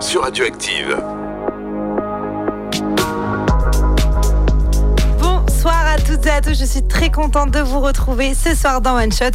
sur 0.00 0.22
Radioactive. 0.22 0.96
Bonsoir 5.20 5.86
à 5.86 5.96
toutes 5.98 6.24
et 6.26 6.30
à 6.30 6.40
tous, 6.40 6.58
je 6.58 6.64
suis 6.64 6.82
très 6.82 7.10
contente 7.10 7.50
de 7.50 7.60
vous 7.60 7.80
retrouver 7.80 8.32
ce 8.34 8.54
soir 8.54 8.80
dans 8.80 8.96
One 8.96 9.12
Shot. 9.12 9.32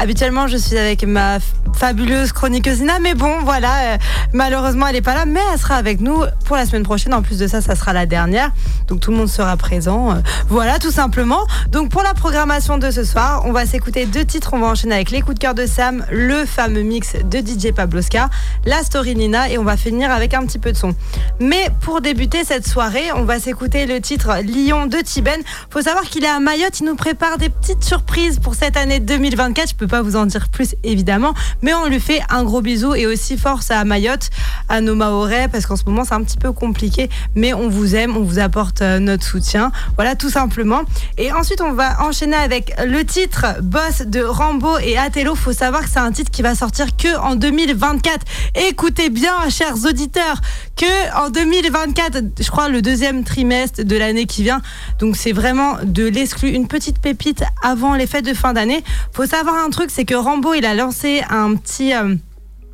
Habituellement, 0.00 0.48
je 0.48 0.56
suis 0.56 0.76
avec 0.76 1.04
ma 1.04 1.38
fabuleuse 1.74 2.32
chroniqueuse 2.32 2.80
Nina, 2.80 2.98
mais 2.98 3.14
bon, 3.14 3.40
voilà, 3.44 3.94
euh, 3.94 3.98
malheureusement, 4.32 4.88
elle 4.88 4.94
n'est 4.94 5.02
pas 5.02 5.14
là, 5.14 5.24
mais 5.24 5.40
elle 5.52 5.58
sera 5.58 5.76
avec 5.76 6.00
nous 6.00 6.24
pour 6.44 6.56
la 6.56 6.66
semaine 6.66 6.82
prochaine. 6.82 7.14
En 7.14 7.22
plus 7.22 7.38
de 7.38 7.46
ça, 7.46 7.60
ça 7.60 7.76
sera 7.76 7.92
la 7.92 8.06
dernière, 8.06 8.50
donc 8.88 9.00
tout 9.00 9.10
le 9.10 9.16
monde 9.16 9.28
sera 9.28 9.56
présent. 9.56 10.12
euh, 10.12 10.14
voilà, 10.48 10.78
tout 10.78 10.90
simplement. 10.90 11.46
Donc 11.70 11.90
pour 11.90 12.02
la 12.02 12.14
programmation 12.14 12.78
de 12.78 12.90
ce 12.90 13.04
soir, 13.04 13.42
on 13.44 13.52
va 13.52 13.66
s'écouter 13.66 14.06
deux 14.06 14.24
titres. 14.24 14.50
On 14.54 14.58
va 14.60 14.68
enchaîner 14.68 14.94
avec 14.94 15.10
les 15.10 15.20
coups 15.20 15.34
de 15.34 15.40
cœur 15.40 15.54
de 15.54 15.66
Sam, 15.66 16.04
le 16.10 16.44
fameux 16.44 16.82
mix 16.82 17.14
de 17.24 17.38
DJ 17.38 17.72
Pabloska, 17.72 18.30
la 18.64 18.82
story 18.82 19.14
Nina, 19.14 19.50
et 19.50 19.58
on 19.58 19.64
va 19.64 19.76
finir 19.76 20.10
avec 20.10 20.34
un 20.34 20.44
petit 20.46 20.58
peu 20.58 20.72
de 20.72 20.76
son. 20.76 20.94
Mais 21.40 21.68
pour 21.80 22.00
débuter 22.00 22.44
cette 22.44 22.66
soirée, 22.66 23.12
on 23.14 23.24
va 23.24 23.38
s'écouter 23.38 23.86
le 23.86 24.00
titre 24.00 24.38
Lyon 24.42 24.86
de 24.86 24.98
Tiben. 24.98 25.40
Faut 25.70 25.82
savoir 25.82 26.04
qu'il 26.04 26.24
est 26.24 26.28
à 26.28 26.40
Mayotte, 26.40 26.80
il 26.80 26.86
nous 26.86 26.96
prépare 26.96 27.38
des 27.38 27.50
petites 27.50 27.84
surprises 27.84 28.38
pour 28.38 28.54
cette 28.54 28.76
année 28.76 29.00
2024. 29.00 29.70
Je 29.70 29.74
peux 29.74 29.86
pas 29.86 30.02
vous 30.02 30.16
en 30.16 30.26
dire 30.26 30.48
plus 30.48 30.74
évidemment, 30.82 31.34
mais 31.62 31.74
on 31.74 31.86
lui 31.86 32.00
fait 32.00 32.20
un 32.30 32.42
gros 32.44 32.62
bisou 32.62 32.94
et 32.94 33.06
aussi 33.06 33.36
force 33.36 33.70
à 33.70 33.84
Mayotte, 33.84 34.30
à 34.68 34.80
nos 34.80 34.94
Mahorais, 34.94 35.48
parce 35.48 35.66
qu'en 35.66 35.76
ce 35.76 35.84
moment 35.84 36.04
c'est 36.04 36.14
un 36.14 36.22
petit 36.22 36.38
peu 36.38 36.52
compliqué, 36.52 37.10
mais 37.34 37.52
on 37.52 37.68
vous 37.68 37.94
aime, 37.94 38.16
on 38.16 38.22
vous 38.22 38.38
apporte 38.38 38.77
euh, 38.82 38.98
notre 38.98 39.24
soutien. 39.24 39.72
Voilà, 39.96 40.14
tout 40.14 40.30
simplement. 40.30 40.82
Et 41.16 41.32
ensuite, 41.32 41.60
on 41.60 41.72
va 41.72 42.02
enchaîner 42.02 42.36
avec 42.36 42.74
le 42.84 43.04
titre 43.04 43.46
Boss 43.62 44.02
de 44.02 44.22
Rambo 44.22 44.78
et 44.78 44.96
Atello. 44.96 45.34
Faut 45.34 45.52
savoir 45.52 45.82
que 45.82 45.90
c'est 45.90 45.98
un 45.98 46.12
titre 46.12 46.30
qui 46.30 46.42
va 46.42 46.54
sortir 46.54 46.96
que 46.96 47.18
en 47.18 47.34
2024. 47.36 48.26
Écoutez 48.68 49.10
bien, 49.10 49.48
chers 49.50 49.84
auditeurs, 49.84 50.40
que 50.76 51.16
en 51.16 51.30
2024, 51.30 52.18
je 52.40 52.50
crois 52.50 52.68
le 52.68 52.82
deuxième 52.82 53.24
trimestre 53.24 53.84
de 53.84 53.96
l'année 53.96 54.26
qui 54.26 54.42
vient. 54.42 54.60
Donc 54.98 55.16
c'est 55.16 55.32
vraiment 55.32 55.76
de 55.82 56.04
l'exclu, 56.04 56.50
une 56.50 56.68
petite 56.68 57.00
pépite 57.00 57.42
avant 57.62 57.94
les 57.94 58.06
fêtes 58.06 58.24
de 58.24 58.34
fin 58.34 58.52
d'année. 58.52 58.82
Faut 59.12 59.26
savoir 59.26 59.56
un 59.56 59.70
truc, 59.70 59.90
c'est 59.90 60.04
que 60.04 60.14
Rambo, 60.14 60.54
il 60.54 60.64
a 60.66 60.74
lancé 60.74 61.22
un 61.30 61.54
petit 61.54 61.94
euh, 61.94 62.14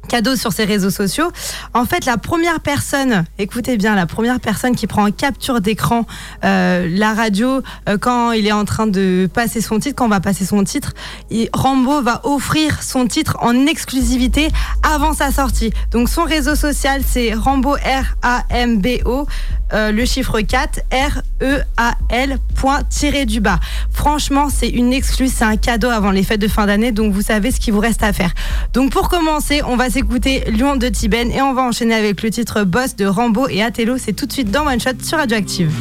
cadeau 0.08 0.36
sur 0.36 0.52
ses 0.52 0.64
réseaux 0.64 0.91
sociaux. 0.91 1.30
En 1.72 1.84
fait, 1.84 2.05
la 2.06 2.16
première 2.16 2.60
personne, 2.60 3.24
écoutez 3.38 3.77
bien, 3.77 3.94
la 3.94 4.06
première 4.06 4.41
personne 4.41 4.74
qui 4.77 4.86
prend 4.86 5.06
en 5.06 5.11
capture 5.11 5.61
d'écran 5.61 6.06
euh, 6.44 6.88
la 6.91 7.14
radio 7.14 7.62
euh, 7.88 7.98
quand 7.98 8.33
il 8.33 8.46
est 8.46 8.52
en 8.52 8.64
train 8.64 8.86
de 8.86 9.28
passer 9.33 9.61
son 9.61 9.78
titre, 9.78 9.96
quand 9.96 10.06
on 10.06 10.08
va 10.08 10.20
passer 10.20 10.44
son 10.44 10.62
titre, 10.64 10.92
il- 11.30 11.48
Rambo 11.52 12.02
va 12.02 12.20
offrir 12.24 12.83
son 12.83 13.06
titre 13.06 13.36
en 13.41 13.66
exclusivité 13.66 14.48
avant 14.83 15.12
sa 15.14 15.30
sortie. 15.33 15.72
Donc 15.91 16.08
son 16.08 16.24
réseau 16.24 16.55
social, 16.55 17.02
c'est 17.06 17.34
Rambo 17.34 17.74
R-A-M-B-O, 17.74 19.27
euh, 19.73 19.93
le 19.93 20.05
chiffre 20.05 20.41
4, 20.41 20.81
R-E-A-L, 20.93 22.39
point 22.55 22.83
tiré 22.89 23.27
du 23.27 23.41
bas. 23.41 23.59
Franchement, 23.93 24.48
c'est 24.51 24.69
une 24.69 24.93
exclue, 24.93 25.29
c'est 25.29 25.45
un 25.45 25.57
cadeau 25.57 25.89
avant 25.89 26.11
les 26.11 26.23
fêtes 26.23 26.41
de 26.41 26.48
fin 26.48 26.67
d'année, 26.67 26.93
donc 26.93 27.12
vous 27.12 27.23
savez 27.23 27.51
ce 27.51 27.61
qu'il 27.61 27.73
vous 27.73 27.81
reste 27.81 28.03
à 28.03 28.12
faire. 28.12 28.33
Donc 28.73 28.92
pour 28.92 29.09
commencer, 29.09 29.62
on 29.67 29.77
va 29.77 29.91
s'écouter 29.91 30.45
Lyon 30.48 30.77
de 30.77 30.89
Tiben 30.89 31.31
et 31.31 31.41
on 31.42 31.55
va 31.55 31.62
enchaîner 31.62 31.95
avec 31.95 32.23
le 32.23 32.31
titre 32.31 32.65
Boss 32.65 32.97
de 32.97 33.07
Rambo 33.07 33.48
et 33.48 33.62
Atello. 33.62 33.97
C'est 33.98 34.12
tout 34.12 34.27
de 34.27 34.33
suite 34.33 34.51
dans 34.51 34.67
One 34.67 34.80
Shot 34.80 35.03
sur 35.03 35.19
Radioactive. 35.19 35.73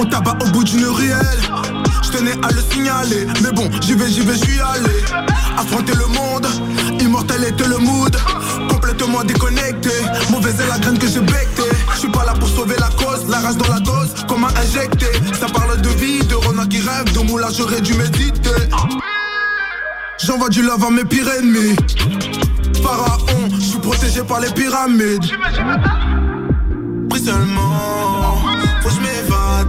On 0.00 0.04
tabac 0.04 0.36
au 0.40 0.48
bout 0.50 0.64
d'une 0.64 0.84
ruelle 0.86 1.40
Je 2.02 2.10
tenais 2.10 2.34
à 2.42 2.50
le 2.52 2.62
signaler, 2.70 3.26
mais 3.42 3.52
bon, 3.52 3.68
j'y 3.80 3.94
vais, 3.94 4.08
j'y 4.10 4.20
vais, 4.20 4.34
j'y 4.34 4.60
allé. 4.60 4.94
Affronter 5.56 5.94
le 5.94 6.06
monde, 6.06 6.46
immortel 7.00 7.44
était 7.44 7.66
le 7.66 7.78
mood. 7.78 8.16
Complètement 8.70 9.24
déconnecté, 9.24 9.90
mauvaise 10.30 10.60
est 10.60 10.68
la 10.68 10.78
graine 10.78 10.98
que 10.98 11.06
j'ai 11.06 11.20
becté 11.20 11.62
Je 11.94 11.98
suis 11.98 12.10
pas 12.10 12.24
là 12.24 12.32
pour 12.34 12.48
sauver 12.48 12.76
la 12.78 12.88
cause, 12.88 13.28
la 13.28 13.38
rage 13.38 13.56
dans 13.56 13.72
la 13.72 13.80
dose, 13.80 14.14
comment 14.28 14.48
injecter 14.48 15.10
Ça 15.38 15.46
parle 15.46 15.80
de 15.80 15.88
vie, 15.90 16.24
de 16.26 16.34
renard 16.34 16.68
qui 16.68 16.80
rêve, 16.80 17.12
de 17.12 17.20
moulage 17.20 17.56
j'aurais 17.58 17.80
dû 17.80 17.94
méditer. 17.94 18.50
J'envoie 20.24 20.48
du 20.48 20.62
love 20.62 20.84
à 20.84 20.90
mes 20.90 21.04
pires 21.04 21.28
ennemis. 21.28 21.76
Pharaon, 22.82 23.48
je 23.54 23.60
suis 23.60 23.78
protégé 23.78 24.22
par 24.22 24.40
les 24.40 24.50
pyramides. 24.50 25.24
Pris 27.08 27.20
seulement 27.20 28.42
Faut 28.82 28.88
que 28.88 28.94
je 28.94 29.00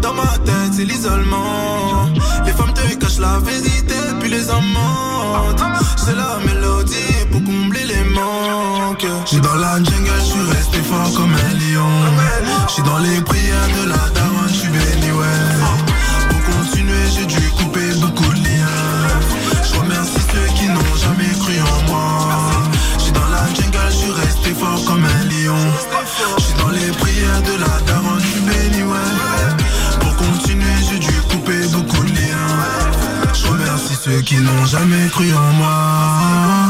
dans 0.01 0.13
ma 0.13 0.37
tête, 0.45 0.73
c'est 0.73 0.85
l'isolement. 0.85 2.09
Les 2.45 2.51
femmes 2.51 2.73
te 2.73 2.95
cachent 2.95 3.19
la 3.19 3.39
vérité, 3.39 3.95
puis 4.19 4.29
les 4.29 4.49
amantes 4.49 5.61
C'est 5.97 6.15
la 6.15 6.37
mélodie 6.45 7.25
pour 7.31 7.43
combler 7.43 7.85
les 7.85 8.03
manques. 8.15 9.05
J'suis 9.25 9.41
dans 9.41 9.55
la 9.55 9.75
jungle, 9.77 10.11
j'suis 10.23 10.49
resté 10.51 10.79
fort 10.79 11.11
comme 11.15 11.33
un 11.33 11.53
lion. 11.61 11.89
J'suis 12.67 12.83
dans 12.83 12.99
les 12.99 13.21
prières 13.21 13.69
de 13.81 13.89
la 13.89 14.09
daronne, 14.15 14.49
j'suis 14.51 14.69
béni, 14.69 15.11
ouais. 15.11 15.49
Pour 16.29 16.55
continuer, 16.55 17.05
j'ai 17.13 17.25
dû 17.25 17.41
couper 17.57 17.93
beaucoup 18.01 18.31
de 18.33 18.43
liens. 18.43 19.07
Je 19.63 19.79
remercie 19.79 20.21
ceux 20.31 20.53
qui 20.55 20.67
n'ont 20.67 20.95
jamais 21.03 21.31
cru 21.39 21.55
en 21.61 21.91
moi. 21.91 22.27
J'suis 22.97 23.11
dans 23.11 23.27
la 23.27 23.45
jungle, 23.53 23.91
j'suis 23.91 24.11
resté 24.11 24.53
fort 24.53 24.83
comme 24.85 25.03
un 25.03 25.23
lion. 25.25 25.57
J'suis 26.37 26.53
dans 26.57 26.69
les 26.69 26.91
prières 26.91 27.41
de 27.43 27.59
la 27.59 27.78
qui 34.29 34.39
n'ont 34.41 34.65
jamais 34.65 35.07
cru 35.09 35.33
en 35.33 35.53
moi 35.53 36.69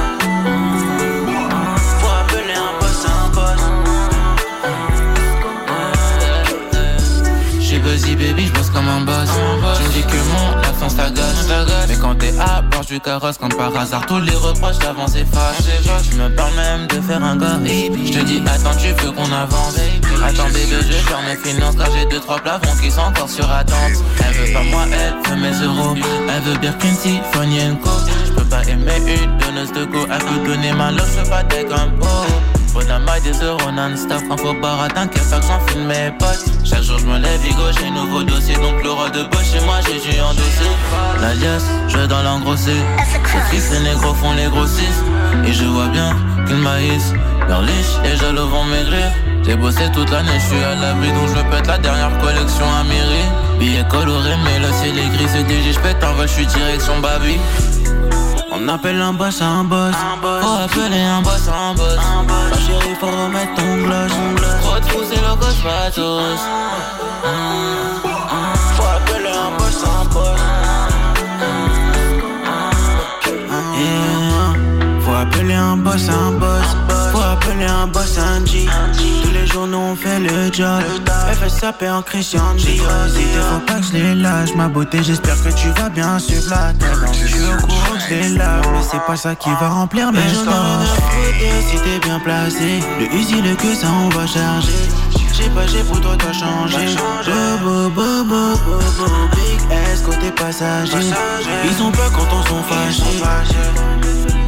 du 12.91 12.99
carrosse 12.99 13.37
quand 13.37 13.55
par 13.55 13.75
hasard. 13.77 14.05
Tous 14.05 14.19
les 14.19 14.35
reproches 14.35 14.79
d'avant 14.79 15.07
s'effacent 15.07 15.63
Je 16.11 16.17
me 16.17 16.27
parle 16.35 16.53
même 16.55 16.87
de 16.87 16.99
faire 16.99 17.23
un 17.23 17.37
gars. 17.37 17.57
Je 17.63 18.11
te 18.11 18.25
dis 18.25 18.41
attends 18.45 18.75
tu 18.77 18.87
veux 18.87 19.11
qu'on 19.11 19.31
avance. 19.31 19.77
Attends 20.21 20.47
bébé 20.47 20.75
je 20.81 20.91
gère 20.91 21.21
mes 21.25 21.37
finances 21.37 21.75
Car 21.77 21.87
j'ai 21.95 22.05
deux 22.07 22.19
trois 22.19 22.39
plafonds 22.39 22.75
qui 22.81 22.91
sont 22.91 23.01
encore 23.01 23.29
sur 23.29 23.49
attente. 23.49 24.03
Elle 24.19 24.33
veut 24.33 24.53
pas 24.53 24.63
moi 24.63 24.83
elle 24.91 25.31
veut 25.31 25.41
mes 25.41 25.65
euros. 25.65 25.95
Elle 25.95 26.41
veut 26.41 26.59
Birkin 26.59 26.93
Tiffany 27.01 27.77
Co 27.81 27.89
Je 28.25 28.33
peux 28.33 28.45
pas 28.45 28.63
aimer 28.63 28.97
une 29.23 29.37
donneuse 29.37 29.71
de 29.71 29.85
go. 29.85 30.05
Elle 30.11 30.19
peut 30.19 30.45
donner 30.45 30.73
ma 30.73 30.91
je 30.91 31.29
pas 31.29 31.43
des 31.43 31.63
compos 31.63 32.50
des 33.23 33.45
euros 33.45 33.71
non-stop 33.71 34.21
faut 34.39 34.53
pas 34.55 34.87
t'inquiète 34.93 35.29
pas 35.29 35.39
que 35.39 35.45
j'en 35.45 35.59
filme 35.67 35.87
mes 35.87 36.11
potes. 36.17 36.45
Chaque 36.63 36.83
jour 36.83 36.97
je 36.99 37.05
me 37.05 37.17
lève, 37.17 37.39
Vigo, 37.41 37.63
j'ai 37.77 37.89
nouveau 37.89 38.23
dossier 38.23 38.55
Donc 38.55 38.81
le 38.83 38.91
roi 38.91 39.09
de 39.09 39.23
boss 39.23 39.43
chez 39.43 39.59
moi, 39.65 39.75
j'ai 39.85 39.99
dû 39.99 40.19
endosser. 40.21 40.71
L'alias, 41.19 41.63
je 41.87 42.05
dans 42.07 42.23
l'engrosser 42.23 42.71
Les 42.73 43.41
fils, 43.51 43.71
les 43.71 43.79
négros 43.79 44.13
font 44.13 44.33
les 44.33 44.47
grossistes. 44.47 45.03
Et 45.45 45.53
je 45.53 45.65
vois 45.65 45.87
bien 45.87 46.15
qu'ils 46.47 46.57
maïs 46.57 47.13
Leur 47.47 47.61
liche 47.61 47.97
et 48.05 48.15
jaloux 48.15 48.47
vont 48.47 48.63
maigrir. 48.65 49.11
J'ai 49.43 49.55
bossé 49.55 49.91
toute 49.93 50.09
l'année, 50.09 50.39
je 50.39 50.55
suis 50.55 50.63
à 50.63 50.75
l'abri 50.75 51.09
donc 51.09 51.27
je 51.29 51.55
pète 51.55 51.67
la 51.67 51.77
dernière 51.77 52.15
collection 52.19 52.65
à 52.79 52.83
mairie 52.83 53.25
Billets 53.59 53.87
colorés 53.89 54.37
mais 54.43 54.59
le 54.59 54.71
ciel 54.71 54.97
est 54.99 55.09
gris, 55.09 55.27
c'est 55.27 55.49
DJ, 55.49 55.73
je 55.73 55.79
pète 55.79 56.03
en 56.03 56.13
vol, 56.13 56.27
je 56.27 56.33
suis 56.33 56.45
direction 56.45 56.99
Babi 56.99 57.39
on 58.53 58.67
appelle 58.67 58.99
un 58.99 59.13
boss 59.13 59.41
un 59.41 59.63
boss. 59.63 59.95
Faut 60.21 60.57
appeler 60.61 60.99
un 60.99 61.21
boss 61.21 61.47
un 61.47 61.73
boss. 61.73 61.95
Ma 61.95 62.30
chérie, 62.71 62.95
faut 62.99 63.07
remettre 63.07 63.55
ton 63.55 63.77
gloss. 63.83 64.11
Trop 64.61 64.79
de 64.79 64.85
fous, 64.85 65.03
c'est 65.09 65.21
gosse 65.39 65.61
patos. 65.63 66.39
Faut 68.75 68.83
appeler 68.83 69.29
un 69.29 69.57
boss 69.57 69.83
un 69.83 70.05
boss. 70.05 70.39
Faut 75.03 75.15
appeler 75.15 75.53
un 75.53 75.77
boss 75.77 76.09
un 76.09 76.31
boss. 76.31 76.75
Faut 77.11 77.21
appeler 77.21 77.65
un 77.65 77.87
boss 77.87 78.17
un 78.17 78.45
G 78.45 78.67
journaux 79.51 79.79
on 79.91 79.95
fait 79.95 80.19
le 80.19 80.51
job. 80.51 80.81
Saper 81.47 81.89
en 81.89 82.01
Christian 82.01 82.53
Dior. 82.55 82.87
Faut 82.87 83.59
pas 83.65 83.79
que 83.79 83.85
je 83.85 83.93
les 83.93 84.15
lâche, 84.15 84.55
ma 84.55 84.67
beauté, 84.67 85.03
j'espère 85.03 85.41
que 85.43 85.49
tu 85.49 85.69
vas 85.69 85.89
bien 85.89 86.17
suivre 86.19 86.49
la 86.49 86.73
tête. 86.73 86.89
Je 87.13 87.27
suis 87.27 87.43
au 87.43 87.57
courant 87.65 87.90
mais 88.11 88.81
c'est 88.89 89.05
pas 89.05 89.15
ça 89.15 89.35
qui 89.35 89.49
va 89.49 89.69
remplir 89.69 90.11
mes 90.11 90.27
stores. 90.29 90.85
Si 91.67 91.77
t'es 91.77 91.99
bien 92.03 92.19
placé, 92.19 92.79
le 92.99 93.13
easy, 93.15 93.41
le 93.41 93.55
que 93.55 93.73
ça 93.73 93.87
on 93.87 94.09
va 94.09 94.27
charger. 94.27 94.71
J'ai 95.33 95.49
pas, 95.49 95.65
j'ai 95.65 95.83
pour 95.83 95.99
toi, 96.01 96.15
t'as 96.17 96.33
changé. 96.33 96.95
Bobo, 97.25 97.89
bobo, 97.89 98.57
bobo, 98.65 99.11
big 99.31 99.77
S 99.93 100.01
côté 100.01 100.29
passager. 100.31 100.97
Ils 101.63 101.81
ont 101.81 101.91
peur 101.91 102.11
quand 102.11 102.27
on 102.35 102.43
sont 102.45 102.63
fâchés. 102.63 103.23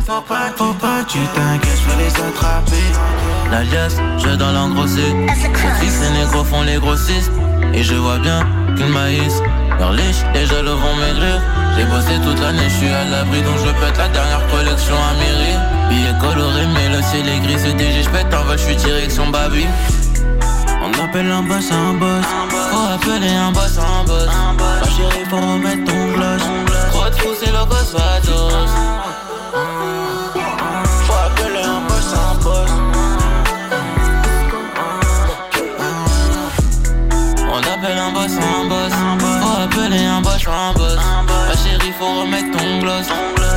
Faut 0.05 0.21
pas, 0.21 0.51
faut 0.57 0.73
pas, 0.73 1.03
tu 1.07 1.19
t'inquiètes, 1.33 1.79
je 1.81 1.89
vais 1.89 2.03
les 2.03 2.09
attraper. 2.09 2.83
L'alias, 3.49 3.95
je 4.17 4.35
dans 4.35 4.51
l'engrosser. 4.51 5.13
Les 5.13 5.85
fils 5.85 6.01
et 6.01 6.11
négros 6.11 6.43
font 6.43 6.63
les 6.63 6.77
grossistes. 6.77 7.31
Et 7.73 7.81
je 7.81 7.95
vois 7.95 8.19
bien 8.19 8.45
qu'ils 8.75 8.87
maïs. 8.87 9.41
Leur 9.79 9.91
liche, 9.93 10.23
les 10.33 10.45
jaloux 10.45 10.77
vont 10.77 10.95
maigrir. 10.95 11.41
J'ai 11.75 11.85
bossé 11.85 12.19
toute 12.23 12.39
l'année, 12.39 12.69
je 12.69 12.75
suis 12.75 12.87
à 12.89 13.05
l'abri, 13.05 13.41
donc 13.41 13.57
je 13.57 13.71
pète 13.83 13.97
la 13.97 14.07
dernière 14.07 14.45
collection 14.47 14.95
à 14.95 15.13
mairie. 15.17 15.57
Billets 15.89 16.17
colorés, 16.19 16.67
mais 16.73 16.89
le 16.95 17.01
ciel 17.01 17.27
est 17.27 17.39
gris, 17.39 17.57
c'est 17.57 17.73
DG, 17.73 18.03
je 18.03 18.09
pète 18.09 18.33
en 18.33 18.43
vol, 18.43 18.57
je 18.57 18.63
suis 18.63 18.75
direction 18.75 19.27
Babi. 19.29 19.65
On 20.85 20.91
appelle 21.03 21.31
un 21.31 21.43
boss 21.43 21.71
un 21.71 21.93
boss. 21.93 22.25
Faut 22.71 22.93
appeler 22.93 23.29
un 23.29 23.51
boss 23.51 23.77
un 23.77 24.03
boss. 24.05 24.27
Ma 24.57 24.87
chérie, 24.89 25.25
faut 25.29 25.37
remettre 25.37 25.83
ton 25.85 26.13
gloss. 26.13 26.41
Trop 26.91 27.09
de 27.09 27.15
fous, 27.15 27.35
c'est 27.39 27.51
le 27.51 27.65
gosse 27.65 27.95
un 27.95 28.93
faut 42.03 42.21
remettre 42.21 42.57
ton 42.57 42.79
gloss. 42.79 43.07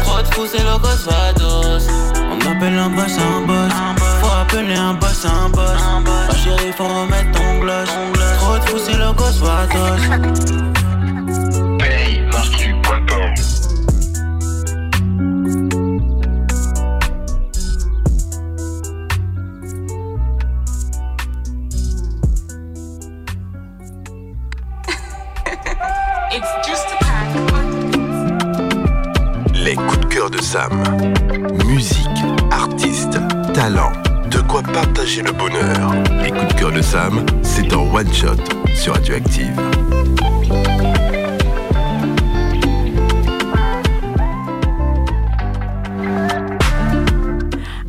Trop 0.05 0.23
de 0.23 0.35
fous, 0.35 0.47
c'est 0.51 0.63
le 0.63 0.79
gosse 0.79 1.07
vados. 1.07 1.87
On 2.31 2.51
appelle 2.51 2.79
un 2.79 2.91
boss, 2.91 3.19
un 3.19 3.41
boss. 3.47 3.73
Faut 4.21 4.37
appeler 4.41 4.77
un 4.77 4.95
boss, 4.95 5.25
un 5.25 5.49
boss. 5.49 5.81
Ma 6.29 6.35
chérie, 6.35 6.73
faut 6.77 6.85
remettre 6.85 7.33
ton 7.33 7.59
gloss. 7.61 7.89
Trop 8.39 8.59
de 8.59 8.65
fous, 8.69 8.79
c'est 8.85 8.97
le 8.97 9.13
gosse 9.13 9.41
Musique, 31.67 32.25
artiste, 32.51 33.19
talent, 33.53 33.93
de 34.31 34.39
quoi 34.39 34.63
partager 34.63 35.21
le 35.21 35.33
bonheur. 35.33 35.93
Les 36.23 36.31
coups 36.31 36.55
de 36.55 36.59
cœur 36.59 36.73
de 36.73 36.81
Sam, 36.81 37.27
c'est 37.43 37.75
en 37.75 37.83
one 37.93 38.11
shot 38.11 38.37
sur 38.75 38.95
Radioactive. 38.95 39.53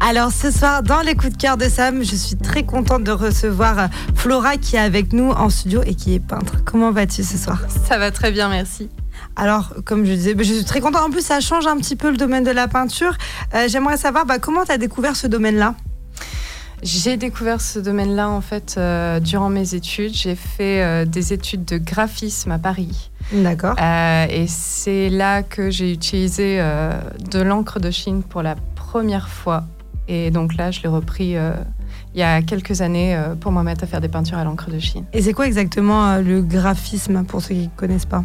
Alors 0.01 0.31
ce 0.31 0.51
soir, 0.51 0.83
dans 0.83 1.01
les 1.01 1.15
coups 1.15 1.33
de 1.33 1.37
cœur 1.37 1.55
de 1.55 1.69
Sam, 1.69 2.03
je 2.03 2.15
suis 2.15 2.35
très 2.35 2.63
contente 2.63 3.05
de 3.05 3.11
recevoir 3.11 3.79
euh, 3.79 3.87
Flora 4.13 4.57
qui 4.57 4.75
est 4.75 4.79
avec 4.79 5.13
nous 5.13 5.31
en 5.31 5.49
studio 5.49 5.83
et 5.85 5.95
qui 5.95 6.15
est 6.15 6.19
peintre. 6.19 6.63
Comment 6.65 6.91
vas-tu 6.91 7.23
ce 7.23 7.37
soir? 7.37 7.59
Ça 7.87 7.97
va 7.97 8.11
très 8.11 8.31
bien, 8.31 8.49
merci. 8.49 8.89
Alors, 9.37 9.71
comme 9.85 10.03
je 10.03 10.13
disais, 10.13 10.35
je 10.35 10.43
suis 10.43 10.65
très 10.65 10.81
contente. 10.81 11.03
En 11.03 11.11
plus, 11.11 11.23
ça 11.23 11.39
change 11.39 11.67
un 11.67 11.77
petit 11.77 11.95
peu 11.95 12.09
le 12.09 12.17
domaine 12.17 12.43
de 12.43 12.51
la 12.51 12.67
peinture. 12.67 13.15
Euh, 13.53 13.67
j'aimerais 13.67 13.97
savoir 13.97 14.25
bah, 14.25 14.39
comment 14.39 14.65
tu 14.65 14.71
as 14.71 14.79
découvert 14.79 15.15
ce 15.15 15.27
domaine-là? 15.27 15.75
J'ai 16.81 17.17
découvert 17.17 17.61
ce 17.61 17.79
domaine-là 17.79 18.29
en 18.29 18.41
fait 18.41 18.75
euh, 18.77 19.19
durant 19.19 19.49
mes 19.49 19.75
études. 19.75 20.13
J'ai 20.13 20.35
fait 20.35 20.83
euh, 20.83 21.05
des 21.05 21.33
études 21.33 21.65
de 21.65 21.77
graphisme 21.77 22.51
à 22.51 22.59
Paris. 22.59 23.11
D'accord. 23.31 23.75
et 23.77 24.45
c'est 24.47 25.09
là 25.09 25.43
que 25.43 25.69
j'ai 25.69 25.91
utilisé 25.91 26.59
de 26.59 27.41
l'encre 27.41 27.81
de 27.81 27.91
Chine 27.91 28.23
pour 28.23 28.41
la 28.41 28.55
première 28.75 29.27
fois. 29.27 29.65
Et 30.07 30.31
donc 30.31 30.55
là, 30.55 30.71
je 30.71 30.81
l'ai 30.81 30.87
repris 30.87 31.35
il 32.13 32.19
y 32.19 32.23
a 32.23 32.41
quelques 32.41 32.79
années 32.79 33.21
pour 33.41 33.51
me 33.51 33.63
mettre 33.63 33.83
à 33.83 33.87
faire 33.87 33.99
des 33.99 34.07
peintures 34.07 34.37
à 34.37 34.45
l'encre 34.45 34.71
de 34.71 34.79
Chine. 34.79 35.03
Et 35.11 35.21
c'est 35.21 35.33
quoi 35.33 35.45
exactement 35.45 36.19
le 36.19 36.41
graphisme 36.41 37.25
pour 37.25 37.41
ceux 37.41 37.55
qui 37.55 37.63
ne 37.63 37.75
connaissent 37.75 38.05
pas? 38.05 38.23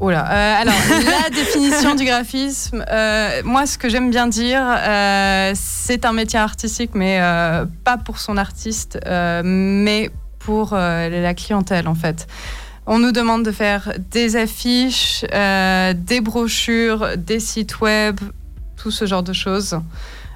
Oh 0.00 0.10
là. 0.10 0.30
Euh, 0.30 0.62
alors, 0.62 0.74
la 1.22 1.30
définition 1.34 1.96
du 1.96 2.04
graphisme, 2.04 2.84
euh, 2.88 3.42
moi, 3.44 3.66
ce 3.66 3.78
que 3.78 3.88
j'aime 3.88 4.10
bien 4.10 4.28
dire, 4.28 4.62
euh, 4.62 5.52
c'est 5.56 6.04
un 6.04 6.12
métier 6.12 6.38
artistique, 6.38 6.90
mais 6.94 7.20
pas 7.84 7.98
pour 7.98 8.18
son 8.18 8.36
artiste, 8.36 8.98
mais 9.06 10.10
pour 10.38 10.74
la 10.74 11.34
clientèle, 11.34 11.88
en 11.88 11.94
fait. 11.94 12.26
On 12.86 12.98
nous 12.98 13.12
demande 13.12 13.42
de 13.44 13.50
faire 13.52 13.92
des 14.10 14.36
affiches, 14.36 15.24
des 15.24 16.20
brochures, 16.22 17.16
des 17.16 17.40
sites 17.40 17.80
web, 17.80 18.20
tout 18.76 18.92
ce 18.92 19.04
genre 19.04 19.24
de 19.24 19.32
choses. 19.32 19.80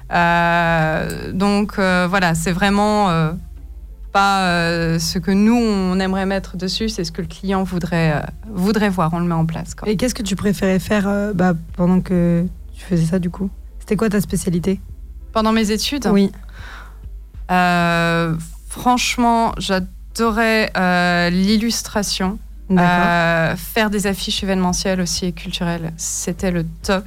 donc, 0.09 1.75
voilà, 1.77 2.35
c'est 2.35 2.51
vraiment 2.51 3.33
pas 4.13 4.47
euh, 4.47 4.99
ce 4.99 5.17
que 5.17 5.31
nous, 5.31 5.57
on 5.57 5.99
aimerait 5.99 6.25
mettre 6.25 6.55
dessus, 6.55 6.87
c'est 6.87 7.03
ce 7.03 7.11
que 7.11 7.21
le 7.21 7.27
client 7.27 7.63
voudrait, 7.63 8.13
euh, 8.13 8.21
voudrait 8.47 8.89
voir. 8.89 9.11
On 9.13 9.19
le 9.19 9.25
met 9.25 9.33
en 9.33 9.45
place. 9.45 9.75
Et 9.85 9.97
qu'est-ce 9.97 10.15
que 10.15 10.23
tu 10.23 10.35
préférais 10.35 10.79
faire 10.79 11.07
euh, 11.07 11.33
bah, 11.33 11.53
pendant 11.75 11.99
que 11.99 12.45
tu 12.73 12.85
faisais 12.85 13.05
ça, 13.05 13.19
du 13.19 13.29
coup? 13.29 13.49
C'était 13.79 13.97
quoi 13.97 14.09
ta 14.09 14.21
spécialité? 14.21 14.79
Pendant 15.33 15.51
mes 15.51 15.71
études? 15.71 16.07
Oui. 16.07 16.31
Franchement, 18.69 19.53
j'adorais 19.57 20.71
l'illustration. 21.31 22.39
Faire 22.69 23.89
des 23.89 24.07
affiches 24.07 24.43
événementielles 24.43 25.01
aussi 25.01 25.25
et 25.25 25.31
culturelles, 25.33 25.91
c'était 25.97 26.51
le 26.51 26.65
top. 26.83 27.05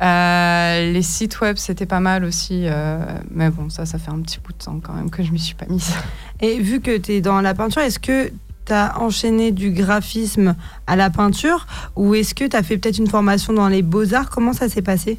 Euh, 0.00 0.92
les 0.92 1.02
sites 1.02 1.40
web, 1.40 1.56
c'était 1.56 1.86
pas 1.86 2.00
mal 2.00 2.24
aussi. 2.24 2.62
euh, 2.64 2.98
mais 3.30 3.50
bon, 3.50 3.68
ça, 3.68 3.84
ça 3.86 3.98
fait 3.98 4.10
un 4.10 4.20
petit 4.20 4.38
bout 4.40 4.52
de 4.52 4.58
temps 4.58 4.80
quand 4.82 4.94
même 4.94 5.10
que 5.10 5.22
je 5.22 5.30
m'y 5.32 5.38
suis 5.38 5.54
pas 5.54 5.66
mise. 5.68 5.92
Et 6.40 6.58
vu 6.58 6.80
que 6.80 6.96
tu 6.96 7.12
es 7.12 7.20
dans 7.20 7.40
la 7.40 7.54
peinture, 7.54 7.82
est-ce 7.82 7.98
que 7.98 8.30
tu 8.64 8.72
as 8.72 8.98
enchaîné 9.00 9.52
du 9.52 9.70
graphisme 9.70 10.54
à 10.86 10.96
la 10.96 11.10
peinture 11.10 11.66
ou 11.96 12.14
est-ce 12.14 12.34
que 12.34 12.44
tu 12.44 12.56
as 12.56 12.62
fait 12.62 12.78
peut-être 12.78 12.98
une 12.98 13.08
formation 13.08 13.52
dans 13.52 13.68
les 13.68 13.82
beaux-arts? 13.82 14.30
Comment 14.30 14.52
ça 14.52 14.68
s'est 14.68 14.82
passé? 14.82 15.18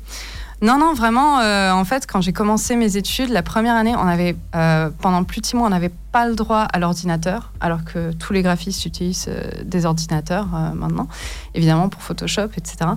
Non, 0.63 0.77
non, 0.77 0.93
vraiment, 0.93 1.39
euh, 1.39 1.71
en 1.71 1.83
fait, 1.85 2.05
quand 2.05 2.21
j'ai 2.21 2.33
commencé 2.33 2.75
mes 2.75 2.95
études, 2.95 3.29
la 3.29 3.41
première 3.41 3.75
année, 3.75 3.95
on 3.95 4.05
avait, 4.05 4.35
euh, 4.55 4.91
pendant 5.01 5.23
plus 5.23 5.41
de 5.41 5.45
six 5.47 5.55
mois, 5.55 5.65
on 5.65 5.71
n'avait 5.71 5.91
pas 6.11 6.27
le 6.27 6.35
droit 6.35 6.59
à 6.59 6.77
l'ordinateur, 6.77 7.51
alors 7.61 7.83
que 7.83 8.11
tous 8.11 8.31
les 8.31 8.43
graphistes 8.43 8.85
utilisent 8.85 9.25
euh, 9.27 9.41
des 9.65 9.87
ordinateurs 9.87 10.45
maintenant, 10.75 11.07
évidemment 11.55 11.89
pour 11.89 12.03
Photoshop, 12.03 12.49
etc. 12.57 12.91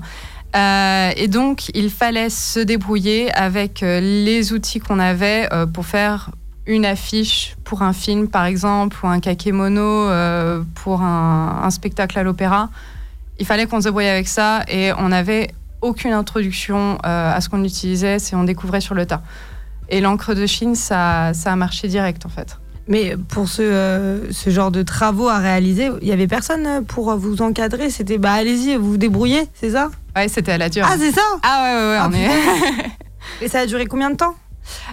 Euh, 0.54 1.10
et 1.16 1.28
donc, 1.28 1.70
il 1.74 1.90
fallait 1.90 2.30
se 2.30 2.60
débrouiller 2.60 3.32
avec 3.32 3.82
euh, 3.82 4.00
les 4.00 4.52
outils 4.52 4.78
qu'on 4.78 5.00
avait 5.00 5.48
euh, 5.52 5.66
pour 5.66 5.84
faire 5.84 6.30
une 6.66 6.86
affiche 6.86 7.56
pour 7.64 7.82
un 7.82 7.92
film, 7.92 8.28
par 8.28 8.44
exemple, 8.44 8.96
ou 9.02 9.08
un 9.08 9.20
kakémono 9.20 10.08
pour 10.74 11.02
un, 11.02 11.60
un 11.62 11.70
spectacle 11.70 12.18
à 12.18 12.22
l'opéra. 12.22 12.70
Il 13.38 13.44
fallait 13.44 13.66
qu'on 13.66 13.80
se 13.80 13.84
débrouille 13.84 14.06
avec 14.06 14.28
ça 14.28 14.62
et 14.68 14.92
on 14.96 15.08
n'avait 15.08 15.50
aucune 15.82 16.12
introduction 16.12 16.96
à 17.02 17.38
ce 17.42 17.50
qu'on 17.50 17.62
utilisait, 17.64 18.18
c'est 18.18 18.34
on 18.34 18.44
découvrait 18.44 18.80
sur 18.80 18.94
le 18.94 19.04
tas. 19.04 19.20
Et 19.90 20.00
l'encre 20.00 20.32
de 20.32 20.46
Chine, 20.46 20.74
ça, 20.74 21.34
ça 21.34 21.52
a 21.52 21.56
marché 21.56 21.86
direct 21.88 22.24
en 22.24 22.30
fait. 22.30 22.56
Mais 22.88 23.16
pour 23.28 23.48
ce, 23.48 23.62
euh, 23.62 24.30
ce 24.32 24.50
genre 24.50 24.70
de 24.70 24.82
travaux 24.82 25.28
à 25.28 25.38
réaliser, 25.38 25.90
il 26.02 26.08
y 26.08 26.12
avait 26.12 26.26
personne 26.26 26.84
pour 26.84 27.14
vous 27.16 27.40
encadrer 27.40 27.88
C'était 27.90 28.18
bah 28.18 28.32
allez-y, 28.32 28.76
vous 28.76 28.90
vous 28.90 28.96
débrouillez, 28.98 29.48
c'est 29.54 29.70
ça? 29.70 29.90
Ouais, 30.14 30.28
c'était 30.28 30.52
à 30.52 30.58
la 30.58 30.68
dure. 30.68 30.86
Ah, 30.88 30.96
c'est 30.98 31.12
ça? 31.12 31.22
Ah 31.42 31.62
ouais, 31.64 31.80
ouais, 31.80 31.88
ouais, 31.90 31.98
Ah, 32.00 32.08
on 32.10 32.12
est... 32.12 33.44
Et 33.44 33.48
ça 33.48 33.60
a 33.60 33.66
duré 33.66 33.86
combien 33.86 34.10
de 34.10 34.16
temps? 34.16 34.34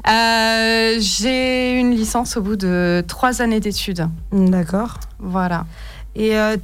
Euh, 0.10 0.96
J'ai 1.00 1.80
une 1.80 1.92
licence 1.92 2.38
au 2.38 2.42
bout 2.42 2.56
de 2.56 3.04
trois 3.08 3.42
années 3.42 3.60
d'études. 3.60 4.08
D'accord. 4.32 5.00
Voilà. 5.20 5.66
Et 6.16 6.36
euh, 6.38 6.58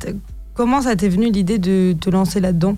comment 0.54 0.82
ça 0.82 0.96
t'est 0.96 1.10
venu 1.10 1.30
l'idée 1.32 1.58
de 1.58 1.94
te 2.00 2.10
lancer 2.10 2.40
là-dedans? 2.40 2.78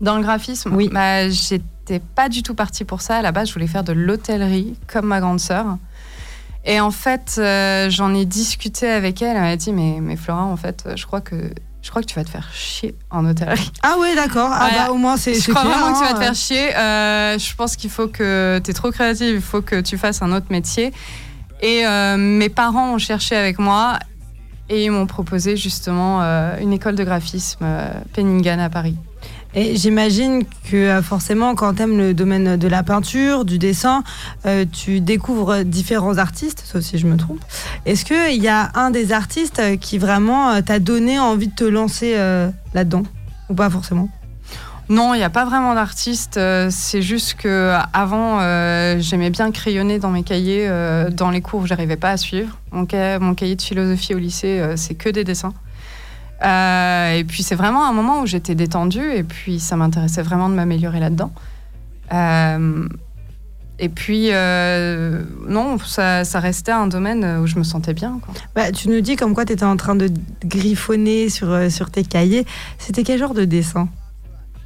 Dans 0.00 0.16
le 0.16 0.22
graphisme, 0.22 0.74
Oui. 0.74 0.88
bah, 0.92 1.28
j'étais 1.28 2.00
pas 2.14 2.28
du 2.28 2.42
tout 2.44 2.54
partie 2.54 2.84
pour 2.84 3.02
ça. 3.02 3.16
À 3.16 3.22
la 3.22 3.32
base, 3.32 3.48
je 3.48 3.54
voulais 3.54 3.66
faire 3.66 3.84
de 3.84 3.92
l'hôtellerie, 3.92 4.76
comme 4.86 5.06
ma 5.06 5.20
grande 5.20 5.40
sœur. 5.40 5.76
Et 6.68 6.80
en 6.80 6.90
fait, 6.90 7.36
euh, 7.38 7.88
j'en 7.90 8.14
ai 8.14 8.26
discuté 8.26 8.88
avec 8.88 9.22
elle. 9.22 9.36
Elle 9.36 9.42
m'a 9.42 9.56
dit, 9.56 9.72
mais, 9.72 9.98
mais 10.00 10.16
Flora, 10.16 10.44
en 10.44 10.56
fait, 10.56 10.86
je 10.94 11.06
crois 11.06 11.22
que 11.22 11.50
je 11.80 11.90
crois 11.90 12.02
que 12.02 12.06
tu 12.06 12.16
vas 12.16 12.24
te 12.24 12.28
faire 12.28 12.50
chier 12.52 12.94
en 13.08 13.24
hôtellerie. 13.24 13.70
Ah 13.82 13.96
ouais, 13.98 14.14
d'accord. 14.14 14.50
Ah 14.52 14.68
bah 14.76 14.92
au 14.92 14.96
moins 14.96 15.16
c'est 15.16 15.32
Je 15.32 15.50
crois 15.50 15.62
clair, 15.62 15.78
vraiment 15.78 15.94
que 15.94 15.98
tu 15.98 16.04
hein. 16.04 16.12
vas 16.12 16.18
te 16.18 16.22
faire 16.22 16.34
chier. 16.34 16.76
Euh, 16.76 17.38
je 17.38 17.54
pense 17.54 17.76
qu'il 17.76 17.88
faut 17.88 18.08
que 18.08 18.60
tu 18.62 18.70
es 18.70 18.74
trop 18.74 18.90
créative, 18.90 19.36
il 19.36 19.40
faut 19.40 19.62
que 19.62 19.80
tu 19.80 19.96
fasses 19.96 20.20
un 20.20 20.32
autre 20.32 20.48
métier. 20.50 20.92
Et 21.62 21.86
euh, 21.86 22.18
mes 22.18 22.50
parents 22.50 22.92
ont 22.92 22.98
cherché 22.98 23.36
avec 23.36 23.58
moi 23.58 23.98
et 24.68 24.84
ils 24.84 24.90
m'ont 24.90 25.06
proposé 25.06 25.56
justement 25.56 26.20
euh, 26.20 26.58
une 26.60 26.74
école 26.74 26.94
de 26.94 27.04
graphisme, 27.04 27.66
Penningan 28.12 28.58
à 28.58 28.68
Paris. 28.68 28.96
Et 29.54 29.76
j'imagine 29.76 30.44
que 30.70 30.76
euh, 30.76 31.02
forcément, 31.02 31.54
quand 31.54 31.74
tu 31.74 31.82
aimes 31.82 31.96
le 31.96 32.12
domaine 32.14 32.56
de 32.56 32.68
la 32.68 32.82
peinture, 32.82 33.44
du 33.46 33.58
dessin, 33.58 34.04
euh, 34.46 34.64
tu 34.70 35.00
découvres 35.00 35.64
différents 35.64 36.18
artistes, 36.18 36.62
sauf 36.66 36.82
si 36.82 36.98
je 36.98 37.06
me 37.06 37.16
trompe. 37.16 37.40
Est-ce 37.86 38.04
qu'il 38.04 38.42
y 38.42 38.48
a 38.48 38.70
un 38.74 38.90
des 38.90 39.10
artistes 39.12 39.58
euh, 39.58 39.76
qui 39.76 39.96
vraiment 39.98 40.60
t'a 40.62 40.78
donné 40.78 41.18
envie 41.18 41.48
de 41.48 41.54
te 41.54 41.64
lancer 41.64 42.14
là-dedans? 42.74 43.04
Ou 43.48 43.54
pas 43.54 43.70
forcément? 43.70 44.08
Non, 44.90 45.12
il 45.14 45.18
n'y 45.18 45.24
a 45.24 45.30
pas 45.30 45.44
vraiment 45.44 45.74
d'artiste. 45.74 46.40
c'est 46.70 47.02
juste 47.02 47.34
que 47.34 47.74
avant, 47.92 48.40
j'aimais 49.00 49.28
bien 49.30 49.50
crayonner 49.50 49.98
dans 49.98 50.10
mes 50.10 50.22
cahiers, 50.22 50.66
dans 51.10 51.30
les 51.30 51.40
cours, 51.42 51.66
j'arrivais 51.66 51.96
pas 51.96 52.10
à 52.10 52.16
suivre. 52.16 52.56
Mon, 52.72 52.86
ca- 52.90 53.18
mon 53.18 53.34
cahier 53.34 53.54
de 53.56 53.60
philosophie 53.62 54.14
au 54.14 54.18
lycée, 54.18 54.62
c'est 54.76 54.94
que 54.94 55.10
des 55.10 55.24
dessins. 55.24 55.52
Euh, 56.44 57.12
et 57.14 57.24
puis 57.24 57.42
c'est 57.42 57.54
vraiment 57.56 57.88
un 57.88 57.92
moment 57.92 58.20
où 58.20 58.26
j'étais 58.26 58.54
détendue 58.54 59.12
et 59.12 59.24
puis 59.24 59.58
ça 59.58 59.76
m'intéressait 59.76 60.22
vraiment 60.22 60.48
de 60.48 60.54
m'améliorer 60.54 61.00
là-dedans. 61.00 61.32
Euh, 62.12 62.88
et 63.80 63.88
puis 63.88 64.28
euh, 64.30 65.22
non, 65.46 65.78
ça, 65.78 66.24
ça 66.24 66.40
restait 66.40 66.72
un 66.72 66.86
domaine 66.86 67.40
où 67.40 67.46
je 67.46 67.58
me 67.58 67.64
sentais 67.64 67.94
bien. 67.94 68.20
quoi. 68.24 68.34
bah, 68.54 68.72
Tu 68.72 68.88
nous 68.88 69.00
dis 69.00 69.16
comme 69.16 69.34
quoi 69.34 69.44
tu 69.44 69.52
étais 69.52 69.64
en 69.64 69.76
train 69.76 69.94
de 69.96 70.10
griffonner 70.44 71.28
sur, 71.28 71.70
sur 71.70 71.90
tes 71.90 72.04
cahiers. 72.04 72.46
C'était 72.78 73.02
quel 73.02 73.18
genre 73.18 73.34
de 73.34 73.44
dessin? 73.44 73.88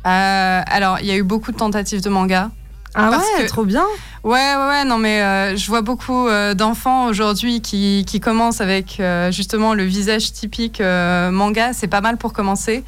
Alors 0.04 0.98
il 1.00 1.06
y 1.06 1.10
a 1.10 1.16
eu 1.16 1.22
beaucoup 1.22 1.52
de 1.52 1.56
tentatives 1.56 2.02
de 2.02 2.10
manga. 2.10 2.50
Ah 2.94 3.08
Parce 3.10 3.24
ouais, 3.38 3.44
que- 3.44 3.48
trop 3.48 3.64
bien 3.64 3.84
Ouais, 4.24 4.54
ouais, 4.56 4.66
ouais, 4.68 4.84
non, 4.84 4.98
mais 4.98 5.20
euh, 5.22 5.56
je 5.56 5.66
vois 5.66 5.80
beaucoup 5.82 6.28
euh, 6.28 6.54
d'enfants 6.54 7.06
aujourd'hui 7.06 7.60
qui, 7.60 8.04
qui 8.06 8.20
commencent 8.20 8.60
avec 8.60 9.00
euh, 9.00 9.32
justement 9.32 9.74
le 9.74 9.82
visage 9.84 10.32
typique 10.32 10.80
manga. 10.80 11.72
C'est 11.72 11.88
pas 11.88 12.00
mal 12.00 12.16
pour 12.18 12.32
commencer. 12.32 12.84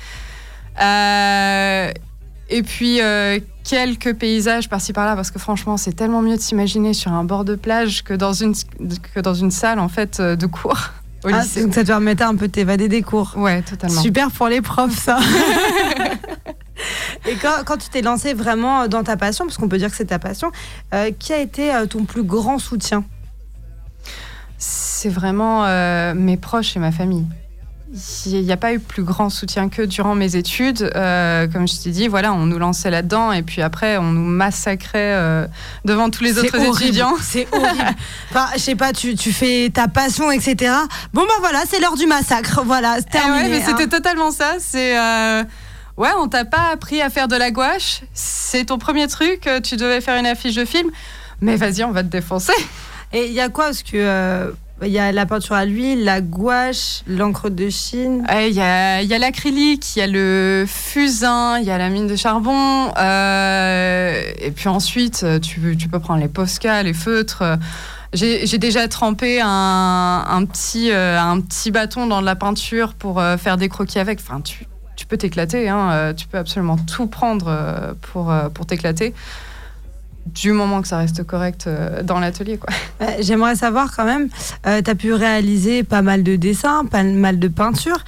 Et 2.50 2.62
puis 2.62 3.00
quelques 3.64 4.14
paysages 4.14 4.68
par-ci 4.68 4.92
par-là, 4.92 5.16
parce 5.16 5.30
que 5.30 5.38
franchement, 5.38 5.76
c'est 5.78 5.94
tellement 5.94 6.20
mieux 6.22 6.36
de 6.36 6.40
s'imaginer 6.42 6.92
sur 6.92 7.10
un 7.12 7.24
bord 7.24 7.44
de 7.44 7.54
plage 7.54 8.04
que 8.04 8.12
dans 8.14 8.32
une, 8.34 8.54
que 9.14 9.20
dans 9.20 9.34
une 9.34 9.50
salle 9.50 9.78
en 9.78 9.88
fait 9.88 10.20
de 10.20 10.46
cours 10.46 10.90
au 11.24 11.28
Ah, 11.32 11.40
lycée. 11.40 11.62
Donc 11.64 11.74
ça 11.74 11.80
te 11.82 11.86
permettait 11.86 12.24
un 12.24 12.36
peu 12.36 12.46
de 12.48 12.52
t'évader 12.52 12.88
des 12.88 13.00
cours. 13.02 13.32
Ouais, 13.36 13.62
totalement. 13.62 14.00
Super 14.02 14.30
pour 14.30 14.48
les 14.48 14.60
profs, 14.60 14.98
ça. 14.98 15.18
Et 17.26 17.36
quand, 17.36 17.64
quand 17.64 17.76
tu 17.76 17.88
t'es 17.88 18.02
lancé 18.02 18.34
vraiment 18.34 18.86
dans 18.88 19.02
ta 19.02 19.16
passion, 19.16 19.44
parce 19.46 19.56
qu'on 19.56 19.68
peut 19.68 19.78
dire 19.78 19.90
que 19.90 19.96
c'est 19.96 20.06
ta 20.06 20.18
passion, 20.18 20.50
euh, 20.94 21.10
qui 21.18 21.32
a 21.32 21.38
été 21.38 21.74
euh, 21.74 21.86
ton 21.86 22.04
plus 22.04 22.22
grand 22.22 22.58
soutien? 22.58 23.04
C'est 24.58 25.08
vraiment 25.08 25.64
euh, 25.66 26.14
mes 26.14 26.36
proches 26.36 26.76
et 26.76 26.78
ma 26.80 26.92
famille. 26.92 27.26
Il 28.26 28.42
n'y 28.42 28.50
a 28.50 28.56
pas 28.56 28.72
eu 28.72 28.80
plus 28.80 29.04
grand 29.04 29.30
soutien 29.30 29.68
que 29.68 29.82
durant 29.82 30.16
mes 30.16 30.34
études. 30.34 30.90
Euh, 30.96 31.46
comme 31.46 31.68
je 31.68 31.80
t'ai 31.80 31.90
dit, 31.90 32.08
voilà, 32.08 32.32
on 32.32 32.44
nous 32.46 32.58
lançait 32.58 32.90
là-dedans 32.90 33.30
et 33.30 33.42
puis 33.42 33.62
après, 33.62 33.98
on 33.98 34.10
nous 34.10 34.24
massacrait 34.24 35.14
euh, 35.14 35.46
devant 35.84 36.10
tous 36.10 36.24
les 36.24 36.36
autres 36.38 36.58
horrible, 36.58 36.82
étudiants. 36.82 37.14
C'est 37.22 37.46
horrible. 37.52 37.84
Enfin, 38.30 38.46
je 38.54 38.58
sais 38.58 38.74
pas, 38.74 38.92
tu, 38.92 39.14
tu 39.14 39.32
fais 39.32 39.70
ta 39.72 39.86
passion, 39.86 40.32
etc. 40.32 40.72
Bon, 41.12 41.22
bah 41.22 41.34
voilà, 41.38 41.62
c'est 41.70 41.78
l'heure 41.78 41.94
du 41.96 42.06
massacre. 42.06 42.62
Voilà, 42.64 42.96
c'est 42.96 43.04
Eh 43.10 43.12
terminé. 43.12 43.42
ouais, 43.44 43.48
mais 43.48 43.62
hein. 43.62 43.66
c'était 43.76 43.86
totalement 43.86 44.32
ça. 44.32 44.54
C'est 44.58 44.98
euh, 44.98 45.44
ouais, 45.96 46.10
on 46.18 46.28
t'a 46.28 46.44
pas 46.44 46.70
appris 46.72 47.00
à 47.02 47.10
faire 47.10 47.28
de 47.28 47.36
la 47.36 47.50
gouache? 47.50 48.02
C'est 48.12 48.66
ton 48.66 48.78
premier 48.78 49.06
truc. 49.08 49.46
euh, 49.46 49.60
Tu 49.60 49.76
devais 49.76 50.00
faire 50.00 50.18
une 50.18 50.26
affiche 50.26 50.54
de 50.54 50.64
film? 50.64 50.90
Mais 51.40 51.56
vas-y, 51.56 51.84
on 51.84 51.90
va 51.92 52.02
te 52.02 52.08
défoncer. 52.08 52.52
Et 53.12 53.26
il 53.26 53.32
y 53.32 53.40
a 53.40 53.48
quoi? 53.48 53.66
Parce 53.66 53.82
que 53.82 53.90
euh, 53.94 54.50
il 54.82 54.88
y 54.90 54.98
a 54.98 55.12
la 55.12 55.24
peinture 55.26 55.54
à 55.54 55.64
l'huile, 55.64 56.04
la 56.04 56.20
gouache, 56.20 57.02
l'encre 57.06 57.48
de 57.48 57.70
Chine. 57.70 58.24
Ouais, 58.28 58.50
Il 58.50 58.56
y 58.56 58.60
a, 58.60 59.02
y 59.02 59.14
a 59.14 59.18
l'acrylique, 59.18 59.94
il 59.96 60.00
y 60.00 60.02
a 60.02 60.06
le 60.06 60.64
fusain, 60.66 61.58
il 61.58 61.64
y 61.64 61.70
a 61.70 61.78
la 61.78 61.88
mine 61.90 62.06
de 62.06 62.16
charbon. 62.16 62.92
euh, 62.98 64.22
et 64.38 64.50
puis 64.50 64.68
ensuite, 64.68 65.22
euh, 65.22 65.38
tu, 65.38 65.76
tu 65.76 65.88
peux 65.88 66.00
prendre 66.00 66.20
les 66.20 66.28
posca, 66.28 66.82
les 66.82 66.94
feutres. 66.94 67.42
euh. 67.42 67.56
J'ai 68.12 68.58
déjà 68.58 68.86
trempé 68.86 69.40
un, 69.42 70.24
un 70.28 70.44
petit, 70.44 70.92
euh, 70.92 71.20
un 71.20 71.40
petit 71.40 71.72
bâton 71.72 72.06
dans 72.06 72.20
de 72.20 72.26
la 72.26 72.36
peinture 72.36 72.94
pour 72.94 73.20
euh, 73.20 73.36
faire 73.36 73.56
des 73.56 73.68
croquis 73.68 73.98
avec. 73.98 74.20
Enfin, 74.20 74.40
tu 74.40 74.66
peux 75.14 75.18
t'éclater. 75.18 75.68
hein, 75.68 75.90
euh, 75.92 76.12
tu 76.12 76.26
peux 76.26 76.38
absolument 76.38 76.76
tout 76.76 77.06
prendre 77.06 77.46
euh, 77.48 77.94
pour, 78.12 78.32
euh, 78.32 78.48
pour 78.48 78.66
t'éclater. 78.66 79.14
Du 80.26 80.52
moment 80.52 80.80
que 80.82 80.88
ça 80.88 80.96
reste 80.98 81.22
correct 81.22 81.66
euh, 81.66 82.02
dans 82.02 82.18
l'atelier. 82.18 82.58
quoi. 82.58 82.70
Euh, 83.02 83.06
J'aimerais 83.20 83.56
savoir 83.56 83.94
quand 83.94 84.04
même, 84.04 84.28
tu 84.64 84.68
as 84.90 84.94
pu 84.94 85.12
réaliser 85.12 85.82
pas 85.82 86.00
mal 86.00 86.22
de 86.22 86.36
dessins, 86.36 86.84
pas 86.84 87.02
mal 87.02 87.38
de 87.40 87.48
peintures. 87.48 87.98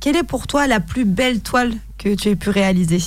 Quelle 0.00 0.16
est 0.16 0.22
pour 0.22 0.46
toi 0.46 0.66
la 0.68 0.78
plus 0.80 1.04
belle 1.04 1.40
toile 1.40 1.72
que 1.98 2.14
tu 2.14 2.28
aies 2.30 2.36
pu 2.36 2.50
réaliser? 2.50 3.02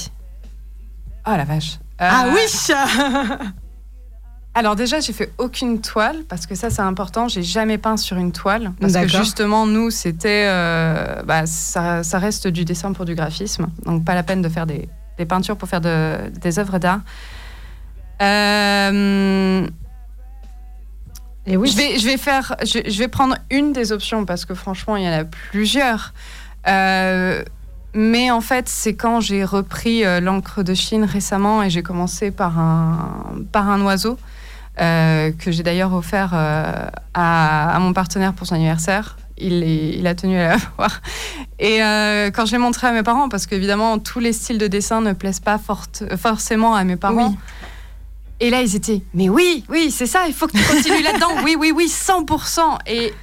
Ah 1.26 1.38
la 1.38 1.46
vache. 1.46 1.80
Ah 1.98 2.26
Euh, 2.28 2.34
oui 2.34 2.42
Alors 4.56 4.76
déjà, 4.76 5.00
j'ai 5.00 5.14
fait 5.14 5.32
aucune 5.38 5.80
toile 5.80 6.24
parce 6.28 6.46
que 6.48 6.56
ça 6.56 6.70
c'est 6.70 6.82
important. 6.82 7.28
J'ai 7.28 7.44
jamais 7.44 7.78
peint 7.78 7.98
sur 7.98 8.18
une 8.18 8.32
toile 8.32 8.74
parce 8.82 8.94
que 9.04 9.08
justement 9.24 9.66
nous 9.66 9.90
c'était, 9.92 10.46
euh, 10.48 11.22
bah, 11.24 11.46
ça, 11.46 12.04
ça 12.04 12.18
reste 12.20 12.48
du 12.48 12.66
dessin 12.66 12.92
pour 12.94 13.06
du 13.06 13.14
graphisme, 13.16 13.68
donc 13.86 14.04
pas 14.04 14.16
la 14.16 14.24
peine 14.24 14.42
de 14.42 14.50
faire 14.50 14.66
des, 14.66 14.90
des 15.18 15.26
peintures 15.26 15.56
pour 15.56 15.70
faire 15.70 15.82
de- 15.82 16.30
des 16.42 16.58
œuvres 16.60 16.80
d'art. 16.80 17.02
Euh, 18.22 19.68
Et 21.46 21.56
oui, 21.56 21.70
je 21.70 21.78
vais, 21.78 22.00
je 22.00 22.06
vais 22.06 22.18
faire, 22.18 22.56
je, 22.64 22.80
je 22.90 23.00
vais 23.00 23.08
prendre 23.08 23.36
une 23.50 23.72
des 23.72 23.92
options 23.92 24.26
parce 24.26 24.46
que 24.46 24.54
franchement 24.56 24.98
il 24.98 25.04
y 25.04 25.08
en 25.08 25.14
a 25.20 25.24
plusieurs. 25.24 26.14
Euh, 26.68 27.44
mais 27.94 28.30
en 28.30 28.42
fait, 28.42 28.68
c'est 28.70 28.94
quand 28.96 29.20
j'ai 29.22 29.44
repris 29.44 30.04
l'encre 30.22 30.62
de 30.64 30.74
Chine 30.76 31.06
récemment 31.06 31.64
et 31.64 31.70
j'ai 31.72 31.82
commencé 31.82 32.30
par 32.30 32.60
un, 32.60 33.24
par 33.52 33.68
un 33.70 33.82
oiseau. 33.82 34.18
Euh, 34.82 35.32
que 35.32 35.52
j'ai 35.52 35.64
d'ailleurs 35.64 35.94
offert 35.94 36.32
euh, 36.34 36.88
à, 37.14 37.76
à 37.76 37.80
mon 37.80 37.94
partenaire 37.94 38.34
pour 38.34 38.48
son 38.48 38.56
anniversaire. 38.56 39.18
Il, 39.38 39.64
est- 39.64 39.98
il 39.98 40.06
a 40.08 40.16
tenu 40.16 40.38
à 40.38 40.50
la 40.50 40.58
voir. 40.78 41.02
Et 41.60 41.84
euh, 41.84 42.30
quand 42.32 42.46
je 42.46 42.52
l'ai 42.52 42.58
montré 42.58 42.88
à 42.88 42.92
mes 42.92 43.04
parents, 43.04 43.30
parce 43.30 43.46
qu'évidemment, 43.48 44.00
tous 44.00 44.20
les 44.20 44.34
styles 44.34 44.58
de 44.58 44.68
dessin 44.68 45.02
ne 45.02 45.14
plaisent 45.14 45.40
pas 45.40 45.60
forcément 46.18 46.76
à 46.76 46.84
mes 46.84 46.96
parents. 46.98 47.30
Oui. 47.30 47.38
Et 48.42 48.50
là, 48.50 48.62
ils 48.62 48.76
étaient, 48.76 49.02
mais 49.14 49.28
oui, 49.28 49.66
oui, 49.70 49.92
c'est 49.92 50.06
ça, 50.06 50.28
il 50.28 50.34
faut 50.34 50.48
que 50.48 50.58
tu 50.58 50.64
continues 50.64 51.04
là-dedans. 51.04 51.44
Oui, 51.44 51.56
oui, 51.60 51.74
oui, 51.76 51.88
100%. 51.88 52.62
Et 52.88 53.14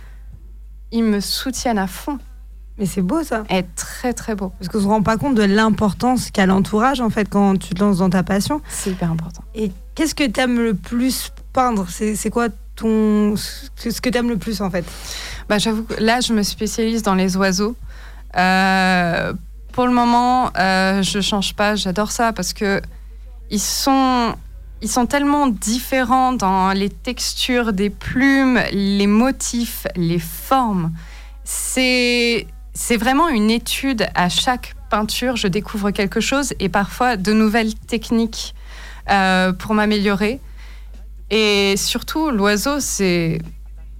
ils 0.93 1.03
me 1.05 1.21
soutiennent 1.21 1.79
à 1.79 1.87
fond. 1.87 2.19
Mais 2.79 2.85
c'est 2.85 3.01
beau 3.01 3.23
ça. 3.23 3.45
Et 3.49 3.65
très, 3.75 4.13
très 4.13 4.35
beau. 4.35 4.53
Parce 4.59 4.69
qu'on 4.71 4.81
se 4.81 4.87
rend 4.87 5.03
pas 5.03 5.17
compte 5.17 5.35
de 5.35 5.43
l'importance 5.43 6.31
qu'a 6.31 6.45
l'entourage 6.45 7.01
en 7.01 7.09
fait 7.09 7.27
quand 7.31 7.57
tu 7.59 7.73
te 7.73 7.81
lances 7.83 7.99
dans 7.99 8.11
ta 8.11 8.23
passion. 8.23 8.61
C'est 8.69 8.91
hyper 8.91 9.11
important. 9.11 9.43
Et 9.55 9.73
qu'est-ce 9.95 10.15
que 10.15 10.25
tu 10.27 10.39
aimes 10.39 10.59
le 10.61 10.75
plus 10.75 11.31
peindre 11.57 11.87
C'est 11.89 12.31
quoi 12.31 12.49
ton 12.77 13.35
ce 13.37 14.01
que 14.01 14.11
tu 14.11 14.19
aimes 14.19 14.29
le 14.29 14.37
plus 14.37 14.61
en 14.61 14.71
fait? 14.71 14.85
Bah, 15.49 15.59
J'avoue 15.59 15.85
que 15.85 15.95
là, 16.01 16.21
je 16.21 16.33
me 16.35 16.43
spécialise 16.43 17.03
dans 17.03 17.15
les 17.15 17.37
oiseaux. 17.37 17.75
Euh, 18.37 19.33
pour 19.73 19.87
le 19.87 19.93
moment, 19.93 20.51
euh, 20.59 21.03
je 21.03 21.21
change 21.21 21.55
pas. 21.55 21.75
J'adore 21.75 22.13
ça 22.13 22.33
parce 22.33 22.53
que 22.53 22.83
ils 23.51 23.61
sont, 23.61 24.35
ils 24.83 24.91
sont 24.91 25.07
tellement 25.07 25.47
différents 25.47 26.33
dans 26.33 26.73
les 26.73 26.91
textures 26.91 27.73
des 27.73 27.91
plumes, 27.91 28.61
les 28.73 29.07
motifs, 29.07 29.87
les 29.97 30.19
formes. 30.19 30.93
C'est, 31.45 32.47
c'est 32.75 32.97
vraiment 32.97 33.29
une 33.29 33.51
étude 33.51 34.09
à 34.15 34.29
chaque 34.29 34.75
peinture. 34.91 35.37
Je 35.37 35.49
découvre 35.49 35.91
quelque 35.91 36.21
chose 36.21 36.53
et 36.61 36.69
parfois 36.69 37.17
de 37.17 37.33
nouvelles 37.33 37.75
techniques 37.75 38.55
euh, 39.09 39.53
pour 39.53 39.73
m'améliorer. 39.73 40.41
Et 41.31 41.75
surtout, 41.77 42.31
l'oiseau, 42.31 42.81
c'est 42.81 43.41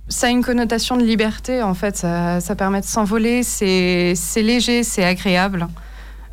ça 0.09 0.29
a 0.29 0.31
une 0.31 0.45
connotation 0.45 0.97
de 0.97 1.03
liberté, 1.03 1.63
en 1.63 1.75
fait. 1.75 1.97
Ça, 1.97 2.41
ça 2.41 2.55
permet 2.55 2.81
de 2.81 2.87
s'envoler, 2.87 3.43
c'est 3.43 4.15
c'est 4.15 4.43
léger, 4.43 4.85
c'est 4.85 5.05
agréable. 5.05 5.67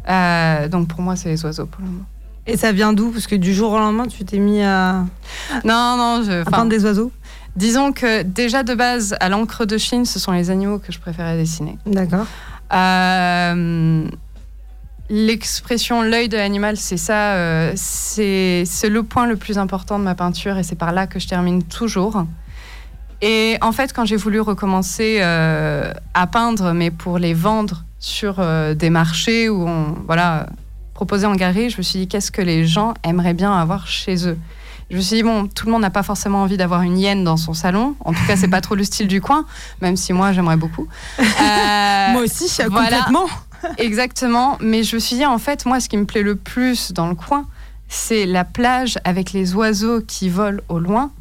Euh, 0.09 0.67
donc 0.67 0.87
pour 0.89 1.01
moi, 1.01 1.15
c'est 1.15 1.29
les 1.29 1.43
oiseaux 1.45 1.65
pour 1.65 1.81
le 1.81 1.87
moment. 1.87 2.05
Et 2.45 2.57
ça 2.57 2.71
vient 2.71 2.93
d'où? 2.93 3.09
Parce 3.09 3.25
que 3.25 3.35
du 3.35 3.53
jour 3.53 3.71
au 3.71 3.79
lendemain, 3.79 4.05
tu 4.05 4.25
t'es 4.25 4.37
mis 4.37 4.61
à, 4.61 5.05
Non, 5.63 5.95
non, 5.97 6.23
je, 6.23 6.41
à 6.41 6.45
peindre 6.45 6.69
des 6.69 6.83
oiseaux? 6.85 7.11
disons 7.55 7.91
que 7.93 8.23
déjà 8.23 8.63
de 8.63 8.73
base, 8.73 9.15
à 9.19 9.29
l'encre 9.29 9.65
de 9.65 9.77
Chine, 9.77 10.05
ce 10.05 10.19
sont 10.19 10.31
les 10.31 10.49
animaux 10.49 10.79
que 10.79 10.91
je 10.91 10.99
préférais 10.99 11.37
dessiner. 11.37 11.77
D'accord. 11.85 12.25
Euh, 12.73 14.05
L'expression 15.15 16.01
l'œil 16.01 16.27
de 16.27 16.37
l'animal, 16.37 16.75
c'est 16.75 16.97
ça, 16.97 17.33
euh, 17.35 17.71
c'est 17.75 18.65
le 18.89 19.03
point 19.03 19.27
le 19.27 19.35
plus 19.35 19.59
important 19.59 19.99
de 19.99 20.03
ma 20.03 20.15
peinture 20.15 20.57
et 20.57 20.63
c'est 20.63 20.73
par 20.73 20.91
là 20.91 21.05
que 21.05 21.19
je 21.19 21.27
termine 21.27 21.61
toujours. 21.61 22.25
Et 23.21 23.59
en 23.61 23.71
fait, 23.71 23.93
quand 23.93 24.05
j'ai 24.05 24.15
voulu 24.15 24.39
recommencer 24.41 25.19
euh, 25.21 25.93
à 26.15 26.25
peindre, 26.25 26.73
mais 26.73 26.89
pour 26.89 27.19
les 27.19 27.35
vendre 27.35 27.83
sur 27.99 28.37
euh, 28.39 28.73
des 28.73 28.89
marchés 28.89 29.49
où 29.49 29.67
on 29.67 29.95
voilà 30.07 30.47
proposer 30.95 31.27
en 31.27 31.35
galerie, 31.35 31.69
je 31.69 31.77
me 31.77 31.83
suis 31.83 31.99
dit 31.99 32.07
qu'est-ce 32.07 32.31
que 32.31 32.41
les 32.41 32.65
gens 32.65 32.95
aimeraient 33.03 33.35
bien 33.35 33.53
avoir 33.53 33.85
chez 33.85 34.27
eux? 34.27 34.39
Je 34.89 34.95
me 34.95 35.01
suis 35.01 35.17
dit 35.17 35.23
bon, 35.23 35.45
tout 35.45 35.67
le 35.67 35.73
monde 35.73 35.83
n'a 35.83 35.91
pas 35.91 36.01
forcément 36.01 36.41
envie 36.41 36.57
d'avoir 36.57 36.81
une 36.81 36.97
hyène 36.97 37.23
dans 37.23 37.37
son 37.37 37.53
salon. 37.53 37.95
En 38.03 38.13
tout 38.13 38.25
cas, 38.25 38.35
c'est 38.35 38.47
pas 38.47 38.61
trop 38.61 38.73
le 38.73 38.83
style 38.83 39.07
du 39.07 39.21
coin, 39.21 39.45
même 39.79 39.95
si 39.95 40.11
moi 40.11 40.33
j'aimerais 40.33 40.57
beaucoup. 40.57 40.87
Euh, 41.19 42.11
Moi 42.13 42.23
aussi, 42.23 42.49
voilà. 42.69 42.97
complètement. 42.97 43.27
Exactement, 43.77 44.57
mais 44.61 44.83
je 44.83 44.95
me 44.95 44.99
suis 44.99 45.15
dit 45.15 45.25
en 45.25 45.37
fait, 45.37 45.65
moi, 45.65 45.79
ce 45.79 45.89
qui 45.89 45.97
me 45.97 46.05
plaît 46.05 46.23
le 46.23 46.35
plus 46.35 46.91
dans 46.91 47.07
le 47.07 47.15
coin, 47.15 47.47
c'est 47.87 48.25
la 48.25 48.43
plage 48.43 48.97
avec 49.03 49.33
les 49.33 49.53
oiseaux 49.55 50.01
qui 50.01 50.29
volent 50.29 50.61
au 50.69 50.79
loin. 50.79 51.11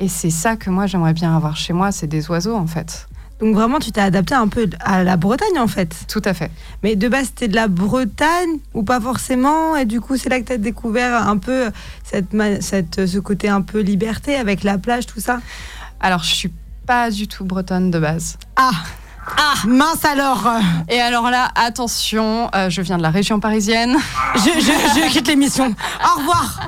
Et 0.00 0.08
c'est 0.08 0.30
ça 0.30 0.56
que 0.56 0.68
moi, 0.70 0.86
j'aimerais 0.86 1.12
bien 1.12 1.34
avoir 1.34 1.56
chez 1.56 1.72
moi, 1.72 1.92
c'est 1.92 2.06
des 2.06 2.28
oiseaux 2.30 2.56
en 2.56 2.66
fait. 2.66 3.06
Donc 3.40 3.56
vraiment, 3.56 3.80
tu 3.80 3.90
t'es 3.90 4.00
adapté 4.00 4.34
un 4.34 4.46
peu 4.46 4.70
à 4.78 5.02
la 5.02 5.16
Bretagne 5.16 5.58
en 5.58 5.66
fait. 5.66 6.04
Tout 6.06 6.22
à 6.24 6.32
fait. 6.32 6.50
Mais 6.84 6.94
de 6.94 7.08
base, 7.08 7.26
c'était 7.26 7.48
de 7.48 7.56
la 7.56 7.66
Bretagne 7.66 8.58
ou 8.72 8.84
pas 8.84 9.00
forcément 9.00 9.76
Et 9.76 9.84
du 9.84 10.00
coup, 10.00 10.16
c'est 10.16 10.28
là 10.28 10.40
que 10.40 10.46
tu 10.46 10.52
as 10.52 10.58
découvert 10.58 11.28
un 11.28 11.38
peu 11.38 11.70
cette, 12.04 13.06
ce 13.06 13.18
côté 13.18 13.48
un 13.48 13.62
peu 13.62 13.80
liberté 13.80 14.36
avec 14.36 14.62
la 14.62 14.78
plage, 14.78 15.06
tout 15.06 15.20
ça? 15.20 15.40
Alors, 15.98 16.22
je 16.22 16.32
suis 16.32 16.52
pas 16.86 17.10
du 17.10 17.26
tout 17.26 17.44
bretonne 17.44 17.90
de 17.90 17.98
base. 17.98 18.38
Ah 18.54 18.70
Ah 19.36 19.54
Mince 19.66 20.04
alors 20.04 20.48
Et 20.88 21.00
alors 21.00 21.30
là, 21.30 21.48
attention, 21.54 22.50
euh, 22.54 22.70
je 22.70 22.82
viens 22.82 22.98
de 22.98 23.02
la 23.02 23.10
région 23.10 23.38
parisienne. 23.40 23.96
je, 24.34 24.40
je, 24.40 25.00
je 25.00 25.08
quitte 25.12 25.28
l'émission. 25.28 25.74
Au 26.04 26.18
revoir 26.18 26.58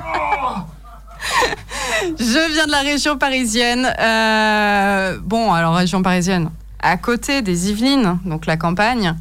Je 2.19 2.53
viens 2.53 2.65
de 2.65 2.71
la 2.71 2.81
région 2.81 3.17
parisienne. 3.17 3.91
Euh, 3.99 5.17
bon, 5.21 5.51
alors 5.53 5.75
région 5.75 6.01
parisienne, 6.01 6.49
à 6.81 6.97
côté 6.97 7.41
des 7.41 7.69
Yvelines, 7.71 8.19
donc 8.25 8.45
la 8.45 8.57
campagne. 8.57 9.15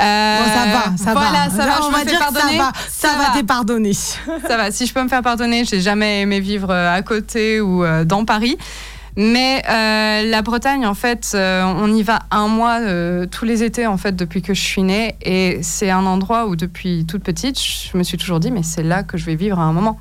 Euh, 0.00 0.38
Bon, 0.38 0.44
ça 0.46 0.66
va, 0.66 0.96
ça 0.96 1.12
voilà, 1.12 1.48
va. 1.48 1.50
ça 1.50 1.66
va, 1.66 1.86
on 1.86 1.90
va 1.90 2.04
dire 2.04 2.18
pardonner. 2.18 2.56
ça 2.56 2.62
va, 2.62 2.72
ça, 2.88 3.08
va 3.18 3.24
t'es 3.36 3.42
pardonné. 3.42 3.92
Ça 3.92 4.56
va, 4.56 4.70
si 4.70 4.86
je 4.86 4.94
peux 4.94 5.02
me 5.02 5.08
faire 5.08 5.20
pardonner, 5.20 5.64
j'ai 5.66 5.80
jamais 5.80 6.22
aimé 6.22 6.40
vivre 6.40 6.72
à 6.72 7.02
côté 7.02 7.60
ou 7.60 7.84
dans 8.06 8.24
Paris. 8.24 8.56
Mais 9.16 9.62
euh, 9.68 10.30
la 10.30 10.42
Bretagne, 10.42 10.86
en 10.86 10.94
fait, 10.94 11.32
euh, 11.34 11.64
on 11.64 11.92
y 11.92 12.02
va 12.02 12.20
un 12.30 12.48
mois 12.48 12.80
euh, 12.80 13.26
tous 13.26 13.44
les 13.44 13.62
étés, 13.62 13.86
en 13.86 13.96
fait, 13.96 14.14
depuis 14.16 14.42
que 14.42 14.54
je 14.54 14.60
suis 14.60 14.82
née. 14.82 15.16
Et 15.22 15.58
c'est 15.62 15.90
un 15.90 16.06
endroit 16.06 16.46
où, 16.46 16.56
depuis 16.56 17.04
toute 17.06 17.22
petite, 17.22 17.60
je 17.60 17.96
me 17.96 18.02
suis 18.02 18.18
toujours 18.18 18.40
dit, 18.40 18.50
mais 18.50 18.62
c'est 18.62 18.82
là 18.82 19.02
que 19.02 19.18
je 19.18 19.26
vais 19.26 19.36
vivre 19.36 19.58
à 19.58 19.62
un 19.62 19.72
moment. 19.72 19.98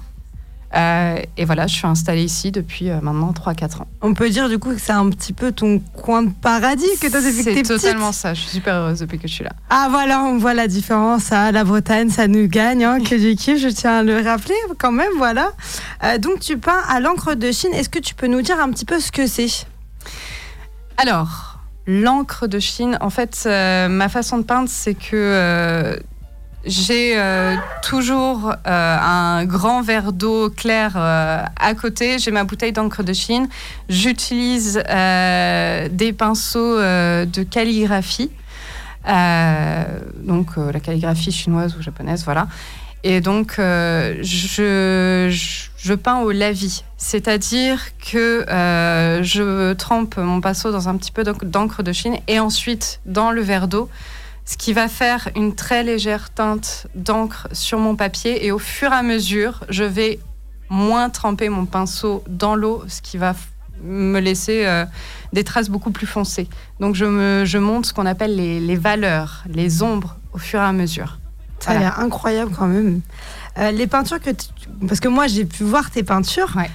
Euh, 0.75 1.19
et 1.35 1.45
voilà, 1.45 1.65
je 1.65 1.73
suis 1.73 1.87
installée 1.87 2.23
ici 2.23 2.51
depuis 2.51 2.89
euh, 2.89 2.99
maintenant 3.01 3.31
3-4 3.31 3.81
ans. 3.81 3.87
On 4.01 4.13
peut 4.13 4.29
dire 4.29 4.49
du 4.49 4.59
coup 4.59 4.73
que 4.73 4.79
c'est 4.79 4.91
un 4.91 5.09
petit 5.09 5.33
peu 5.33 5.51
ton 5.51 5.79
coin 5.79 6.23
de 6.23 6.29
paradis 6.29 6.85
que 7.01 7.07
tu 7.07 7.15
as 7.15 7.21
depuis 7.21 7.43
que 7.43 7.53
C'est 7.55 7.63
totalement 7.63 8.11
ça. 8.11 8.33
Je 8.35 8.41
suis 8.41 8.49
super 8.49 8.75
heureuse 8.75 8.99
depuis 8.99 9.17
que 9.17 9.27
je 9.27 9.33
suis 9.33 9.43
là. 9.43 9.51
Ah 9.69 9.87
voilà, 9.89 10.21
on 10.21 10.37
voit 10.37 10.53
la 10.53 10.67
différence. 10.67 11.31
Ah, 11.31 11.51
la 11.51 11.63
Bretagne, 11.63 12.09
ça 12.09 12.27
nous 12.27 12.47
gagne, 12.47 12.83
hein, 12.83 12.99
que 12.99 13.15
du 13.15 13.35
kiff, 13.35 13.59
je 13.59 13.69
tiens 13.69 13.99
à 13.99 14.03
le 14.03 14.21
rappeler 14.21 14.55
quand 14.77 14.91
même, 14.91 15.11
voilà. 15.17 15.53
Euh, 16.03 16.19
donc 16.19 16.39
tu 16.39 16.57
peins 16.57 16.81
à 16.87 16.99
l'encre 16.99 17.33
de 17.33 17.51
Chine. 17.51 17.73
Est-ce 17.73 17.89
que 17.89 17.99
tu 17.99 18.13
peux 18.13 18.27
nous 18.27 18.41
dire 18.41 18.59
un 18.59 18.69
petit 18.69 18.85
peu 18.85 18.99
ce 18.99 19.11
que 19.11 19.25
c'est? 19.25 19.65
Alors, 20.97 21.59
l'encre 21.87 22.45
de 22.45 22.59
Chine, 22.59 22.97
en 23.01 23.09
fait, 23.09 23.47
ma 23.47 24.09
façon 24.09 24.37
de 24.37 24.43
peindre, 24.43 24.69
c'est 24.69 24.93
que 24.93 25.99
j'ai 26.65 27.13
euh, 27.17 27.55
toujours 27.81 28.53
euh, 28.67 28.97
un 28.99 29.45
grand 29.45 29.81
verre 29.81 30.11
d'eau 30.11 30.49
claire 30.49 30.93
euh, 30.95 31.41
à 31.59 31.73
côté. 31.73 32.19
J'ai 32.19 32.31
ma 32.31 32.43
bouteille 32.43 32.73
d'encre 32.73 33.01
de 33.03 33.13
Chine. 33.13 33.47
J'utilise 33.87 34.83
euh, 34.89 35.87
des 35.89 36.11
pinceaux 36.11 36.77
de 36.77 37.43
calligraphie. 37.43 38.29
Donc, 39.05 40.57
la 40.57 40.79
calligraphie 40.79 41.31
chinoise 41.31 41.75
ou 41.77 41.81
japonaise, 41.81 42.23
voilà. 42.25 42.47
Et 43.03 43.21
donc, 43.21 43.53
je, 43.57 45.29
je, 45.31 45.93
peins 45.93 46.19
au 46.19 46.31
lavis. 46.31 46.83
C'est-à-dire 46.97 47.79
que 48.11 48.43
je 49.23 49.73
trempe 49.73 50.17
mon 50.17 50.41
pinceau 50.41 50.71
dans 50.71 50.89
un 50.89 50.97
petit 50.97 51.11
peu 51.11 51.23
d'enc- 51.23 51.45
d'encre 51.45 51.81
de 51.81 51.93
Chine 51.93 52.17
et 52.27 52.39
ensuite 52.39 52.99
dans 53.05 53.31
le 53.31 53.41
verre 53.41 53.69
d'eau, 53.69 53.89
ce 54.49 54.57
qui 54.57 54.73
va 54.73 54.87
faire 54.87 55.29
une 55.35 55.53
très 55.53 55.83
légère 55.83 56.31
teinte 56.31 56.87
d'encre 56.95 57.47
sur 57.51 57.77
mon 57.77 57.95
papier. 57.95 58.47
Et 58.47 58.51
au 58.51 58.57
fur 58.57 58.91
et 58.91 58.95
à 58.95 59.03
mesure, 59.03 59.63
je 59.69 59.83
vais 59.83 60.17
moins 60.69 61.11
tremper 61.11 61.49
mon 61.49 61.67
pinceau 61.67 62.23
dans 62.27 62.55
l'eau, 62.55 62.83
ce 62.87 62.99
qui 63.03 63.19
va 63.19 63.35
me 63.83 64.19
laisser 64.19 64.65
euh, 64.65 64.87
des 65.33 65.43
traces 65.43 65.69
beaucoup 65.69 65.91
plus 65.91 66.07
foncées. 66.07 66.49
Donc, 66.79 66.95
je, 66.95 67.05
me, 67.05 67.45
je 67.45 67.59
monte 67.59 67.85
ce 67.85 67.93
qu'on 67.93 68.07
appelle 68.07 68.35
les, 68.35 68.59
les 68.59 68.75
valeurs, 68.75 69.43
les 69.47 69.83
ombres 69.83 70.17
au 70.33 70.39
fur 70.39 70.59
et 70.59 70.63
à 70.63 70.71
mesure. 70.71 71.19
Ça 71.59 71.71
a 71.71 71.77
l'air 71.77 71.99
incroyable 71.99 72.51
quand 72.57 72.67
même. 72.67 73.01
Euh, 73.59 73.69
les 73.69 73.85
peintures 73.85 74.19
que 74.19 74.31
tu... 74.31 74.47
Parce 74.87 74.99
que 74.99 75.09
moi, 75.09 75.27
j'ai 75.27 75.45
pu 75.45 75.63
voir 75.63 75.91
tes 75.91 76.01
peintures. 76.01 76.55
Ouais. 76.55 76.71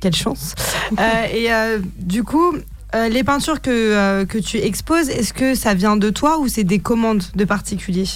Quelle 0.00 0.14
chance. 0.14 0.54
Euh, 0.98 1.24
et 1.30 1.50
du 1.98 2.24
coup, 2.24 2.54
euh, 2.94 3.08
les 3.08 3.24
peintures 3.24 3.60
que, 3.60 3.70
euh, 3.70 4.24
que 4.24 4.38
tu 4.38 4.58
exposes, 4.58 5.08
est-ce 5.08 5.32
que 5.32 5.54
ça 5.54 5.74
vient 5.74 5.96
de 5.96 6.10
toi 6.10 6.38
ou 6.38 6.48
c'est 6.48 6.64
des 6.64 6.78
commandes 6.78 7.24
de 7.34 7.44
particuliers? 7.44 8.08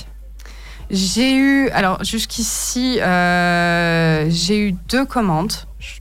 J'ai 0.91 1.35
eu, 1.35 1.69
alors 1.71 2.05
jusqu'ici, 2.05 3.01
euh, 3.01 4.27
j'ai 4.29 4.69
eu 4.69 4.73
deux 4.89 5.07
commandes. 5.07 5.53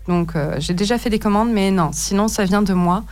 Donc 0.07 0.35
euh, 0.35 0.55
j'ai 0.59 0.73
déjà 0.73 0.97
fait 0.97 1.09
des 1.09 1.19
commandes, 1.19 1.51
mais 1.51 1.71
non, 1.71 1.91
sinon 1.93 2.27
ça 2.27 2.43
vient 2.43 2.61
de 2.61 2.73
moi. 2.73 3.03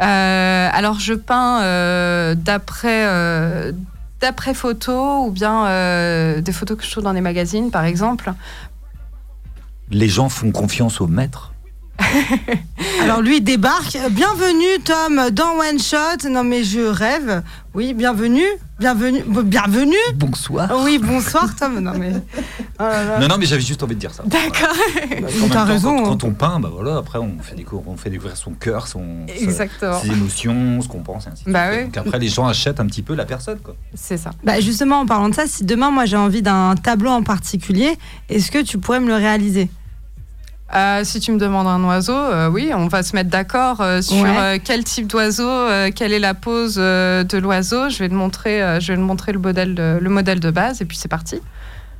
Euh, 0.00 0.68
alors 0.72 1.00
je 1.00 1.14
peins 1.14 1.62
euh, 1.62 2.34
d'après 2.34 3.06
euh, 3.06 3.72
d'après 4.20 4.54
photos 4.54 5.26
ou 5.26 5.30
bien 5.30 5.66
euh, 5.66 6.40
des 6.40 6.52
photos 6.52 6.76
que 6.76 6.84
je 6.84 6.90
trouve 6.90 7.04
dans 7.04 7.14
des 7.14 7.20
magazines, 7.20 7.70
par 7.70 7.84
exemple. 7.84 8.32
Les 9.90 10.08
gens 10.08 10.28
font 10.28 10.50
confiance 10.52 11.00
au 11.00 11.06
maître. 11.06 11.52
Alors 13.02 13.20
lui 13.20 13.40
débarque. 13.40 13.96
Bienvenue 14.10 14.82
Tom 14.84 15.30
dans 15.32 15.58
One 15.58 15.78
Shot. 15.78 16.28
Non 16.30 16.44
mais 16.44 16.64
je 16.64 16.80
rêve. 16.80 17.42
Oui, 17.74 17.94
bienvenue. 17.94 18.46
Bienvenue. 18.78 19.22
Bienvenue. 19.44 19.94
Bonsoir. 20.14 20.70
Oui, 20.84 20.98
bonsoir 21.02 21.54
Tom. 21.56 21.80
Non 21.80 21.92
mais. 21.98 22.12
Oh 22.78 22.84
non 23.20 23.28
non 23.28 23.38
mais 23.38 23.46
j'avais 23.46 23.62
juste 23.62 23.82
envie 23.82 23.94
de 23.94 24.00
dire 24.00 24.12
ça. 24.12 24.22
D'accord. 24.26 24.76
T'as 25.50 25.64
raison. 25.64 25.96
Quand, 25.96 26.10
quand, 26.10 26.24
on 26.24 26.32
peint, 26.32 26.60
bah 26.60 26.68
voilà, 26.70 26.98
après 26.98 27.18
on 27.18 27.38
fait 27.40 27.54
découvrir, 27.54 27.88
on 27.88 27.96
fait 27.96 28.10
découvrir 28.10 28.36
son 28.36 28.50
cœur, 28.50 28.86
son 28.86 29.24
Exactement. 29.28 29.98
ses 29.98 30.08
émotions, 30.08 30.82
ce 30.82 30.88
qu'on 30.88 31.00
pense. 31.00 31.26
Ainsi 31.26 31.44
bah 31.46 31.68
oui. 31.72 31.84
Donc 31.84 31.96
après 31.96 32.18
les 32.18 32.28
gens 32.28 32.46
achètent 32.46 32.78
un 32.78 32.84
petit 32.84 33.00
peu 33.00 33.14
la 33.14 33.24
personne 33.24 33.60
quoi. 33.60 33.76
C'est 33.94 34.18
ça. 34.18 34.32
Bah 34.44 34.60
justement 34.60 35.00
en 35.00 35.06
parlant 35.06 35.30
de 35.30 35.34
ça, 35.34 35.46
si 35.46 35.64
demain 35.64 35.90
moi 35.90 36.04
j'ai 36.04 36.18
envie 36.18 36.42
d'un 36.42 36.74
tableau 36.74 37.12
en 37.12 37.22
particulier, 37.22 37.96
est-ce 38.28 38.50
que 38.50 38.60
tu 38.60 38.76
pourrais 38.76 39.00
me 39.00 39.08
le 39.08 39.14
réaliser? 39.14 39.70
Euh, 40.74 41.04
si 41.04 41.20
tu 41.20 41.30
me 41.32 41.38
demandes 41.38 41.68
un 41.68 41.82
oiseau, 41.84 42.12
euh, 42.12 42.48
oui, 42.50 42.72
on 42.74 42.88
va 42.88 43.02
se 43.04 43.14
mettre 43.14 43.30
d'accord 43.30 43.80
euh, 43.80 44.02
sur 44.02 44.16
Ouais. 44.24 44.60
quel 44.64 44.82
type 44.82 45.06
d'oiseau, 45.06 45.48
quelle 45.94 46.12
est 46.12 46.18
la 46.18 46.34
pose 46.34 46.74
de 46.76 47.38
l'oiseau. 47.38 47.88
Je 47.88 47.98
vais 48.00 48.08
te 48.08 48.14
montrer, 48.14 48.58
je 48.80 48.92
vais 48.92 48.96
te 48.96 49.02
montrer 49.02 49.32
le 49.32 49.38
modèle, 49.38 49.74
de, 49.74 49.98
le 50.00 50.10
modèle 50.10 50.40
de 50.40 50.50
base, 50.50 50.82
et 50.82 50.84
puis 50.84 50.96
c'est 50.96 51.08
parti. 51.08 51.40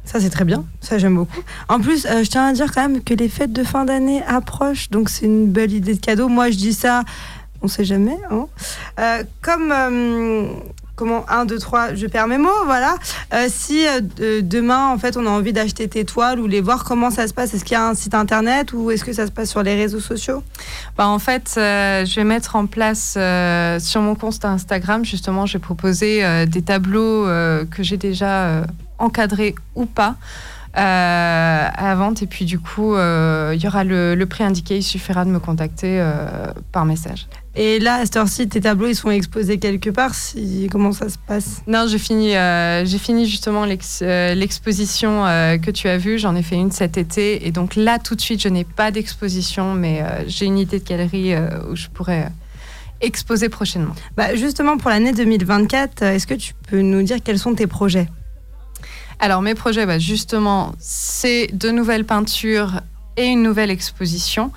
Ça, 0.04 0.20
c'est 0.20 0.30
très 0.30 0.44
bien. 0.44 0.64
Ça, 0.80 0.98
j'aime 0.98 1.16
beaucoup. 1.16 1.40
En 1.68 1.80
plus, 1.80 2.06
euh, 2.06 2.22
je 2.22 2.30
tiens 2.30 2.46
à 2.48 2.52
dire 2.52 2.72
quand 2.72 2.82
même 2.82 3.02
que 3.02 3.12
les 3.14 3.28
fêtes 3.28 3.52
de 3.52 3.64
fin 3.64 3.84
d'année 3.84 4.22
approchent, 4.28 4.88
donc 4.90 5.08
c'est 5.08 5.26
une 5.26 5.46
belle 5.50 5.72
idée 5.72 5.94
de 5.94 6.00
cadeau. 6.00 6.28
Moi, 6.28 6.50
je 6.50 6.56
dis 6.56 6.72
ça, 6.74 7.02
on 7.62 7.66
sait 7.68 7.84
jamais. 7.84 8.16
hein. 8.30 8.46
Euh, 9.00 9.22
comme. 9.42 9.72
euh, 9.72 10.44
Comment 10.96 11.26
1, 11.28 11.44
2, 11.44 11.58
3, 11.58 11.94
je 11.94 12.06
perds 12.06 12.26
mes 12.26 12.38
mots, 12.38 12.64
voilà. 12.64 12.96
Euh, 13.34 13.48
si 13.50 13.86
euh, 13.86 14.00
de- 14.00 14.40
demain, 14.40 14.88
en 14.88 14.96
fait, 14.96 15.18
on 15.18 15.26
a 15.26 15.28
envie 15.28 15.52
d'acheter 15.52 15.86
tes 15.88 16.06
toiles 16.06 16.40
ou 16.40 16.46
les 16.46 16.62
voir, 16.62 16.84
comment 16.84 17.10
ça 17.10 17.28
se 17.28 17.34
passe? 17.34 17.52
Est-ce 17.52 17.66
qu'il 17.66 17.74
y 17.74 17.80
a 17.80 17.86
un 17.86 17.94
site 17.94 18.14
internet 18.14 18.72
ou 18.72 18.90
est-ce 18.90 19.04
que 19.04 19.12
ça 19.12 19.26
se 19.26 19.30
passe 19.30 19.50
sur 19.50 19.62
les 19.62 19.74
réseaux 19.74 20.00
sociaux? 20.00 20.42
Bah, 20.96 21.06
en 21.06 21.18
fait, 21.18 21.54
euh, 21.58 22.06
je 22.06 22.14
vais 22.16 22.24
mettre 22.24 22.56
en 22.56 22.64
place 22.64 23.18
sur 23.84 24.00
mon 24.00 24.14
compte 24.14 24.42
Instagram, 24.42 25.04
justement, 25.04 25.44
proposer 25.60 26.24
euh, 26.24 26.46
des 26.46 26.62
tableaux 26.62 27.24
que 27.70 27.82
j'ai 27.82 27.98
déjà 27.98 28.62
encadrés 28.98 29.54
ou 29.74 29.84
pas. 29.84 30.16
à 30.72 31.82
la 31.82 31.94
vente 31.94 32.22
et 32.22 32.26
puis 32.26 32.44
du 32.44 32.58
coup 32.58 32.94
il 32.96 33.58
y 33.62 33.66
aura 33.66 33.84
le, 33.84 34.24
prix 34.24 34.44
indiqué 34.44 34.76
il 34.76 34.82
suffira 34.82 35.24
de 35.24 35.30
me 35.30 35.38
contacter 35.38 36.04
par 36.72 36.84
message 36.84 37.26
Et 37.58 37.78
là, 37.78 37.96
à 37.96 38.04
cette 38.04 38.16
heure-ci, 38.16 38.48
tes 38.48 38.60
tableaux, 38.60 38.86
ils 38.86 38.94
sont 38.94 39.10
exposés 39.10 39.58
quelque 39.58 39.88
part. 39.90 40.14
Si... 40.14 40.68
Comment 40.70 40.92
ça 40.92 41.08
se 41.08 41.16
passe? 41.26 41.62
Non, 41.66 41.86
j'ai 41.88 41.98
fini, 41.98 42.36
euh, 42.36 42.84
j'ai 42.84 42.98
fini 42.98 43.26
justement 43.26 43.64
euh, 43.64 44.34
l'exposition 44.34 45.26
euh, 45.26 45.56
que 45.56 45.70
tu 45.70 45.88
as 45.88 45.96
vue. 45.96 46.18
J'en 46.18 46.36
ai 46.36 46.42
fait 46.42 46.56
une 46.56 46.70
cet 46.70 46.98
été. 46.98 47.46
Et 47.46 47.52
donc 47.52 47.74
là, 47.74 47.98
tout 47.98 48.14
de 48.14 48.20
suite, 48.20 48.42
je 48.42 48.48
n'ai 48.48 48.64
pas 48.64 48.90
d'exposition, 48.90 49.72
mais 49.72 50.02
euh, 50.02 50.24
j'ai 50.26 50.44
une 50.44 50.58
idée 50.58 50.78
de 50.80 50.84
galerie 50.84 51.34
où 51.70 51.74
je 51.74 51.88
pourrais 51.88 52.30
exposer 53.00 53.48
prochainement. 53.48 53.94
bah, 54.16 54.34
Justement, 54.34 54.76
pour 54.76 54.90
l'année 54.90 55.12
2024, 55.12 56.02
euh, 56.02 56.12
est-ce 56.14 56.26
que 56.26 56.34
tu 56.34 56.54
peux 56.68 56.80
nous 56.80 57.02
dire 57.02 57.18
quels 57.22 57.38
sont 57.38 57.54
tes 57.54 57.66
projets? 57.66 58.08
Alors, 59.18 59.42
mes 59.42 59.54
projets, 59.54 59.86
bah, 59.86 59.98
justement, 59.98 60.74
c'est 60.78 61.48
de 61.52 61.70
nouvelles 61.70 62.04
peintures 62.04 62.80
et 63.16 63.26
une 63.26 63.42
nouvelle 63.42 63.70
exposition. 63.70 64.50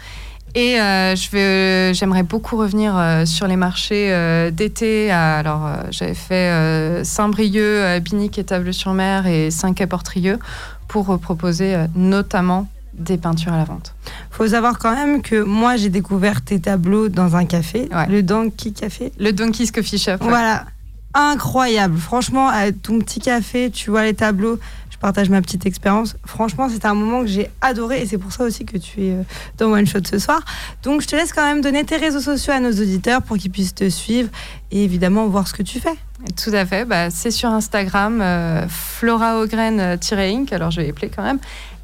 Et 0.55 0.79
euh, 0.81 1.15
vais, 1.31 1.93
j'aimerais 1.93 2.23
beaucoup 2.23 2.57
revenir 2.57 2.97
euh, 2.97 3.25
sur 3.25 3.47
les 3.47 3.55
marchés 3.55 4.11
euh, 4.11 4.51
d'été. 4.51 5.11
Alors, 5.11 5.65
euh, 5.67 5.75
j'avais 5.91 6.13
fait 6.15 6.49
euh, 6.51 7.03
Saint-Brieuc, 7.03 7.61
euh, 7.61 7.99
Binic 7.99 8.37
et 8.39 8.43
Table-sur-Mer 8.43 9.27
et 9.27 9.51
Saint-Quay-Portrieux 9.51 10.39
pour 10.87 11.11
euh, 11.11 11.17
proposer 11.17 11.75
euh, 11.75 11.85
notamment 11.95 12.67
des 12.93 13.17
peintures 13.17 13.53
à 13.53 13.57
la 13.57 13.63
vente. 13.63 13.93
faut 14.31 14.47
savoir 14.47 14.77
quand 14.79 14.93
même 14.93 15.21
que 15.21 15.41
moi, 15.41 15.77
j'ai 15.77 15.89
découvert 15.89 16.41
tes 16.41 16.59
tableaux 16.59 17.07
dans 17.07 17.35
un 17.37 17.45
café, 17.45 17.87
Ouais. 17.93 18.07
le 18.07 18.23
Donkey 18.23 18.71
Café. 18.71 19.13
Le 19.19 19.31
Donkey's 19.31 19.71
Coffee 19.71 19.97
Shop. 19.97 20.11
ouais. 20.13 20.17
Voilà, 20.21 20.65
incroyable. 21.13 21.97
Franchement, 21.97 22.47
à 22.47 22.71
ton 22.71 22.99
petit 22.99 23.19
café, 23.19 23.71
tu 23.71 23.89
vois 23.89 24.03
les 24.03 24.13
tableaux. 24.13 24.59
Je 24.89 24.97
partage 24.97 25.29
ma 25.29 25.41
petite 25.41 25.65
expérience. 25.65 26.17
Franchement, 26.25 26.67
c'était 26.67 26.87
un 26.87 26.93
moment 26.93 27.21
que 27.21 27.27
j'ai 27.27 27.49
adoré 27.61 28.01
et 28.01 28.05
c'est 28.05 28.17
pour 28.17 28.33
ça 28.33 28.43
aussi 28.43 28.65
que 28.65 28.77
tu 28.77 29.05
es 29.05 29.11
euh, 29.11 29.23
dans 29.57 29.71
One 29.71 29.87
Shot 29.87 29.99
ce 30.09 30.19
soir. 30.19 30.41
Donc, 30.83 31.01
je 31.01 31.07
te 31.07 31.15
laisse 31.15 31.31
quand 31.31 31.45
même 31.45 31.61
donner 31.61 31.85
tes 31.85 31.95
réseaux 31.95 32.19
sociaux 32.19 32.51
à 32.51 32.59
nos 32.59 32.71
auditeurs 32.71 33.21
pour 33.21 33.37
qu'ils 33.37 33.51
puissent 33.51 33.75
te 33.75 33.89
suivre 33.89 34.29
et 34.71 34.83
évidemment 34.83 35.25
voir 35.27 35.47
ce 35.47 35.53
que 35.53 35.63
tu 35.63 35.79
fais. 35.79 35.95
Tout 36.35 36.51
à 36.51 36.65
fait. 36.65 36.83
Bah, 36.83 37.09
c'est 37.09 37.31
sur 37.31 37.47
Instagram, 37.49 38.19
euh, 38.21 38.67
Flora 38.67 39.39
Ogren-Inc. 39.39 40.51
Alors, 40.51 40.71
je 40.71 40.81
vais 40.81 40.89
appeler 40.89 41.09
quand 41.09 41.23
même. 41.23 41.39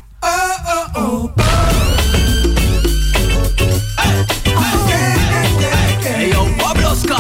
Hey 6.05 6.31
yo, 6.33 6.47
Pabloska. 6.59 7.17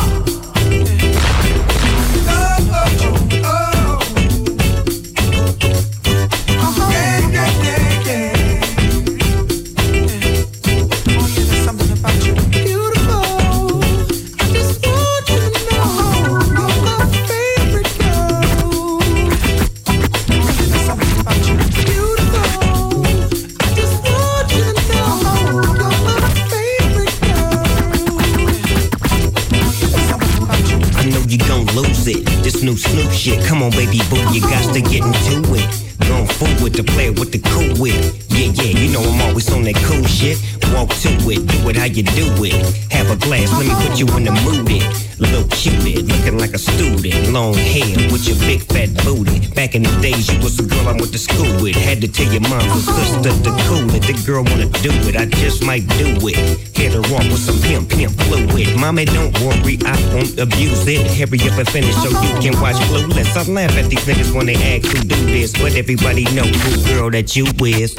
New 32.71 32.77
Snoop 32.77 33.11
shit. 33.11 33.45
Come 33.45 33.63
on, 33.63 33.71
baby 33.71 33.99
boo, 34.09 34.23
you 34.33 34.41
got 34.41 34.75
to 34.75 34.81
get 34.81 35.03
into 35.05 35.55
it. 35.55 36.07
Going 36.07 36.27
forward 36.27 36.73
the 36.73 36.85
player 36.85 37.13
with 37.13 37.33
the 37.33 37.39
cool 37.51 37.81
wit. 37.81 38.30
Yeah, 38.41 38.53
yeah, 38.55 38.81
you 38.81 38.89
know 38.91 39.03
I'm 39.03 39.21
always 39.29 39.53
on 39.53 39.65
that 39.65 39.77
cool 39.85 40.03
shit. 40.05 40.41
Walk 40.73 40.89
to 41.05 41.13
it, 41.29 41.45
do 41.45 41.69
it 41.69 41.77
how 41.77 41.85
you 41.85 42.03
do 42.03 42.25
it. 42.41 42.57
Have 42.91 43.11
a 43.11 43.17
glass, 43.17 43.53
let 43.53 43.69
me 43.69 43.75
put 43.85 44.01
you 44.01 44.07
in 44.17 44.25
the 44.25 44.33
mood. 44.41 44.65
It. 44.71 44.81
Little 45.21 45.45
cupid, 45.53 46.09
looking 46.09 46.39
like 46.39 46.55
a 46.55 46.59
student. 46.59 47.29
Long 47.29 47.53
hair 47.53 47.93
with 48.09 48.25
your 48.25 48.41
big 48.41 48.65
fat 48.73 48.89
booty. 49.05 49.53
Back 49.53 49.75
in 49.75 49.83
the 49.83 49.93
days, 50.01 50.33
you 50.33 50.41
was 50.41 50.59
a 50.59 50.65
girl 50.65 50.89
I 50.89 50.97
went 50.97 51.13
to 51.13 51.19
school 51.19 51.53
with. 51.61 51.77
Had 51.77 52.01
to 52.01 52.09
tell 52.09 52.33
your 52.33 52.41
mom 52.41 52.65
and 52.65 52.81
sister 52.81 53.29
to 53.29 53.53
cool 53.69 53.85
it. 53.93 54.09
The 54.09 54.17
girl 54.25 54.41
wanna 54.49 54.73
do 54.81 54.89
it, 55.05 55.17
I 55.21 55.27
just 55.27 55.63
might 55.63 55.85
do 56.01 56.17
it. 56.25 56.41
Hit 56.73 56.97
her 56.97 57.05
off 57.13 57.29
with 57.29 57.45
some 57.45 57.61
pimp, 57.61 57.91
pimp 57.91 58.17
fluid. 58.25 58.73
Mommy, 58.81 59.05
don't 59.05 59.37
worry, 59.45 59.77
I 59.85 59.93
won't 60.17 60.39
abuse 60.41 60.89
it. 60.89 61.05
Hurry 61.13 61.45
up 61.45 61.61
and 61.61 61.69
finish 61.69 61.95
so 62.01 62.09
you 62.09 62.33
can 62.41 62.57
watch 62.57 62.81
Clueless. 62.89 63.37
I 63.37 63.45
laugh 63.53 63.77
at 63.77 63.91
these 63.91 64.01
niggas 64.09 64.33
when 64.33 64.47
they 64.47 64.57
ask 64.57 64.89
who 64.89 65.05
do 65.05 65.21
this, 65.29 65.53
but 65.53 65.77
everybody 65.77 66.25
know 66.33 66.49
who 66.49 66.73
girl 66.89 67.11
that 67.11 67.37
you 67.37 67.45
is. 67.69 67.93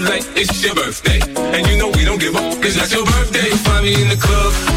Like 0.00 0.24
it's 0.36 0.64
your 0.64 0.74
birthday. 0.74 1.20
And 1.36 1.66
you 1.68 1.76
know 1.76 1.90
we 1.90 2.04
don't 2.04 2.18
give 2.18 2.34
up, 2.34 2.62
cause 2.62 2.74
that's 2.74 2.92
your 2.94 3.04
birthday. 3.04 3.50
Find 3.50 3.84
me 3.84 4.00
in 4.00 4.08
the 4.08 4.16
club, 4.16 4.71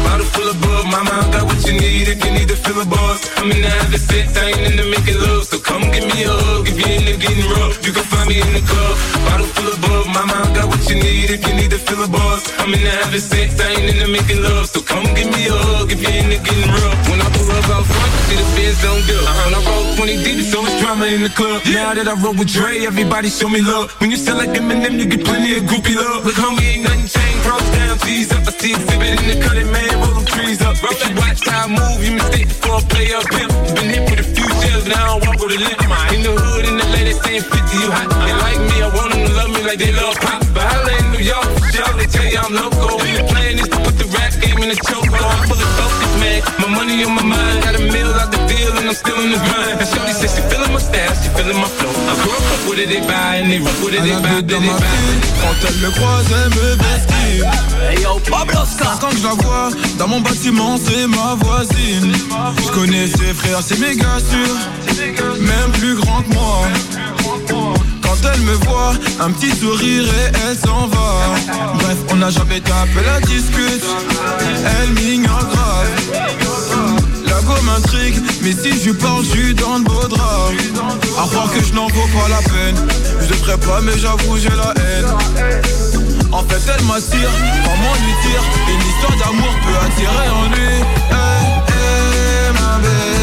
what 2.16 2.26
you 2.26 2.32
need 2.32 2.40
you 2.42 2.46
to 2.48 2.56
fill 2.56 2.80
a 2.80 2.86
buzz. 2.86 3.20
I'm 3.36 3.50
in 3.50 3.60
the 3.62 3.68
having 3.68 3.98
sex, 3.98 4.36
I 4.36 4.48
ain't 4.48 4.72
into 4.72 4.86
making 4.88 5.20
love. 5.20 5.44
So 5.44 5.58
come 5.58 5.82
give 5.92 6.04
me 6.04 6.24
a 6.24 6.32
hug 6.32 6.68
if 6.68 6.76
you're 6.78 6.96
into 6.96 7.16
getting 7.20 7.48
rough. 7.50 7.84
You 7.84 7.92
can 7.92 8.04
find 8.04 8.28
me 8.28 8.40
in 8.40 8.52
the 8.56 8.64
club, 8.64 8.94
bottle 9.26 9.46
full 9.52 9.68
of 9.68 9.78
bub. 9.80 10.06
Mama, 10.14 10.32
I 10.32 10.54
got 10.54 10.66
what 10.68 10.82
you 10.88 10.96
need 10.96 11.30
if 11.30 11.42
you 11.46 11.54
need 11.54 11.70
to 11.70 11.78
fill 11.78 12.02
a 12.04 12.08
buzz. 12.08 12.52
I'm 12.58 12.72
in 12.72 12.80
the 12.80 12.92
having 13.04 13.20
sex, 13.20 13.60
I 13.60 13.76
ain't 13.76 13.88
into 13.92 14.08
making 14.08 14.40
love. 14.42 14.66
So 14.68 14.80
come 14.80 15.04
give 15.14 15.28
me 15.28 15.48
a 15.48 15.56
hug 15.56 15.92
if 15.92 16.00
you're 16.00 16.16
into 16.16 16.38
getting 16.40 16.70
rough. 16.72 16.98
When 17.10 17.20
I 17.20 17.28
pull 17.36 17.50
up 17.52 17.68
out 17.76 17.84
front, 17.84 18.10
you 18.14 18.22
see 18.28 18.36
the 18.40 18.46
feds 18.56 18.78
don't 18.82 19.04
do. 19.04 19.18
Uh-huh. 19.18 19.44
When 19.44 19.54
I 19.54 19.60
roll 19.66 19.84
20 19.96 20.24
deep, 20.24 20.38
it's 20.40 20.54
always 20.54 20.74
drama 20.80 21.06
in 21.06 21.22
the 21.22 21.32
club. 21.32 21.62
Now 21.66 21.94
that 21.94 22.08
I 22.08 22.14
roll 22.22 22.34
with 22.34 22.48
Dre, 22.48 22.86
everybody 22.86 23.28
show 23.28 23.48
me 23.48 23.60
love. 23.60 23.92
When 24.00 24.10
you 24.10 24.16
sell 24.16 24.36
like 24.36 24.54
Eminem, 24.56 24.98
you 24.98 25.06
get 25.06 25.24
plenty 25.24 25.56
of 25.58 25.64
groupie 25.68 25.96
love. 25.96 26.24
Look, 26.24 26.38
homie, 26.38 26.64
ain't 26.64 26.84
nothing 26.84 27.08
changed. 27.10 27.25
Pros 27.46 27.66
down, 27.70 27.94
G's 28.02 28.32
up. 28.34 28.42
I 28.42 28.52
see 28.58 28.74
exhibit 28.74 29.14
in 29.22 29.26
the 29.30 29.36
cutting, 29.38 29.70
man, 29.70 29.94
roll 30.02 30.14
them 30.18 30.26
trees 30.26 30.60
up. 30.66 30.74
If 30.82 30.98
you 31.06 31.14
watch 31.14 31.46
how 31.46 31.64
I 31.64 31.78
move, 31.78 32.02
you 32.02 32.12
mistake 32.18 32.50
before 32.50 32.82
I 32.82 32.84
play 32.90 33.06
up 33.14 33.24
pimp. 33.30 33.50
Been 33.78 33.88
hit 33.94 34.02
with 34.10 34.20
a 34.20 34.28
few 34.34 34.48
shells, 34.60 34.86
now 34.90 35.14
I 35.14 35.22
walk 35.22 35.38
with 35.38 35.54
a 35.54 35.60
limp. 35.62 35.80
In 36.10 36.20
the 36.26 36.34
hood, 36.34 36.64
in 36.66 36.74
the 36.76 36.86
lady 36.90 37.14
saying 37.22 37.46
50, 37.46 37.54
you 37.78 37.90
hot. 37.94 38.10
They 38.26 38.34
like 38.34 38.60
me, 38.66 38.76
I 38.82 38.90
want 38.90 39.14
them 39.14 39.22
to 39.22 39.32
love 39.38 39.50
me 39.54 39.62
like 39.62 39.78
they 39.78 39.92
love 39.94 40.18
pop. 40.18 40.42
But 40.50 40.66
I 40.66 40.98
in 40.98 41.06
New 41.14 41.22
York, 41.22 41.46
y'all, 41.70 41.94
they 41.94 42.10
tell 42.10 42.26
you 42.26 42.40
I'm 42.42 42.52
loco. 42.52 42.98
And 43.06 43.14
the 43.14 43.24
plan 43.30 43.54
is 43.62 43.70
to 43.70 43.78
put 43.78 43.94
the 43.94 44.08
rap 44.10 44.34
game 44.42 44.58
in 44.58 44.68
the 44.74 44.78
choke. 44.82 45.06
I'm 45.06 45.46
fully 45.46 45.68
focused, 45.78 46.16
man. 46.18 46.42
My 46.58 46.68
money 46.74 47.04
on 47.06 47.14
my 47.14 47.22
mind, 47.22 47.62
got 47.62 47.78
a 47.78 47.82
meal 47.82 48.10
out 48.18 48.30
the 48.34 48.35
and 48.86 48.94
I'm 48.94 49.02
still 49.02 49.18
in 49.20 49.30
the 49.34 49.40
grind. 49.42 49.80
And 49.80 49.88
Shorty 49.88 50.12
says 50.12 50.36
she 50.36 50.42
feeling 50.46 50.72
my 50.72 50.78
style, 50.78 51.14
she 51.18 51.28
feeling 51.34 51.58
my 51.58 51.66
flow. 51.66 51.90
I 51.90 52.14
grew 52.22 52.30
up 52.30 52.62
with 52.70 52.78
it, 52.78 52.88
they 52.88 53.02
buy, 53.02 53.42
and 53.42 53.50
they 53.50 53.58
rock 53.58 53.74
with 53.82 53.94
it, 53.98 54.02
they 54.06 54.14
buy, 54.22 54.40
they 54.46 54.62
buy? 54.62 54.78
quand 55.42 55.58
elle 55.66 55.78
me 55.82 55.90
croise, 55.90 56.30
elle 56.30 56.50
me 56.54 56.68
vestit. 56.78 57.42
Hey 57.82 58.02
yo, 58.02 58.20
Pablo 58.30 58.62
Quand 59.00 59.10
je 59.10 59.22
la 59.24 59.34
vois, 59.42 59.70
dans 59.98 60.08
mon 60.08 60.20
bâtiment, 60.20 60.78
c'est 60.78 61.06
ma 61.08 61.34
voisine. 61.34 62.12
Je 62.62 62.70
connais 62.72 63.06
ses 63.08 63.34
frères, 63.34 63.60
c'est 63.62 63.78
méga 63.80 64.18
sûr. 64.30 64.54
Même 65.40 65.72
plus 65.72 65.96
grand 65.96 66.22
que 66.22 66.34
moi. 66.34 66.58
Quand 68.02 68.16
elle 68.32 68.40
me 68.42 68.54
voit, 68.66 68.92
un 69.20 69.30
petit 69.32 69.50
sourire 69.50 70.04
et 70.04 70.32
elle 70.46 70.56
s'en 70.56 70.86
va. 70.86 71.34
Bref, 71.74 71.98
on 72.10 72.16
n'a 72.16 72.30
jamais 72.30 72.60
tapé 72.60 73.00
la 73.04 73.20
discute. 73.20 73.84
Elle 74.80 74.92
m'ignore 74.92 75.44
grave. 75.50 77.05
M'intrigue, 77.46 78.16
mais 78.42 78.52
si 78.52 78.82
je 78.82 78.90
parle, 78.90 79.24
je 79.24 79.30
suis 79.30 79.54
dans 79.54 79.78
de 79.78 79.84
beaux 79.84 80.08
draps. 80.08 80.54
À 81.16 81.26
croire 81.28 81.48
que 81.52 81.62
je 81.62 81.72
n'en 81.74 81.86
vaux 81.86 82.08
pas 82.12 82.28
la 82.28 82.42
peine. 82.42 82.76
Je 83.20 83.26
devrais 83.28 83.56
pas, 83.58 83.80
mais 83.82 83.96
j'avoue, 83.98 84.36
j'ai 84.36 84.50
la 84.50 84.74
haine. 84.82 85.06
En 86.32 86.42
fait, 86.42 86.60
elle 86.74 86.84
m'attire, 86.86 87.30
comment 87.64 87.94
lui 88.02 88.14
dire 88.28 88.42
Une 88.68 88.82
histoire 88.90 89.16
d'amour 89.18 89.54
peut 89.64 89.78
attirer 89.86 90.28
en 90.28 90.44
lui. 90.54 90.74
Eh, 91.10 91.14
eh, 91.68 92.52
ma 92.52 92.78
bella, 92.78 93.15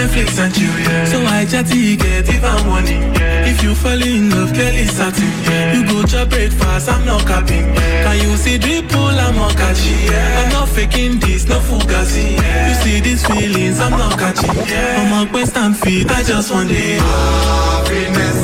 Netflix 0.00 0.38
and 0.38 0.54
chill, 0.54 0.78
yeah. 0.80 1.04
So 1.04 1.20
I 1.26 1.44
chatty 1.44 1.94
get 1.94 2.26
even 2.32 2.66
money. 2.66 3.00
If 3.44 3.62
you 3.62 3.74
fall 3.74 4.00
in 4.00 4.30
love, 4.30 4.54
Kelly 4.54 4.86
satin. 4.86 5.28
You 5.74 5.84
go 5.86 6.02
to 6.02 6.24
breakfast, 6.24 6.88
I'm 6.88 7.04
not 7.04 7.26
capping. 7.26 7.74
Can 7.74 8.16
you 8.22 8.34
see 8.38 8.56
drip 8.56 8.88
pull, 8.88 9.02
I'm 9.02 9.34
not 9.36 9.54
catching. 9.56 10.08
I'm 10.40 10.52
not 10.52 10.68
faking 10.70 11.18
this, 11.20 11.46
no 11.48 11.60
fugazi. 11.60 12.32
You 12.68 12.74
see 12.82 13.00
these 13.00 13.26
feelings, 13.26 13.78
I'm 13.78 13.90
not 13.90 14.18
catching. 14.18 14.48
I'm 14.48 15.26
a 15.26 15.30
quest 15.30 15.56
and 15.58 15.76
feet, 15.76 16.10
I 16.10 16.22
just 16.22 16.50
want 16.50 16.70
it. 16.70 16.98
Ah, 17.02 17.84
happiness. 17.84 18.40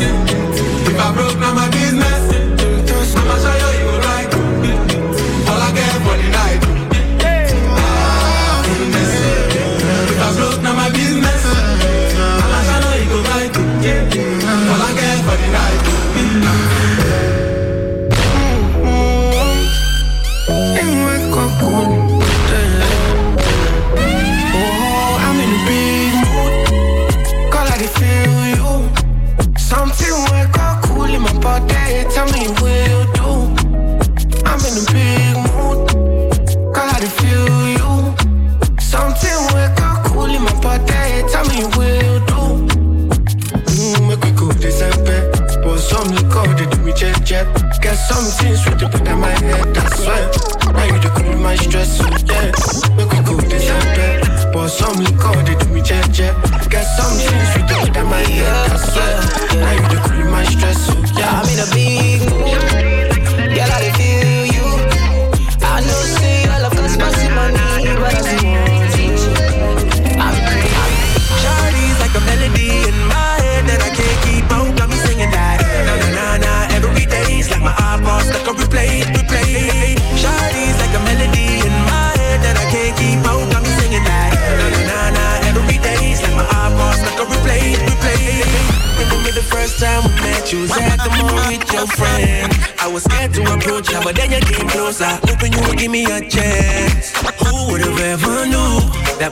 If 0.90 1.01
I 1.01 1.14
broke, 1.14 1.38
now 1.38 1.55
my 1.55 1.71
business. 1.71 2.26
Something's 48.09 48.64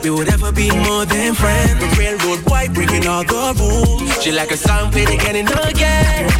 we 0.05 0.11
would 0.11 0.29
ever 0.31 0.51
be 0.51 0.69
more 0.69 1.03
than 1.05 1.33
friends? 1.33 1.79
The 1.79 1.87
railroad 1.97 2.45
boy 2.45 2.67
breaking 2.73 3.07
all 3.07 3.23
the 3.23 3.55
rules. 3.57 4.23
She 4.23 4.31
like 4.31 4.51
a 4.51 4.57
song 4.57 4.91
played 4.91 5.09
again 5.09 5.35
and 5.35 5.49
again. 5.67 6.34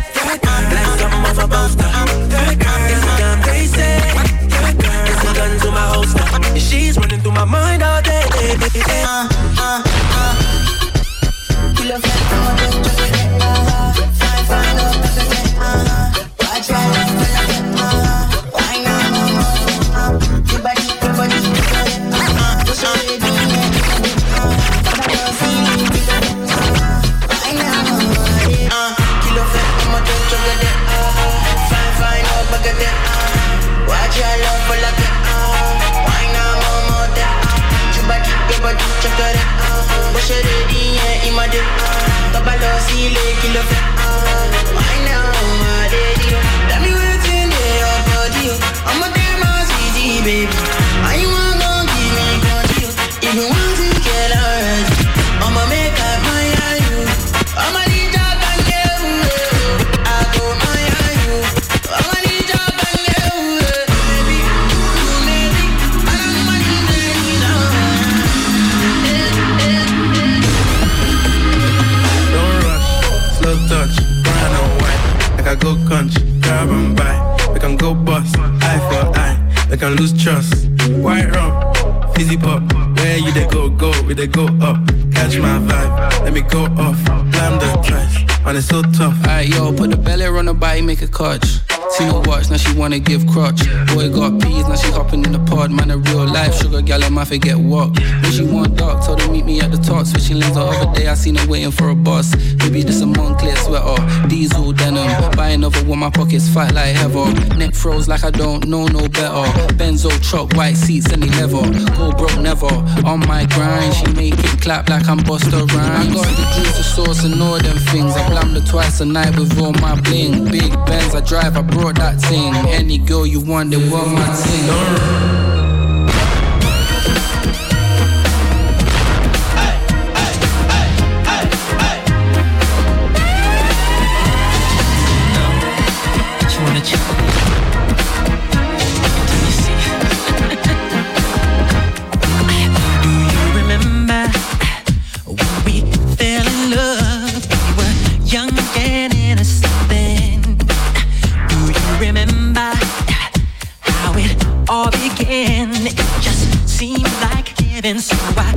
Jakie 91.10 92.35
watch, 92.36 92.50
now 92.50 92.58
she 92.58 92.78
wanna 92.78 93.00
give 93.00 93.26
crutch. 93.28 93.62
Boy 93.94 94.10
got 94.10 94.42
peas, 94.42 94.68
now 94.68 94.76
she 94.76 94.92
hopping 94.92 95.24
in 95.26 95.32
the 95.32 95.40
pod. 95.40 95.72
Man, 95.72 95.92
a 95.92 95.98
real 95.98 96.26
life 96.26 96.54
sugar 96.56 96.82
gal, 96.82 97.04
I 97.04 97.10
might 97.10 97.28
forget 97.28 97.58
what. 97.58 97.98
When 98.22 98.32
she 98.32 98.44
want 98.44 98.76
dark, 98.78 99.06
told 99.06 99.22
her 99.22 99.32
meet 99.32 99.46
me 99.46 99.62
at 99.62 99.72
the 99.72 99.78
top. 99.78 100.06
Switching 100.06 100.40
lanes 100.40 100.56
the 100.56 100.62
other 100.62 101.00
day, 101.00 101.08
I 101.08 101.14
seen 101.14 101.36
her 101.36 101.48
waiting 101.48 101.72
for 101.72 101.90
a 101.90 101.96
bus. 101.96 102.36
Maybe 102.60 102.84
this 102.84 103.02
a 103.02 103.06
Moncler 103.06 103.58
sweater, 103.66 104.28
diesel 104.28 104.72
denim. 104.74 105.08
Buy 105.36 105.50
another 105.50 105.84
one, 105.86 106.00
my 106.00 106.10
pockets 106.10 106.48
fight 106.50 106.74
like 106.74 106.96
heather. 106.96 107.32
Neck 107.58 107.74
froze 107.74 108.08
like 108.08 108.24
I 108.24 108.32
don't 108.32 108.68
know 108.68 108.88
no 108.88 109.08
better. 109.08 109.46
Benzo 109.80 110.12
truck, 110.28 110.54
white 110.54 110.78
seats, 110.78 111.12
any 111.12 111.30
leather. 111.38 111.64
Go 111.98 112.12
broke 112.12 112.40
never. 112.40 112.74
On 113.06 113.20
my 113.28 113.46
grind, 113.46 113.94
she 113.96 114.08
make 114.14 114.34
it 114.38 114.62
clap 114.62 114.90
like 114.90 115.08
I'm 115.08 115.20
Busta 115.20 115.60
Rhymes. 115.74 116.10
I 116.10 116.14
got 116.14 116.28
the 116.40 116.46
juice, 116.56 116.78
the 116.78 116.84
sauce, 116.84 117.24
and 117.24 117.42
all 117.42 117.60
them 117.60 117.78
things. 117.92 118.14
I 118.16 118.28
blam 118.30 118.54
the 118.54 118.62
twice 118.62 119.00
a 119.00 119.06
night 119.06 119.38
with 119.38 119.58
all 119.60 119.74
my 119.74 120.00
bling. 120.02 120.46
Big 120.52 120.72
Benz, 120.86 121.16
I 121.16 121.22
drive, 121.22 121.56
I 121.56 121.62
brought 121.62 121.96
that 121.96 122.25
thing. 122.30 122.54
Any 122.68 122.98
girl 122.98 123.26
you 123.26 123.40
want, 123.40 123.72
they 123.72 123.90
want 123.90 124.12
my 124.14 124.26
thing. 124.34 125.45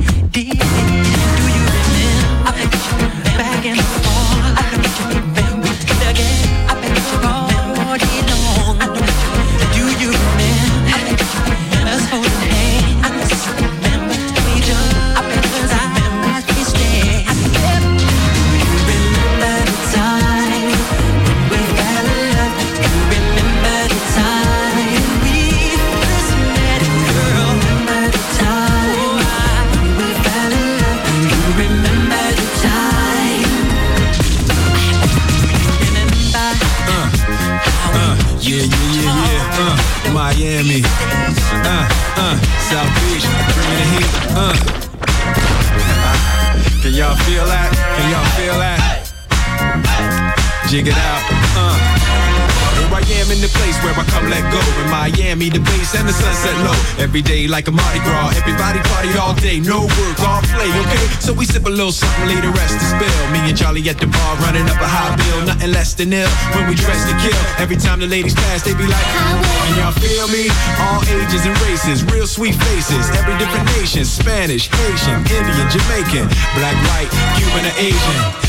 So 0.09 0.15
I 0.15 0.27
did 0.29 0.33
it. 0.33 0.33
Do 0.33 0.41
you 0.41 0.53
remember? 1.45 1.99
I 2.45 2.51
bet 2.55 2.73
you 2.73 2.91
remember 2.97 3.23
back 3.37 3.65
and 3.65 3.98
Can 44.39 44.47
y'all 46.93 47.13
feel 47.25 47.45
that? 47.45 47.71
Can 47.97 48.09
y'all 48.09 48.23
feel 48.39 48.57
that? 48.57 48.79
Jig 50.69 50.87
it 50.87 50.95
out. 50.95 51.28
Am 53.09 53.31
in 53.33 53.41
the 53.41 53.49
place 53.57 53.73
where 53.81 53.93
I 53.97 54.05
come 54.05 54.29
let 54.29 54.45
go. 54.53 54.61
In 54.81 54.87
Miami, 54.93 55.49
the 55.49 55.59
base 55.59 55.97
and 55.97 56.07
the 56.07 56.13
sunset 56.13 56.53
low. 56.61 56.77
Every 57.01 57.21
day 57.21 57.47
like 57.47 57.67
a 57.67 57.73
Mardi 57.73 57.99
Gras. 58.05 58.37
Everybody 58.37 58.79
party 58.85 59.09
all 59.17 59.33
day. 59.33 59.59
No 59.59 59.89
work, 59.89 60.17
all 60.21 60.41
play, 60.53 60.69
okay? 60.69 61.05
So 61.17 61.33
we 61.33 61.45
sip 61.45 61.65
a 61.65 61.73
little 61.73 61.91
something, 61.91 62.27
leave 62.29 62.41
the 62.45 62.53
rest 62.53 62.77
to 62.77 62.85
spill. 62.85 63.21
Me 63.33 63.41
and 63.49 63.57
Charlie 63.57 63.81
at 63.89 63.97
the 63.97 64.05
bar 64.05 64.35
running 64.45 64.69
up 64.69 64.77
a 64.77 64.85
high 64.85 65.17
bill. 65.17 65.45
Nothing 65.49 65.71
less 65.71 65.93
than 65.97 66.13
ill 66.13 66.29
when 66.53 66.69
we 66.69 66.75
dress 66.75 67.01
to 67.09 67.15
kill. 67.17 67.41
Every 67.57 67.77
time 67.77 67.99
the 67.99 68.07
ladies 68.07 68.35
pass, 68.35 68.61
they 68.61 68.77
be 68.77 68.85
like, 68.85 69.07
Can 69.09 69.81
y'all 69.81 69.95
feel 69.97 70.29
me? 70.29 70.45
All 70.77 71.01
ages 71.09 71.49
and 71.49 71.57
races, 71.65 72.05
real 72.13 72.27
sweet 72.27 72.53
faces. 72.69 73.09
Every 73.17 73.33
different 73.41 73.65
nation 73.77 74.05
Spanish, 74.05 74.69
Haitian, 74.69 75.25
Indian, 75.25 75.67
Jamaican, 75.73 76.25
black, 76.53 76.77
white, 76.93 77.09
Cuban, 77.41 77.65
or 77.65 77.75
Asian. 77.81 78.48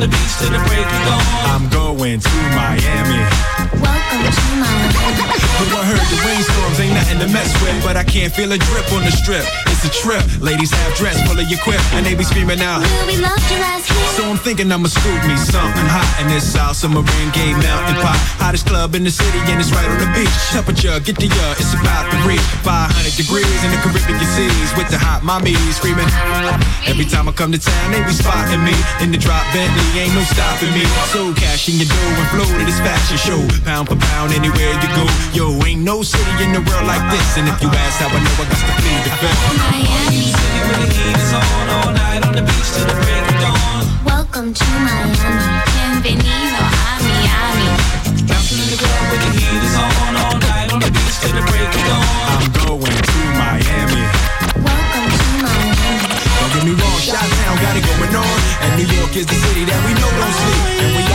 the 0.00 0.08
beach 0.08 0.34
till 0.40 0.48
the 0.48 0.62
break 0.64 0.80
of 0.80 1.00
dawn. 1.04 1.20
I'm 1.52 1.68
going 1.68 2.20
to 2.24 2.36
Miami. 2.56 3.20
Welcome 3.84 4.22
to 4.24 4.44
Miami. 4.56 4.96
Who 5.60 5.76
I 5.76 5.84
heard 5.84 6.06
the 6.08 6.18
rainstorms 6.24 6.80
ain't 6.80 6.96
nothing 6.96 7.20
to 7.20 7.28
mess 7.28 7.52
with, 7.60 7.76
but 7.84 8.00
I 8.00 8.04
can't 8.04 8.32
feel 8.32 8.50
a 8.52 8.56
drip 8.56 8.88
on 8.96 9.04
the 9.04 9.12
strip. 9.12 9.44
It's 9.68 9.84
a 9.84 9.92
trip. 9.92 10.24
Ladies 10.40 10.72
have 10.72 10.96
dress 10.96 11.20
full 11.28 11.36
of 11.36 11.44
your 11.52 11.60
quip, 11.60 11.80
and 11.92 12.06
they 12.06 12.14
be 12.14 12.24
screaming 12.24 12.64
out. 12.64 12.80
Will 12.80 13.12
we 13.12 13.20
loved 13.20 13.44
you 13.52 13.59
thinking 14.40 14.72
I'ma 14.72 14.88
scoop 14.88 15.20
me 15.28 15.36
something 15.36 15.84
hot 15.84 16.08
in 16.16 16.26
this 16.32 16.44
South 16.48 16.72
Submarine 16.72 17.30
Gay 17.36 17.52
Mountain 17.52 18.00
Pot. 18.00 18.16
Hottest 18.40 18.64
club 18.64 18.96
in 18.96 19.04
the 19.04 19.12
city, 19.12 19.36
and 19.52 19.60
it's 19.60 19.68
right 19.68 19.84
on 19.84 20.00
the 20.00 20.08
beach. 20.16 20.32
Temperature, 20.48 20.96
get 21.04 21.20
the 21.20 21.28
uh, 21.28 21.60
it's 21.60 21.76
about 21.76 22.08
to 22.08 22.16
reach 22.24 22.40
500 22.64 22.88
degrees 23.20 23.60
in 23.60 23.68
the 23.68 23.80
Caribbean 23.84 24.16
seas 24.32 24.72
with 24.80 24.88
the 24.88 24.96
hot 24.96 25.20
mommy 25.20 25.52
screaming. 25.76 26.08
Every 26.88 27.04
time 27.04 27.28
I 27.28 27.32
come 27.36 27.52
to 27.52 27.60
town, 27.60 27.92
they 27.92 28.00
be 28.00 28.16
spotting 28.16 28.64
me 28.64 28.72
in 29.04 29.12
the 29.12 29.20
drop 29.20 29.44
Bentley, 29.52 29.84
ain't 30.00 30.16
no 30.16 30.24
stopping 30.24 30.72
me. 30.72 30.88
So 31.12 31.36
cash 31.36 31.68
in 31.68 31.76
your 31.76 31.92
dough 31.92 32.20
and 32.24 32.28
flow 32.32 32.48
to 32.48 32.64
this 32.64 32.80
fashion 32.80 33.20
show, 33.20 33.40
pound 33.68 33.92
for 33.92 34.00
pound 34.00 34.32
anywhere 34.32 34.72
you 34.80 34.90
go. 34.96 35.04
Yo, 35.36 35.46
ain't 35.68 35.84
no 35.84 36.00
city 36.00 36.32
in 36.40 36.56
the 36.56 36.64
world 36.64 36.88
like 36.88 37.04
this, 37.12 37.36
and 37.36 37.44
if 37.44 37.60
you 37.60 37.68
ask 37.68 38.00
how 38.00 38.08
I 38.08 38.18
know, 38.24 38.34
I 38.40 38.44
got 38.48 38.56
to 38.56 38.74
plead 38.80 39.00
the 39.04 39.12
fifth. 39.20 39.40
Miami. 39.68 40.32
City 40.32 40.60
where 40.64 40.80
the 40.80 40.88
heat 40.88 41.16
is 41.18 41.32
on 41.36 41.66
all 41.76 41.90
night 41.92 42.22
on 42.24 42.32
the 42.32 42.44
beach 42.46 42.68
till 42.72 42.88
the 42.88 42.96
break 43.04 43.24
of 43.28 43.38
dawn. 43.44 44.09
Welcome 44.40 44.54
to 44.54 44.64
Miami. 44.64 46.00
Bienvenido 46.00 46.64
a 46.64 46.96
Miami. 47.04 47.68
Bouncing 48.24 48.56
in 48.56 48.72
the 48.72 48.78
club 48.80 49.04
where 49.12 49.20
the 49.20 49.36
heat 49.36 49.62
is 49.68 49.76
on 49.76 50.16
all 50.16 50.32
night 50.40 50.72
on 50.72 50.80
the 50.80 50.88
beach 50.88 51.20
till 51.20 51.36
the 51.36 51.44
break 51.44 51.68
of 51.68 51.84
dawn. 51.84 52.08
I'm 52.32 52.48
going 52.56 53.00
to 53.04 53.20
Miami. 53.36 54.00
Welcome 54.64 55.08
to 55.12 55.28
Miami. 55.44 56.08
Don't 56.40 56.52
get 56.56 56.64
me 56.64 56.72
wrong, 56.72 57.00
Shot 57.04 57.20
Town 57.20 57.56
got 57.60 57.76
it 57.76 57.84
going 57.84 58.16
on, 58.16 58.38
and 58.64 58.80
New 58.80 58.88
York 58.88 59.12
is 59.12 59.26
the 59.28 59.36
city 59.44 59.68
that 59.68 59.80
we 59.84 59.92
know 60.00 60.08
don't 60.08 60.32
sleep, 60.32 61.09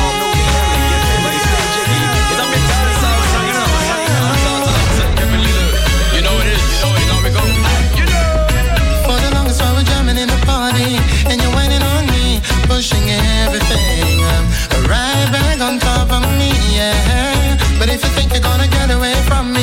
think 18.16 18.32
you're 18.32 18.42
gonna 18.42 18.68
get 18.68 18.90
away 18.92 19.14
from 19.28 19.52
me 19.54 19.55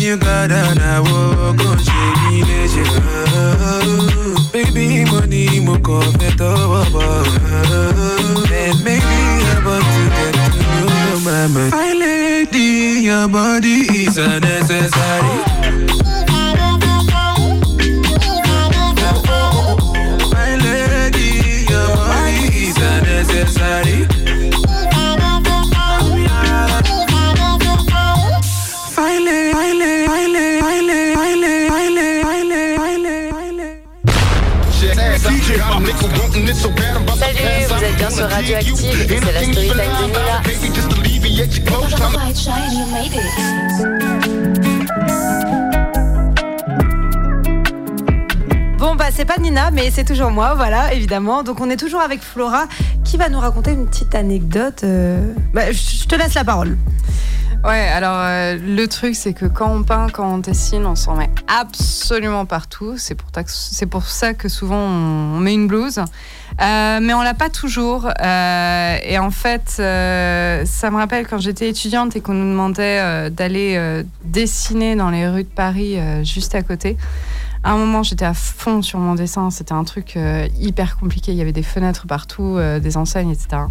Yukada 0.00 0.74
na 0.74 1.00
woko 1.00 1.76
sheni 1.84 2.42
leje 2.44 2.84
Baby 4.52 5.04
money 5.10 5.60
moko 5.60 6.00
beto 6.18 6.70
waba 6.70 7.24
And 8.52 8.84
maybe 8.84 9.20
about 9.56 9.82
to 9.82 10.02
get 10.16 10.34
to 10.52 10.60
know 10.62 10.88
your 11.76 11.94
lady, 11.94 13.00
your 13.04 13.28
body 13.28 14.06
is 14.06 14.16
unnecessary 14.16 15.59
Salut, 36.46 36.56
vous 37.68 37.84
êtes 37.84 37.96
bien 37.96 38.08
sur 38.08 38.26
Radioactive 38.26 39.12
et 39.12 39.18
c'est 39.18 39.32
la 39.32 39.42
story 39.42 39.68
time 39.68 39.76
de. 40.06 40.20
Bon, 48.78 48.94
bah, 48.94 49.08
c'est 49.12 49.26
pas 49.26 49.36
Nina, 49.38 49.70
mais 49.70 49.90
c'est 49.90 50.04
toujours 50.04 50.30
moi, 50.30 50.54
voilà, 50.54 50.94
évidemment. 50.94 51.42
Donc, 51.42 51.60
on 51.60 51.68
est 51.68 51.76
toujours 51.76 52.00
avec 52.00 52.22
Flora 52.22 52.64
qui 53.04 53.18
va 53.18 53.28
nous 53.28 53.38
raconter 53.40 53.72
une 53.72 53.86
petite 53.86 54.14
anecdote. 54.14 54.82
euh, 54.84 55.34
bah, 55.52 55.72
je 55.72 55.78
je 55.78 56.06
te 56.06 56.14
laisse 56.14 56.32
la 56.34 56.44
parole. 56.44 56.78
Ouais, 57.64 57.88
alors 57.88 58.16
euh, 58.16 58.56
le 58.56 58.86
truc, 58.86 59.14
c'est 59.14 59.34
que 59.34 59.44
quand 59.44 59.70
on 59.70 59.82
peint, 59.82 60.06
quand 60.10 60.32
on 60.32 60.38
dessine, 60.38 60.86
on 60.86 60.94
s'en 60.94 61.16
met 61.16 61.28
absolument 61.46 62.46
partout. 62.46 62.69
C'est 62.96 63.86
pour, 63.86 64.04
ça 64.04 64.34
que 64.34 64.48
souvent 64.48 64.78
on, 64.78 65.38
met 65.40 65.54
une 65.54 65.66
blouse. 65.66 65.98
Euh, 66.60 66.98
mais 67.00 67.14
on 67.14 67.22
l'a 67.22 67.34
pas 67.34 67.48
toujours. 67.48 68.06
Euh, 68.06 68.96
et 69.02 69.18
en 69.18 69.30
fait, 69.30 69.76
euh, 69.78 70.64
ça 70.64 70.90
me 70.90 70.96
rappelle 70.96 71.26
quand 71.26 71.38
j'étais 71.38 71.68
étudiante 71.68 72.16
et 72.16 72.20
qu'on 72.20 72.34
nous 72.34 72.50
demandait 72.50 73.30
d'aller 73.30 74.02
dessiner 74.24 74.96
dans 74.96 75.10
les 75.10 75.28
rues 75.28 75.44
de 75.44 75.48
Paris 75.48 75.98
juste 76.24 76.54
à 76.54 76.62
côté. 76.62 76.96
À 77.62 77.72
un 77.72 77.76
moment, 77.76 78.02
j'étais 78.02 78.24
à 78.24 78.34
fond 78.34 78.82
sur 78.82 78.98
mon 78.98 79.14
dessin. 79.14 79.50
C'était 79.50 79.74
un 79.74 79.84
truc 79.84 80.18
hyper 80.58 80.96
compliqué. 80.98 81.32
Il 81.32 81.38
y 81.38 81.42
avait 81.42 81.52
des 81.52 81.62
fenêtres 81.62 82.06
partout, 82.06 82.58
des 82.80 82.96
enseignes, 82.96 83.30
etc. 83.30 83.62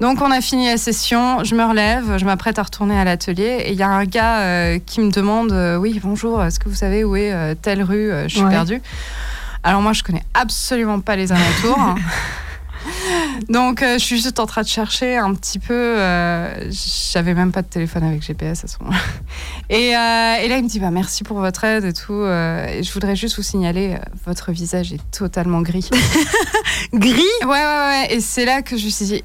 Donc 0.00 0.22
on 0.22 0.30
a 0.30 0.40
fini 0.40 0.66
la 0.66 0.76
session, 0.76 1.42
je 1.42 1.56
me 1.56 1.64
relève, 1.64 2.18
je 2.18 2.24
m'apprête 2.24 2.58
à 2.60 2.62
retourner 2.62 2.96
à 2.98 3.02
l'atelier 3.04 3.62
et 3.66 3.72
il 3.72 3.76
y 3.76 3.82
a 3.82 3.88
un 3.88 4.04
gars 4.04 4.38
euh, 4.42 4.78
qui 4.84 5.00
me 5.00 5.10
demande 5.10 5.50
euh, 5.52 5.76
oui 5.76 5.98
bonjour, 6.02 6.42
est-ce 6.44 6.60
que 6.60 6.68
vous 6.68 6.76
savez 6.76 7.02
où 7.02 7.16
est 7.16 7.32
euh, 7.32 7.54
telle 7.60 7.82
rue 7.82 8.10
Je 8.26 8.36
suis 8.36 8.42
Ouais. 8.44 8.50
perdue. 8.50 8.80
Alors 9.64 9.82
moi 9.82 9.92
je 9.92 10.04
connais 10.04 10.22
absolument 10.34 11.00
pas 11.00 11.16
les 11.16 11.32
alentours. 11.32 11.96
Donc 13.48 13.80
je 13.82 13.98
suis 13.98 14.20
juste 14.20 14.38
en 14.38 14.46
train 14.46 14.62
de 14.62 14.68
chercher 14.68 15.16
un 15.16 15.34
petit 15.34 15.58
peu. 15.58 15.96
J'avais 17.12 17.34
même 17.34 17.50
pas 17.50 17.62
de 17.62 17.66
téléphone 17.66 18.04
avec 18.04 18.22
GPS 18.22 18.64
à 18.64 18.68
ce 18.68 18.76
moment-là. 18.80 18.98
Et, 19.68 19.88
et 19.88 19.92
là 20.48 20.56
il 20.58 20.62
me 20.64 20.68
dit 20.68 20.78
bah 20.78 20.92
merci 20.92 21.24
pour 21.24 21.38
votre 21.40 21.64
aide 21.64 21.84
et 21.84 21.92
tout. 21.92 22.24
et 22.24 22.82
je 22.84 22.92
voudrais 22.92 23.16
juste 23.16 23.36
vous 23.36 23.42
signaler 23.42 23.96
votre 24.24 24.52
visage 24.52 24.92
est 24.92 25.10
totalement 25.10 25.60
gris. 25.60 25.90
gris? 26.94 27.20
Ouais 27.42 27.48
ouais 27.48 27.54
ouais. 27.56 28.06
Et 28.14 28.20
c'est 28.20 28.44
là 28.44 28.62
que 28.62 28.76
je 28.76 28.84
me 28.86 28.90
suis 28.90 29.04
dit 29.06 29.24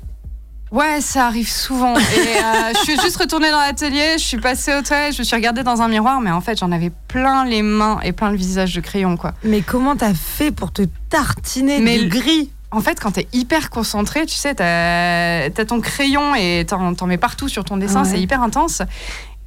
Ouais, 0.74 1.02
ça 1.02 1.28
arrive 1.28 1.50
souvent. 1.52 1.96
Et 1.96 2.00
euh, 2.00 2.72
je 2.74 2.80
suis 2.80 3.00
juste 3.00 3.18
retournée 3.18 3.52
dans 3.52 3.60
l'atelier, 3.60 4.14
je 4.18 4.24
suis 4.24 4.38
passée 4.40 4.74
au 4.74 4.82
toilette, 4.82 5.14
je 5.14 5.20
me 5.20 5.24
suis 5.24 5.36
regardée 5.36 5.62
dans 5.62 5.84
un 5.84 5.88
miroir, 5.88 6.20
mais 6.20 6.32
en 6.32 6.42
fait, 6.42 6.58
j'en 6.58 6.72
avais 6.72 6.92
plein 7.08 7.46
les 7.46 7.62
mains 7.62 8.00
et 8.04 8.12
plein 8.12 8.32
le 8.32 8.38
visage 8.38 8.74
de 8.74 8.82
crayon, 8.82 9.16
quoi. 9.16 9.34
Mais 9.44 9.62
comment 9.62 9.96
t'as 9.96 10.16
fait 10.16 10.50
pour 10.52 10.72
te 10.74 10.82
tartiner 11.10 11.80
Mais 11.80 12.00
de 12.00 12.04
le- 12.06 12.10
gris? 12.10 12.50
En 12.72 12.82
fait, 12.82 13.00
quand 13.00 13.12
t'es 13.12 13.28
hyper 13.34 13.70
concentré, 13.70 14.26
tu 14.26 14.34
sais, 14.36 14.56
t'as 14.56 15.44
as 15.46 15.66
ton 15.68 15.80
crayon 15.80 16.34
et 16.34 16.66
t'en 16.68 17.06
mets 17.06 17.20
partout 17.20 17.48
sur 17.48 17.64
ton 17.64 17.78
dessin, 17.78 18.02
Ouais. 18.04 18.10
c'est 18.10 18.20
hyper 18.20 18.42
intense. 18.42 18.82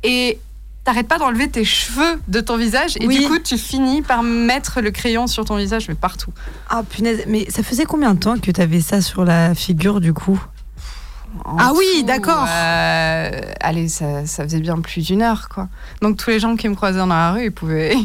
Et 0.05 0.39
t'arrêtes 0.85 1.09
pas 1.09 1.19
d'enlever 1.19 1.49
tes 1.49 1.65
cheveux 1.65 2.21
de 2.29 2.39
ton 2.41 2.57
visage, 2.57 2.97
et 3.01 3.07
Oui. 3.09 3.19
du 3.19 3.27
coup, 3.27 3.41
tu 3.41 3.59
finis 3.59 4.01
par 4.03 4.23
mettre 4.23 4.81
le 4.81 4.93
crayon 4.93 5.27
sur 5.27 5.45
ton 5.45 5.57
visage, 5.57 5.89
mais 5.89 5.97
partout. 5.97 6.31
Ah 6.71 6.85
punaise, 6.89 7.25
mais 7.27 7.51
ça 7.51 7.65
faisait 7.65 7.85
combien 7.85 8.15
de 8.15 8.21
temps 8.21 8.39
que 8.39 8.53
t'avais 8.53 8.81
ça 8.81 9.01
sur 9.01 9.25
la 9.25 9.57
figure 9.57 10.01
du 10.01 10.13
coup? 10.13 10.41
Ah 11.45 11.73
oui, 11.77 12.05
d'accord. 12.05 12.47
euh, 12.49 13.41
allez, 13.61 13.89
ça, 13.89 14.27
ça 14.27 14.45
faisait 14.45 14.61
bien 14.61 14.81
plus 14.81 15.05
d'une 15.05 15.23
heure, 15.23 15.49
quoi. 15.49 15.69
Donc 16.03 16.17
tous 16.17 16.31
les 16.31 16.41
gens 16.41 16.57
qui 16.57 16.69
me 16.69 16.75
croisaient 16.75 16.99
dans 16.99 17.07
la 17.07 17.33
rue, 17.33 17.45
ils 17.47 17.53
pouvaient. 17.53 17.97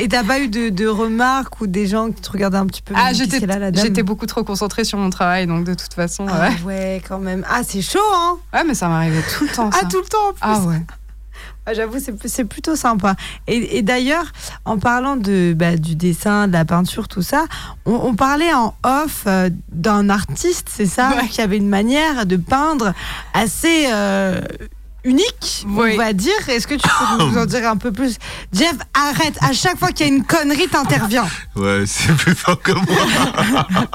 Et 0.00 0.08
t'as 0.08 0.24
pas 0.24 0.40
eu 0.40 0.48
de, 0.48 0.68
de 0.68 0.86
remarques 0.86 1.60
ou 1.60 1.66
des 1.66 1.86
gens 1.86 2.10
qui 2.10 2.20
te 2.20 2.30
regardaient 2.30 2.58
un 2.58 2.66
petit 2.66 2.82
peu 2.82 2.94
ah, 2.96 3.12
j'étais, 3.12 4.02
beaucoup 4.02 4.26
trop 4.26 4.44
concentrée 4.44 4.84
sur 4.84 4.98
mon 4.98 5.10
travail, 5.10 5.46
donc 5.46 5.64
de 5.64 5.74
toute 5.74 5.94
façon. 5.94 6.26
Ah 6.28 6.48
ouais. 6.48 6.62
ouais, 6.64 7.02
quand 7.06 7.18
même. 7.18 7.44
Ah, 7.48 7.62
c'est 7.66 7.82
chaud, 7.82 7.98
hein 8.14 8.38
Ouais, 8.52 8.64
mais 8.64 8.74
ça 8.74 8.88
m'arrivait 8.88 9.22
tout 9.36 9.44
le 9.44 9.50
temps. 9.50 9.70
Ça. 9.70 9.80
Ah, 9.82 9.86
tout 9.88 10.00
le 10.00 10.08
temps 10.08 10.28
en 10.28 10.32
plus. 10.32 10.40
Ah 10.42 10.60
ouais. 10.68 10.82
Ah, 11.66 11.74
J'avoue, 11.74 11.98
c'est, 12.00 12.14
c'est 12.26 12.44
plutôt 12.44 12.74
sympa. 12.74 13.14
Et, 13.46 13.76
et 13.78 13.82
d'ailleurs, 13.82 14.32
en 14.64 14.78
parlant 14.78 15.16
de, 15.16 15.52
bah, 15.56 15.76
du 15.76 15.94
dessin, 15.94 16.48
de 16.48 16.52
la 16.54 16.64
peinture, 16.64 17.06
tout 17.06 17.22
ça, 17.22 17.44
on, 17.86 17.92
on 17.94 18.14
parlait 18.14 18.52
en 18.52 18.74
off 18.82 19.24
euh, 19.26 19.50
d'un 19.70 20.08
artiste, 20.08 20.68
c'est 20.70 20.86
ça, 20.86 21.10
Ouais. 21.16 21.28
qui 21.28 21.40
avait 21.40 21.58
une 21.58 21.68
manière 21.68 22.26
de 22.26 22.36
peindre 22.36 22.92
assez 23.34 23.86
euh, 23.92 24.40
unique, 25.04 25.64
Oui. 25.68 25.92
on 25.94 25.96
va 25.96 26.12
dire. 26.12 26.32
Est-ce 26.48 26.66
que 26.66 26.74
tu 26.74 26.88
peux 26.88 27.24
nous 27.24 27.38
en 27.38 27.46
dire 27.46 27.68
un 27.68 27.76
peu 27.76 27.92
plus? 27.92 28.16
Jeff, 28.52 28.74
arrête. 28.94 29.34
À 29.40 29.52
chaque 29.52 29.78
fois 29.78 29.88
qu'il 29.92 30.06
y 30.06 30.10
a 30.10 30.12
une 30.12 30.24
connerie, 30.24 30.68
t'interviens. 30.68 31.26
Ouais, 31.56 31.84
c'est 31.86 32.14
plus 32.16 32.34
fort 32.34 32.60
que 32.60 32.72
moi. 32.72 32.84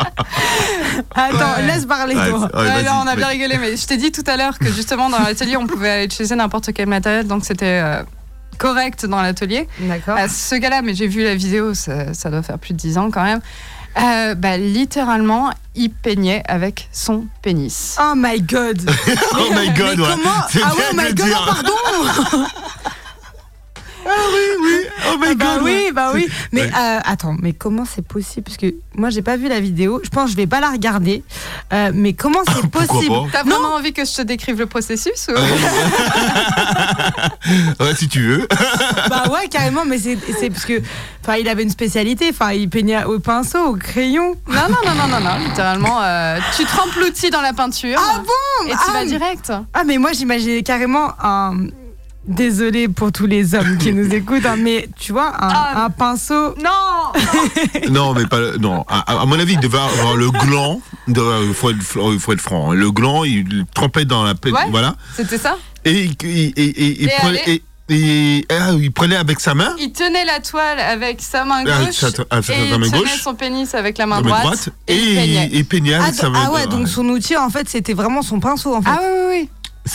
Attends, 1.16 1.62
laisse 1.66 1.86
parler, 1.86 2.16
Ouais, 2.16 2.30
toi. 2.30 2.50
ouais, 2.54 2.84
non, 2.84 3.02
on 3.04 3.08
a 3.08 3.16
bien 3.16 3.28
rigolé, 3.28 3.58
mais 3.58 3.76
je 3.78 3.86
t'ai 3.86 3.98
dit 3.98 4.12
tout 4.12 4.24
à 4.28 4.38
l'heure 4.38 4.58
que 4.60 4.72
justement 4.72 5.10
dans 5.10 5.20
l'atelier, 5.20 5.58
on 5.58 5.68
pouvait 5.68 5.90
aller 5.90 6.06
utiliser 6.06 6.36
n'importe 6.36 6.72
quel 6.74 6.88
matériel, 6.88 7.28
donc 7.28 7.46
c'était 7.46 7.82
euh, 7.84 8.04
correct 8.58 9.06
dans 9.06 9.22
l'atelier. 9.22 9.68
D'accord. 9.80 10.18
Euh, 10.18 10.28
ce 10.30 10.56
gars-là, 10.56 10.82
mais 10.82 10.94
j'ai 10.94 11.08
vu 11.08 11.24
la 11.24 11.36
vidéo, 11.36 11.74
ça, 11.74 12.14
ça 12.14 12.30
doit 12.30 12.44
faire 12.44 12.58
plus 12.60 12.74
de 12.74 12.78
10 12.80 12.98
ans 12.98 13.12
quand 13.12 13.24
même. 13.24 13.42
Euh, 13.98 14.36
bah, 14.36 14.58
littéralement, 14.58 15.52
il 15.76 15.90
peignait 15.90 16.44
avec 16.48 16.90
son 16.92 17.26
pénis. 17.42 17.98
Oh 18.02 18.14
my 18.16 18.42
god. 18.42 18.82
Oh 19.34 19.54
my 19.54 19.70
god, 19.74 19.98
Mais 19.98 20.04
ouais. 20.04 20.10
comment 20.16 20.36
C'est 20.50 20.62
Ah 20.64 20.72
bien 20.72 20.78
ouais, 20.78 20.84
oh 20.92 20.96
de 20.96 20.98
my 21.02 21.08
le 21.08 21.14
god, 21.14 21.26
dire. 21.28 21.46
pardon 21.46 22.46
Ah 24.08 24.12
oui, 24.32 24.40
oui. 24.62 24.78
Oh 25.12 25.18
my 25.20 25.36
bah 25.36 25.58
oui, 25.64 25.90
bah 25.92 26.12
oui. 26.14 26.28
Mais 26.52 26.62
euh, 26.62 27.00
attends, 27.04 27.36
mais 27.42 27.54
comment 27.54 27.86
c'est 27.86 28.06
possible? 28.08 28.44
Parce 28.44 28.58
que 28.58 28.76
moi, 28.94 29.10
j'ai 29.10 29.24
pas 29.24 29.36
vu 29.36 29.48
la 29.48 29.60
vidéo. 29.60 30.00
Je 30.04 30.10
pense 30.10 30.26
que 30.26 30.32
je 30.34 30.36
vais 30.38 30.46
pas 30.46 30.60
la 30.60 30.70
regarder. 30.70 31.24
Euh, 31.74 31.90
mais 31.92 32.14
comment 32.14 32.42
c'est 32.56 32.70
possible? 32.70 33.16
T'as 33.32 33.42
vraiment 33.42 33.74
envie 33.74 33.94
que 33.94 34.06
je 34.06 34.14
te 34.14 34.22
décrive 34.22 34.60
le 34.60 34.68
processus 34.68 35.28
ou... 35.30 35.32
Ouais, 37.80 37.96
si 37.96 38.08
tu 38.08 38.22
veux. 38.22 38.48
Bah 39.10 39.24
ouais, 39.32 39.48
carrément. 39.50 39.86
Mais 39.86 39.98
c'est 40.00 40.18
c'est 40.40 40.50
parce 40.50 40.66
que, 40.66 40.82
enfin, 41.24 41.36
il 41.38 41.48
avait 41.48 41.64
une 41.64 41.70
spécialité. 41.70 42.28
Enfin, 42.32 42.52
il 42.54 42.70
peignait 42.70 43.04
au 43.04 43.20
pinceau, 43.20 43.60
au 43.70 43.76
crayon. 43.76 44.36
Non, 44.48 44.56
non, 44.70 44.78
non, 44.86 44.96
non, 44.96 45.08
non, 45.08 45.20
non. 45.20 45.38
Littéralement, 45.48 46.00
euh, 46.02 46.40
tu 46.58 46.66
trempes 46.66 46.96
l'outil 47.00 47.30
dans 47.30 47.42
la 47.42 47.54
peinture. 47.54 48.00
Ah 48.02 48.20
bon? 48.20 48.68
Et 48.68 48.72
tu 48.72 48.78
Ah, 48.90 48.94
vas 48.94 49.06
direct. 49.06 49.52
Ah, 49.74 49.84
mais 49.86 49.98
moi, 49.98 50.12
j'imaginais 50.14 50.64
carrément 50.64 51.14
un. 51.24 51.68
Désolée 52.28 52.88
pour 52.88 53.12
tous 53.12 53.28
les 53.28 53.54
hommes 53.54 53.78
qui 53.78 53.94
nous 53.94 54.12
écoutent, 54.16 54.48
hein, 54.48 54.56
mais 54.58 54.90
tu 54.98 55.12
vois, 55.12 55.32
un, 55.40 55.84
un 55.86 55.90
pinceau. 55.92 56.56
Non 56.56 57.92
Non, 57.92 58.14
mais 58.16 58.26
pas. 58.26 58.40
Non, 58.60 58.84
à, 58.90 59.22
à 59.22 59.26
mon 59.28 59.40
avis, 59.40 59.54
il 59.54 59.60
devait 59.60 59.78
avoir 59.78 60.16
le 60.16 60.32
gland. 60.32 60.82
Il 61.08 61.16
faut 61.54 61.70
être, 61.70 61.78
il 62.14 62.20
faut 62.20 62.34
être 62.34 62.42
franc. 62.42 62.72
hein. 62.72 62.74
Le 62.74 62.90
gland, 62.92 63.24
il 63.26 63.66
trempait 63.76 64.06
dans 64.06 64.24
la. 64.24 64.32
Ouais. 64.46 64.52
Voilà. 64.72 64.96
C'était 65.16 65.38
ça? 65.38 65.56
Et 65.86 66.10
ah, 68.50 68.72
il 68.80 68.92
prenait 68.92 69.16
avec 69.16 69.40
sa 69.40 69.54
main. 69.54 69.76
Il 69.80 69.92
tenait 69.92 70.26
la 70.26 70.40
toile 70.40 70.80
avec 70.80 71.22
sa 71.22 71.46
main 71.46 71.64
Ah, 71.68 71.86
gauche 71.86 71.94
sa- 71.94 72.08
ah, 72.32 72.42
sa- 72.42 72.54
et 72.54 72.58
sa 72.58 72.64
il 72.66 72.80
main 72.80 72.88
tenait 72.90 73.00
gauche. 73.00 73.22
son 73.22 73.36
pénis 73.36 73.74
avec 73.76 74.00
la 74.00 74.08
main 74.08 74.22
droite, 74.22 74.42
droite, 74.42 74.70
et, 74.88 74.96
il 74.98 75.12
et 75.12 75.16
peignait. 75.16 75.64
peignait 75.64 75.94
avec 75.94 76.08
Ah, 76.10 76.14
sa 76.14 76.30
main 76.30 76.44
ah 76.48 76.52
ouais, 76.52 76.66
donc 76.66 76.88
son 76.88 77.06
outil, 77.10 77.38
en 77.38 77.50
fait, 77.52 77.70
c'était 77.70 77.94
vraiment 77.94 78.24
son 78.24 78.40
pinceau, 78.40 78.74
en 78.76 78.82
fait. 78.82 78.90
Ah 78.92 79.00
oui, 79.04 79.10
oui, 79.30 79.50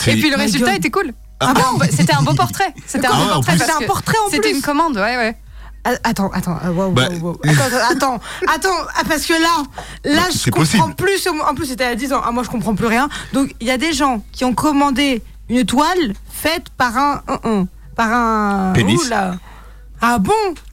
oui. 0.07 0.13
Et 0.13 0.21
puis 0.21 0.29
le 0.29 0.37
résultat 0.37 0.75
était 0.75 0.89
cool. 0.89 1.11
Ah 1.41 1.53
bon 1.53 1.77
bah, 1.77 1.87
C'était 1.91 2.13
un 2.13 2.21
beau 2.21 2.33
portrait. 2.33 2.73
C'était 2.87 3.07
un 3.07 3.11
Ah 3.13 3.17
beau 3.17 3.27
portrait. 3.33 3.51
plus. 3.53 3.59
parce 3.59 3.71
C'était 3.71 3.83
un 3.83 3.87
portrait 3.87 4.17
en 4.25 4.29
C'était 4.29 4.49
plus. 4.49 4.55
une 4.57 4.61
commande, 4.61 4.95
ouais, 4.95 5.17
ouais. 5.17 5.37
Ah, 5.83 5.91
Attends, 6.03 6.29
attends, 6.31 6.57
ah, 6.63 6.71
wow, 6.71 6.85
wow, 6.85 6.91
Bah, 6.91 7.09
wow. 7.21 7.41
attends, 7.43 7.77
attends, 7.89 8.19
attends, 8.47 8.77
ah, 8.95 9.01
parce 9.09 9.25
que 9.25 9.33
là, 9.33 9.63
là, 10.05 10.21
je 10.31 10.37
c'est 10.37 10.51
comprends 10.51 10.63
possible. 10.91 10.95
plus. 10.95 11.27
En 11.27 11.55
plus, 11.55 11.65
c'était 11.65 11.83
à 11.83 11.95
10 11.95 12.13
ans. 12.13 12.21
Ah, 12.23 12.31
moi, 12.31 12.43
je 12.43 12.49
comprends 12.49 12.75
plus 12.75 12.85
rien. 12.85 13.09
Donc, 13.33 13.53
il 13.59 13.67
y 13.67 13.71
a 13.71 13.77
des 13.77 13.91
gens 13.91 14.23
qui 14.31 14.45
ont 14.45 14.53
commandé 14.53 15.21
une 15.51 15.65
toile 15.65 16.13
faite 16.31 16.67
par 16.77 16.97
un, 16.97 17.21
un, 17.27 17.39
un, 17.43 17.67
par 17.95 18.11
un. 18.11 18.73
Pénis. 18.73 19.11
Ah 20.01 20.17
bon? 20.17 20.31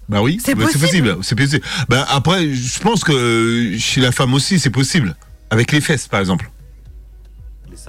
Bah 0.08 0.22
oui, 0.22 0.40
C'est 0.42 0.54
bah, 0.54 0.64
c'est 0.72 0.78
possible. 0.78 1.14
possible. 1.16 1.24
C'est 1.24 1.34
possible. 1.34 1.64
Bah 1.88 2.06
après, 2.08 2.50
je 2.50 2.80
pense 2.80 3.04
que 3.04 3.12
euh, 3.12 3.78
chez 3.78 4.00
la 4.00 4.10
femme 4.12 4.32
aussi, 4.32 4.58
c'est 4.58 4.70
possible. 4.70 5.14
Avec 5.50 5.72
les 5.72 5.80
fesses, 5.80 6.08
par 6.08 6.20
exemple. 6.20 6.50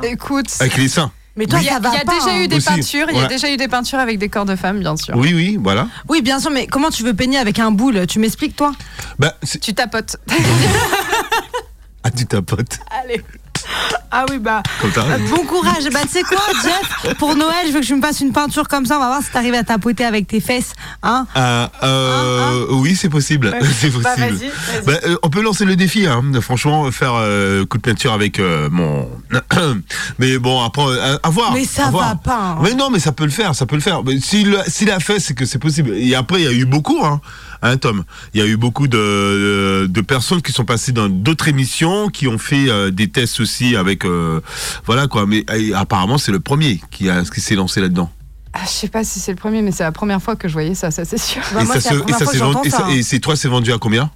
Écoute, 0.04 0.48
Avec 0.60 0.78
les 0.78 0.88
seins. 0.90 1.12
Mais 1.36 1.46
toi, 1.46 1.60
il 1.62 1.66
y 1.66 1.70
a, 1.70 1.78
y 1.78 1.82
pas, 1.82 1.90
déjà 1.92 2.32
hein. 2.32 2.44
eu 2.44 2.48
des 2.50 2.58
Aussi, 2.58 2.68
peintures. 2.68 3.08
Il 3.12 3.18
y 3.18 3.22
a 3.22 3.28
déjà 3.28 3.50
eu 3.50 3.56
des 3.56 3.70
peintures 3.70 4.00
avec 4.00 4.18
des 4.20 4.28
corps 4.28 4.46
de 4.46 4.58
femmes, 4.58 4.80
bien 4.80 4.98
sûr. 4.98 5.16
Oui, 5.16 5.34
oui, 5.34 5.58
voilà. 5.62 5.88
Oui, 6.10 6.22
bien 6.22 6.40
sûr, 6.40 6.52
mais 6.52 6.68
comment 6.68 6.90
tu 6.90 7.04
veux 7.04 7.14
peigner 7.14 7.38
avec 7.38 7.60
un 7.60 7.72
boule? 7.72 8.06
Tu 8.08 8.20
m'expliques, 8.20 8.58
toi? 8.58 8.74
Bah, 9.18 9.36
Tu 9.62 9.74
tapotes. 9.74 10.18
ah, 12.04 12.12
tu 12.12 12.26
tapotes. 12.26 12.80
Allez. 13.04 13.22
Ah 14.12 14.26
oui, 14.30 14.40
bah. 14.40 14.64
Euh, 14.84 15.18
Bon 15.30 15.46
courage. 15.46 15.88
Bah, 15.94 16.00
tu 16.02 16.10
sais 16.10 16.24
quoi, 16.24 16.42
Jeff 16.64 17.16
Pour 17.20 17.36
Noël, 17.36 17.68
je 17.68 17.72
veux 17.72 17.80
que 17.80 17.86
tu 17.86 17.94
me 17.96 18.02
fasses 18.02 18.22
une 18.22 18.32
peinture 18.32 18.68
comme 18.68 18.88
ça. 18.88 18.98
On 18.98 19.00
va 19.00 19.08
voir 19.08 19.22
si 19.22 19.30
t'arrives 19.30 19.54
à 19.54 19.64
tapoter 19.64 20.04
avec 20.04 20.28
tes 20.28 20.40
fesses. 20.40 20.74
Hein 21.04 21.28
Ah, 21.36 21.70
euh, 21.84 22.66
oui, 22.72 22.96
c'est 22.96 23.10
possible. 23.10 23.56
c'est 23.80 23.92
possible. 23.92 24.04
Bah, 24.04 24.16
vas-y. 24.18 24.52
Bah, 24.86 24.94
euh, 25.06 25.16
on 25.22 25.30
peut 25.30 25.44
lancer 25.44 25.64
le 25.64 25.76
défi, 25.76 26.08
hein. 26.08 26.24
franchement, 26.42 26.90
faire 26.92 27.14
euh, 27.16 27.66
coup 27.68 27.78
de 27.78 27.84
peinture 27.84 28.12
avec 28.14 28.40
euh, 28.40 28.68
mon. 28.72 29.08
mais 30.18 30.40
bon, 30.40 30.64
après, 30.64 30.82
à 31.22 31.30
voir. 31.30 31.54
Mais 31.54 31.66
ça 31.66 31.92
va 31.92 32.16
pas, 32.16 32.56
hein. 32.58 32.58
Mais 32.64 32.74
non, 32.74 32.90
mais 32.90 33.00
ça 33.00 33.12
peut 33.12 33.26
le 33.26 33.30
faire, 33.32 33.54
ça 33.54 33.68
peut 33.68 33.76
le 33.76 33.82
faire. 33.82 34.02
S'il 34.22 34.58
s'il 34.68 34.90
a 34.90 35.00
fait, 35.00 35.20
c'est 35.20 35.36
que 35.36 35.46
c'est 35.46 35.60
possible. 35.60 35.94
Et 35.96 36.16
après, 36.16 36.42
il 36.42 36.46
y 36.46 36.48
a 36.48 36.52
eu 36.52 36.66
beaucoup, 36.66 37.06
hein, 37.06 37.22
hein, 37.62 37.78
Tom. 37.78 38.04
Il 38.34 38.40
y 38.40 38.44
a 38.44 38.46
eu 38.48 38.58
beaucoup 38.58 38.88
de, 38.88 39.88
de 39.88 40.02
personnes 40.02 40.42
qui 40.42 40.52
sont 40.52 40.66
passées 40.66 40.92
dans 40.92 41.10
d'autres 41.10 41.48
émissions, 41.48 42.10
qui 42.10 42.28
ont 42.28 42.38
fait 42.38 42.70
euh, 42.70 42.92
des 42.92 43.10
tests 43.10 43.40
aussi 43.40 43.76
avec. 43.76 44.06
euh, 44.06 44.42
voilà 44.86 45.08
quoi. 45.08 45.26
Mais 45.26 45.44
euh, 45.50 45.72
apparemment, 45.76 46.18
c'est 46.18 46.32
le 46.32 46.40
premier 46.40 46.82
qui, 46.92 47.10
a, 47.10 47.24
qui 47.24 47.42
s'est 47.42 47.56
lancé 47.56 47.82
là-dedans. 47.82 48.12
Ah, 48.54 48.62
je 48.66 48.70
sais 48.72 48.88
pas 48.88 49.04
si 49.04 49.20
c'est 49.20 49.32
le 49.32 49.38
premier, 49.38 49.62
mais 49.62 49.72
c'est 49.72 49.84
la 49.84 49.92
première 49.92 50.22
fois 50.22 50.36
que 50.36 50.48
je 50.48 50.54
voyais 50.54 50.74
ça, 50.76 50.90
ça 50.92 51.06
c'est 51.06 51.20
sûr. 51.20 51.42
Bah, 51.54 51.62
et 51.62 51.66
moi, 51.66 51.76
ça 51.76 51.82
c'est 51.82 51.90
la 51.90 51.96
se- 51.96 52.00
et 52.00 52.02
première 52.02 52.18
ça 52.20 52.26
fois 52.26 52.34
s'est 52.34 52.40
que 52.40 52.44
vendu- 52.46 52.68
et 52.68 52.70
ça- 52.72 52.86
hein. 52.86 52.90
et 52.90 53.04
c'est 53.04 53.20
toi, 53.20 53.36
c'est 53.36 53.48
vendu 53.48 53.72
à 53.72 53.78
combien? 53.78 54.10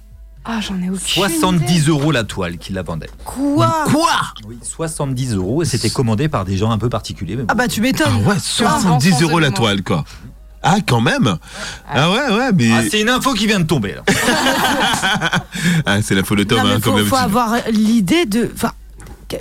Ah, 0.46 0.60
j'en 0.60 0.74
ai 0.82 0.90
aucune 0.90 0.98
70 0.98 1.88
euros 1.88 2.10
la 2.12 2.22
toile 2.24 2.58
qu'il 2.58 2.74
la 2.74 2.82
vendait. 2.82 3.08
Quoi? 3.24 3.84
Quoi? 3.90 4.10
Oui, 4.46 4.58
70 4.62 5.34
euros 5.36 5.62
et 5.62 5.64
c'était 5.64 5.88
commandé 5.88 6.28
par 6.28 6.44
des 6.44 6.58
gens 6.58 6.70
un 6.70 6.76
peu 6.76 6.90
particuliers. 6.90 7.36
mais 7.36 7.42
bon. 7.44 7.48
Ah 7.50 7.54
bah 7.54 7.66
tu 7.66 7.80
m'étonnes. 7.80 8.12
Ah 8.26 8.28
ouais, 8.28 8.38
70 8.38 9.10
sens 9.12 9.22
euros 9.22 9.38
la 9.38 9.52
toile, 9.52 9.82
quoi. 9.82 10.04
Ah, 10.66 10.78
quand 10.86 11.02
même 11.02 11.36
Ah 11.86 12.10
ouais, 12.10 12.34
ouais, 12.34 12.52
mais... 12.54 12.70
Ah, 12.72 12.80
c'est 12.90 13.02
une 13.02 13.10
info 13.10 13.34
qui 13.34 13.46
vient 13.46 13.60
de 13.60 13.66
tomber 13.66 13.94
là. 13.94 14.02
Ah, 15.86 16.00
c'est 16.02 16.14
folle 16.24 16.38
de 16.38 16.44
Tom, 16.44 16.58
Non, 16.58 16.64
mais 16.64 16.70
hein, 16.72 16.80
comme 16.82 17.04
faut, 17.04 17.16
avoir 17.16 17.56
l'idée 17.70 18.24
de. 18.24 18.50
Enfin, 18.54 18.72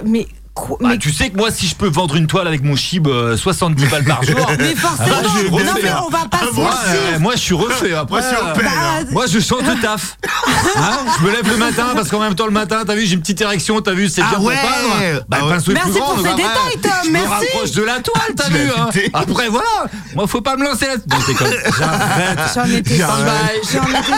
mais. 0.05 0.27
Quoi- 0.53 0.77
Bah, 0.81 0.89
mais 0.91 0.97
tu 0.97 1.11
sais 1.11 1.29
que 1.29 1.37
moi, 1.37 1.51
si 1.51 1.67
je 1.67 1.75
peux 1.75 1.87
vendre 1.87 2.15
une 2.15 2.27
toile 2.27 2.47
avec 2.47 2.63
mon 2.63 2.75
chib 2.75 3.07
euh, 3.07 3.35
70 3.37 3.85
balles 3.87 4.03
par 4.03 4.23
jour, 4.23 4.35
Mais 4.59 4.75
forcément, 4.75 5.07
ah, 5.19 5.23
je 5.23 5.39
suis 5.39 5.49
non, 5.49 5.57
refait, 5.57 5.79
mais 5.83 5.91
on 6.05 6.09
va 6.09 6.25
pas 6.29 6.39
se 6.39 6.51
moi, 6.53 6.73
euh, 6.87 7.19
moi, 7.19 7.33
je 7.35 7.39
suis 7.41 7.55
refait. 7.55 7.93
Après, 7.93 8.21
Moi, 8.21 8.21
je 8.21 8.27
suis 8.27 8.35
euh, 8.35 8.53
refait, 8.53 8.65
hein. 8.67 8.71
Bah, 9.03 9.09
moi, 9.11 9.25
je 9.27 9.39
change 9.39 9.63
de 9.63 9.81
taf. 9.81 10.17
Hein 10.75 10.97
je 11.19 11.25
me 11.25 11.31
lève 11.31 11.47
le 11.47 11.57
matin 11.57 11.87
parce 11.93 12.09
qu'en 12.09 12.19
même 12.19 12.33
temps, 12.35 12.45
le 12.45 12.51
matin, 12.51 12.83
t'as 12.85 12.95
vu, 12.95 13.05
j'ai 13.05 13.13
une 13.13 13.21
petite 13.21 13.39
érection, 13.41 13.79
t'as 13.81 13.93
vu, 13.93 14.09
c'est 14.09 14.21
Ah 14.23 14.29
bien 14.35 14.39
ouais. 14.39 14.55
pour 14.55 14.69
peindre. 14.69 15.23
Bah, 15.29 15.37
Ah 15.41 15.43
le 15.45 15.49
Merci 15.49 15.71
plus 15.71 15.99
grand, 15.99 16.05
pour 16.15 16.15
donc 16.15 16.25
ces 16.25 16.31
après, 16.31 16.43
détails, 16.43 16.81
Tom, 16.81 16.91
Je 17.03 17.07
me 17.09 17.13
merci. 17.13 17.29
rapproche 17.29 17.71
de 17.71 17.83
la 17.83 17.99
toile, 17.99 18.35
t'as 18.35 18.49
vu. 18.49 18.69
hein. 18.75 18.89
Après, 19.13 19.49
voilà. 19.49 19.67
Moi, 20.15 20.27
faut 20.27 20.41
pas 20.41 20.55
me 20.57 20.63
lancer 20.65 20.85
là. 20.87 20.95
Non, 21.07 21.17
c'est 21.25 21.33
comme. 21.35 21.47
J'arrête. 21.77 22.39
J'en 22.55 22.65
étais 22.65 22.95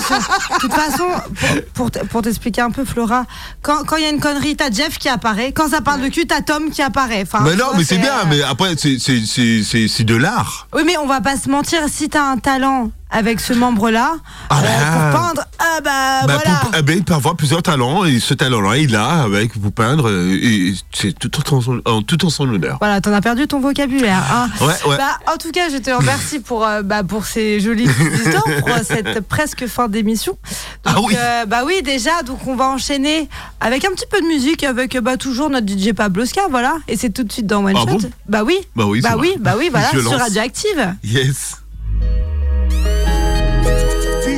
sûre. 0.01 0.17
De 0.55 0.59
toute 0.59 0.73
façon, 0.73 1.05
pour, 1.73 1.91
pour 1.91 2.21
t'expliquer 2.21 2.61
un 2.61 2.71
peu, 2.71 2.85
Flora, 2.85 3.25
quand 3.61 3.83
quand 3.85 3.97
il 3.97 4.03
y 4.03 4.07
a 4.07 4.09
une 4.09 4.19
connerie, 4.19 4.55
t'as 4.55 4.71
Jeff 4.71 4.97
qui 4.97 5.09
apparaît. 5.09 5.51
Quand 5.51 5.69
ça 5.69 5.81
parle 5.81 6.01
de 6.01 6.07
cul, 6.07 6.24
t'as 6.25 6.41
Tom 6.41 6.69
qui 6.69 6.81
apparaît. 6.81 7.23
Enfin, 7.23 7.41
Mais 7.43 7.55
non, 7.55 7.67
vois, 7.67 7.77
mais 7.77 7.83
c'est 7.83 7.97
bien, 7.97 8.19
euh, 8.19 8.25
mais 8.29 8.41
après, 8.41 8.75
c'est 8.77 10.03
de 10.03 10.15
l'art. 10.15 10.67
Oui, 10.73 10.83
mais 10.85 10.97
on 10.97 11.07
va 11.07 11.21
pas 11.21 11.37
se 11.37 11.49
mentir. 11.49 11.81
Si 11.87 12.09
t'as 12.09 12.23
un 12.23 12.37
talent 12.37 12.91
avec 13.11 13.39
ce 13.39 13.53
membre-là, 13.53 14.15
Ah 14.49 14.59
euh, 14.61 15.11
pour 15.11 15.21
peindre, 15.21 15.45
ah 15.59 15.79
bah, 15.83 16.27
Bah, 16.27 16.33
voilà. 16.43 16.59
pour- 16.59 16.71
eh 16.77 16.81
ben, 16.81 16.97
il 16.97 17.03
peut 17.03 17.13
avoir 17.13 17.35
plusieurs 17.35 17.61
talents, 17.63 18.03
et 18.03 18.19
ce 18.19 18.33
talent-là, 18.33 18.77
il 18.77 18.95
a 18.95 19.21
avec 19.23 19.55
vous 19.57 19.71
peindre, 19.71 20.09
euh, 20.09 20.73
c'est 20.93 21.17
tout 21.17 21.53
en 21.53 21.61
son, 21.61 21.81
en, 21.85 22.01
tout 22.01 22.25
en 22.25 22.29
son 22.29 22.49
honneur. 22.49 22.77
Voilà, 22.79 22.99
t'en 23.01 23.13
as 23.13 23.21
perdu 23.21 23.47
ton 23.47 23.59
vocabulaire. 23.61 24.21
hein. 24.33 24.49
Ouais, 24.59 24.73
ouais. 24.89 24.97
Bah, 24.97 25.17
en 25.33 25.37
tout 25.37 25.51
cas, 25.51 25.69
je 25.71 25.77
te 25.77 25.91
remercie 25.91 26.39
pour, 26.39 26.65
euh, 26.65 26.81
bah, 26.81 27.03
pour 27.03 27.25
ces 27.25 27.59
jolies 27.59 27.87
histoires, 28.15 28.43
pour 28.59 28.69
cette 28.83 29.21
presque 29.21 29.67
fin 29.67 29.87
d'émission. 29.87 30.37
Ah 30.83 30.95
oui. 31.01 31.15
euh, 31.17 31.45
bah 31.45 31.61
oui, 31.65 31.81
déjà, 31.83 32.21
donc 32.23 32.45
on 32.47 32.55
va 32.55 32.67
enchaîner 32.69 33.29
avec 33.61 33.85
un 33.85 33.89
petit 33.91 34.07
peu 34.09 34.19
de 34.19 34.25
musique, 34.27 34.63
avec 34.63 34.97
bah, 34.97 35.15
toujours 35.17 35.49
notre 35.49 35.67
DJ 35.67 35.93
Pabloska, 35.93 36.41
voilà. 36.49 36.75
Et 36.87 36.97
c'est 36.97 37.11
tout 37.11 37.23
de 37.23 37.31
suite 37.31 37.47
dans 37.47 37.63
One 37.63 37.75
Ah 37.77 37.81
Shot. 37.81 37.97
bon? 37.99 38.09
Bah 38.27 38.43
oui. 38.43 38.57
Bah 38.75 38.85
oui, 38.87 39.01
bah 39.01 39.15
oui, 39.17 39.35
bah 39.39 39.53
oui, 39.57 39.69
voilà, 39.71 39.89
sur. 39.91 40.11
Radioactive. 40.19 40.95
Yes. 41.03 41.57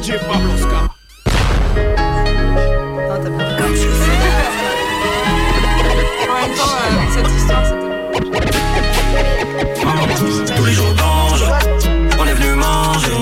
DJ 0.08 0.12
Pabloska. 0.20 0.80
En 0.80 1.92
même 6.34 6.56
temps, 6.56 6.72
euh, 6.72 6.96
avec 6.96 7.12
cette 7.12 7.32
histoire, 7.36 7.66
c'était. 7.66 7.92
Tous 10.56 10.66
les 10.66 10.72
jours 10.72 10.94
d'ange, 10.94 11.44
on 12.18 12.26
est 12.26 12.34
venu 12.36 12.54
manger. 12.56 13.18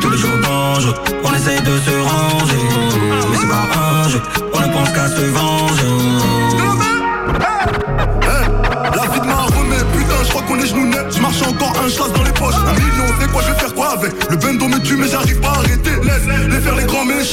Tous 0.00 0.08
les 0.08 0.16
jours 0.16 0.38
d'ange, 0.42 0.94
on 1.24 1.34
essaye 1.34 1.60
de 1.60 1.78
se 1.78 1.90
ranger. 1.90 2.68
Mais 3.30 3.36
c'est 3.38 3.48
pas 3.48 3.66
un 3.78 4.08
jeu, 4.08 4.22
on 4.54 4.60
ne 4.60 4.72
pense 4.72 4.90
qu'à 4.92 5.08
se 5.08 5.24
venger. 5.26 5.92
La 8.96 9.06
vie 9.12 9.20
de 9.20 9.26
ma 9.26 9.42
remet, 9.42 9.84
putain, 9.92 10.24
je 10.24 10.28
crois 10.30 10.42
qu'on 10.42 10.58
est 10.58 10.66
genoux 10.68 10.86
nets. 10.86 11.14
Je 11.14 11.20
marche 11.20 11.42
encore 11.42 11.74
un 11.84 11.88
chasse 11.90 12.12
dans 12.14 12.22
les 12.22 12.32
poches. 12.32 12.54
Un 12.66 12.72
million, 12.72 13.12
c'est 13.20 13.30
quoi, 13.30 13.42
je 13.42 13.52
vais 13.52 13.58
faire 13.58 13.74
quoi 13.74 13.88
avec? 13.90 14.30
Le 14.30 14.36
bendo 14.36 14.68
me 14.68 14.78
tue, 14.78 14.96
mais 14.96 15.08
j'arrive 15.08 15.40
pas 15.40 15.53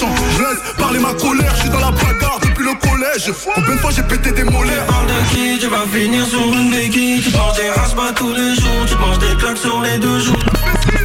Je 0.02 0.42
laisse 0.42 0.74
parler 0.78 1.00
ma 1.00 1.14
colère, 1.14 1.54
je 1.56 1.62
suis 1.62 1.70
dans 1.70 1.80
la 1.80 1.92
bagarre 1.92 2.40
depuis 2.42 2.66
le 2.66 2.74
collège. 2.74 3.32
Combien 3.54 3.76
de 3.76 3.80
fois 3.80 3.92
j'ai 3.92 4.02
pété 4.02 4.32
des 4.32 4.44
molaires 4.44 4.86
Parle 4.88 5.06
de 5.08 5.14
qui? 5.30 5.60
Tu 5.60 5.68
vas 5.68 5.86
finir 5.94 6.26
sur 6.26 6.42
une 6.42 6.72
béquille. 6.72 7.22
Tu 7.22 7.32
penses 7.32 7.56
des 7.58 7.70
raspas 7.70 8.12
tous 8.16 8.34
les 8.34 8.56
jours. 8.56 8.86
Tu 8.88 8.96
manges 8.96 9.20
des 9.20 9.36
claques 9.38 9.58
sur 9.58 9.80
les 9.82 10.00
deux 10.00 10.20
jours 10.20 10.40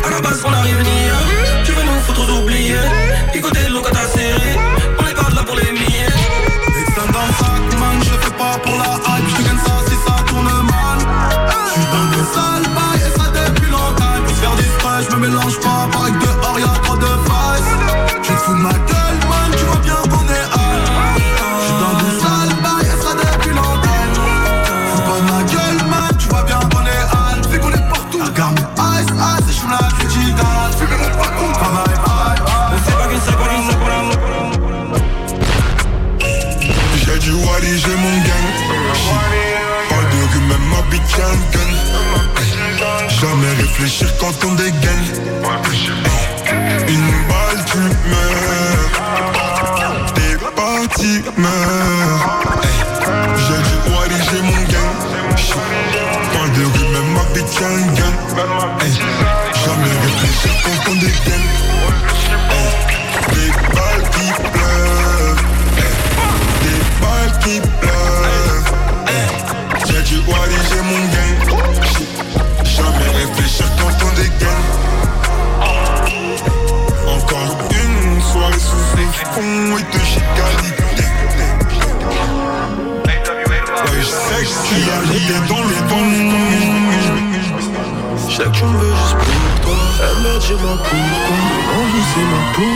À 0.05 0.11
la 0.11 0.20
base 0.20 0.42
on 0.47 0.53
arrive 0.53 0.78
ni 0.78 1.64
Tu 1.64 1.72
veux 1.72 1.82
nous 1.82 2.01
foutre 2.07 2.26
aux 2.26 2.42
oubliés 2.42 2.74
Écoutez 3.34 3.68
l'eau 3.68 3.82
quand 3.82 3.92
t'as 3.92 4.09
serré. 4.09 4.57
On 4.99 5.07
est 5.07 5.14
pas 5.14 5.28
là 5.34 5.42
pour 5.44 5.57
les 5.57 5.72
milliers 5.72 6.05
fond 79.24 79.78
et 79.78 79.82
de 79.82 79.98
chicalité. 80.04 80.84
Ouais, 83.04 84.00
je 84.00 84.04
sais 84.04 84.44
tu 84.68 84.76
as 84.90 85.02
l'idée 85.12 85.42
dans 85.48 85.62
le 85.62 85.76
bon. 85.88 86.08
Je 88.28 88.34
sais 88.34 88.44
que 88.44 88.50
tu 88.50 88.64
me 88.64 88.78
veux 88.78 88.94
juste 88.94 89.55
merde 89.99 90.38
dis-moi 90.40 90.76
pourquoi 90.76 91.36
Envie 91.76 92.07
c'est 92.12 92.26
ma 92.32 92.42
peau 92.55 92.74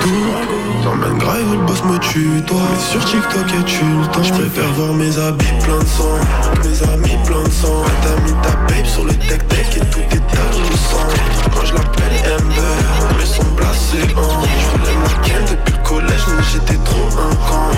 Tout 0.00 0.82
T'emmènes 0.82 1.18
grave 1.18 1.52
le 1.52 1.66
boss 1.66 1.82
me 1.84 1.98
tue 1.98 2.42
toi 2.46 2.58
Mais 2.72 2.80
sur 2.80 3.04
TikTok 3.04 3.46
et 3.48 3.64
tu 3.64 3.84
le 3.84 4.06
temps 4.12 4.22
Je 4.22 4.32
préfère 4.32 4.72
voir 4.72 4.92
mes 4.94 5.18
habits 5.18 5.46
plein 5.62 5.78
de 5.78 5.84
sang 5.84 6.18
Mes 6.64 6.94
amis 6.94 7.24
plein 7.24 7.42
de 7.42 7.50
sang 7.50 7.82
T'as 8.02 8.22
mis 8.22 8.32
ta 8.42 8.50
babe 8.68 8.86
sur 8.86 9.04
le 9.04 9.14
tech 9.14 9.46
tech 9.48 9.76
Et 9.76 9.80
tout 9.80 10.00
est 10.00 10.26
tache 10.34 10.70
de 10.70 10.76
sang 10.76 11.06
Quand 11.54 11.64
je 11.64 11.74
l'appelle 11.74 12.34
Amber 12.34 13.16
Mais 13.18 13.26
son 13.26 13.44
placé 13.56 14.02
en 14.16 14.42
Je 14.42 14.78
voulais 14.78 14.96
ma 15.02 15.50
depuis 15.50 15.74
le 15.74 15.88
collège 15.88 16.24
Mais 16.36 16.44
j'étais 16.52 16.82
trop 16.84 17.08
un 17.20 17.34
con 17.34 17.76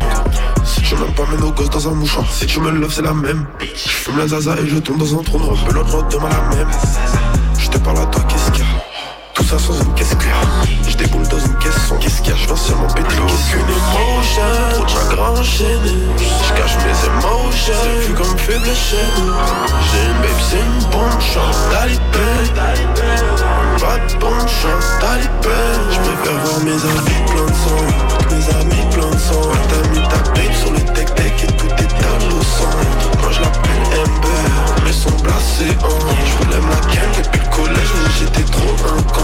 si 0.65 0.83
tu 0.83 0.95
m'aimes 0.97 1.15
pas, 1.15 1.25
mets 1.31 1.41
nos 1.41 1.51
gosses 1.51 1.71
dans 1.71 1.89
un 1.89 1.95
mouchoir. 1.95 2.27
Si 2.31 2.47
tu 2.47 2.61
me 2.61 2.71
love, 2.71 2.93
c'est 2.93 3.03
la 3.03 3.15
même. 3.15 3.47
Je 3.61 3.89
fume 3.89 4.19
la 4.19 4.27
zaza 4.27 4.55
et 4.59 4.67
je 4.67 4.77
tombe 4.79 4.99
dans 4.99 5.19
un 5.19 5.23
trou 5.23 5.39
noir. 5.39 5.57
L'autre 5.73 6.07
demain 6.09 6.29
la 6.29 6.57
même. 6.57 6.69
Je 7.59 7.69
te 7.71 7.79
parle 7.79 7.99
à 7.99 8.07
toi, 8.07 8.23
qu'est-ce 8.29 8.51
qu'il 8.53 8.65
y 8.65 8.69
a 8.69 8.98
Tout 9.39 9.45
ça 9.45 9.59
sans 9.59 9.81
une 9.81 9.95
caisse 9.95 10.17
claire. 10.17 10.43
Je 10.89 10.97
déboule 10.97 11.27
dans 11.29 11.39
une 11.39 11.55
caisse 11.59 11.79
sans 11.89 11.97
qu'est-ce 11.99 12.23
qu'il 12.23 12.31
y 12.31 12.35
a. 12.35 12.37
Je 12.37 12.47
viens 12.47 12.57
seulement 12.57 12.89
péter 12.89 13.15
Aucune 13.23 13.61
émotion, 13.61 14.43
trop 14.75 14.85
de 14.85 14.91
chagrin 14.91 15.31
enchaîné. 15.31 15.95
Je 16.19 16.53
cache 16.61 16.77
mes 16.83 16.99
émotions, 17.07 17.73
c'est 17.83 18.05
plus 18.05 18.15
comme 18.15 18.37
faible 18.37 18.67
nous. 18.67 19.33
J'ai 19.93 20.05
une 20.07 20.19
babe, 20.21 20.41
c'est 20.43 20.59
une 20.59 20.91
bonne 20.91 21.21
chance. 21.23 21.59
Talibé, 21.71 22.29
pas 23.79 23.99
de 23.99 24.19
bonne 24.19 24.49
chance. 24.49 24.87
Talibé, 25.01 25.59
je 25.93 25.99
préfère 26.01 26.39
voir 26.45 26.59
mes 26.65 26.73
amis 26.73 27.23
plein 27.31 27.47
de 27.47 27.55
sang. 27.63 27.85
Mes 28.31 28.45
amis 28.61 28.87
plein 28.93 29.11
de 29.11 29.19
sang. 29.19 29.47
T'as 29.69 29.89
mis 29.91 30.03
ta 30.09 30.19
babe 30.33 30.55
sur 30.61 30.73
le 30.73 30.81
tech 30.95 31.15
tech 31.15 31.45
et 31.45 31.53
tout 31.57 31.69
est 31.79 31.95
à 32.05 32.27
au 32.27 32.43
sang. 32.43 32.75
Moi 33.23 33.31
je 33.31 33.41
l'appelle 33.41 34.03
Amber, 34.03 34.83
mais 34.85 34.93
son 34.93 35.13
placé 35.23 35.69
en. 35.85 35.99
Je 36.27 36.45
voulais 36.45 36.61
ma 36.67 36.77
ken 36.93 37.09
depuis 37.17 37.41
le 37.41 37.57
collège, 37.57 37.93
mais 37.95 38.11
j'étais 38.19 38.51
trop 38.51 38.75
un 38.89 39.03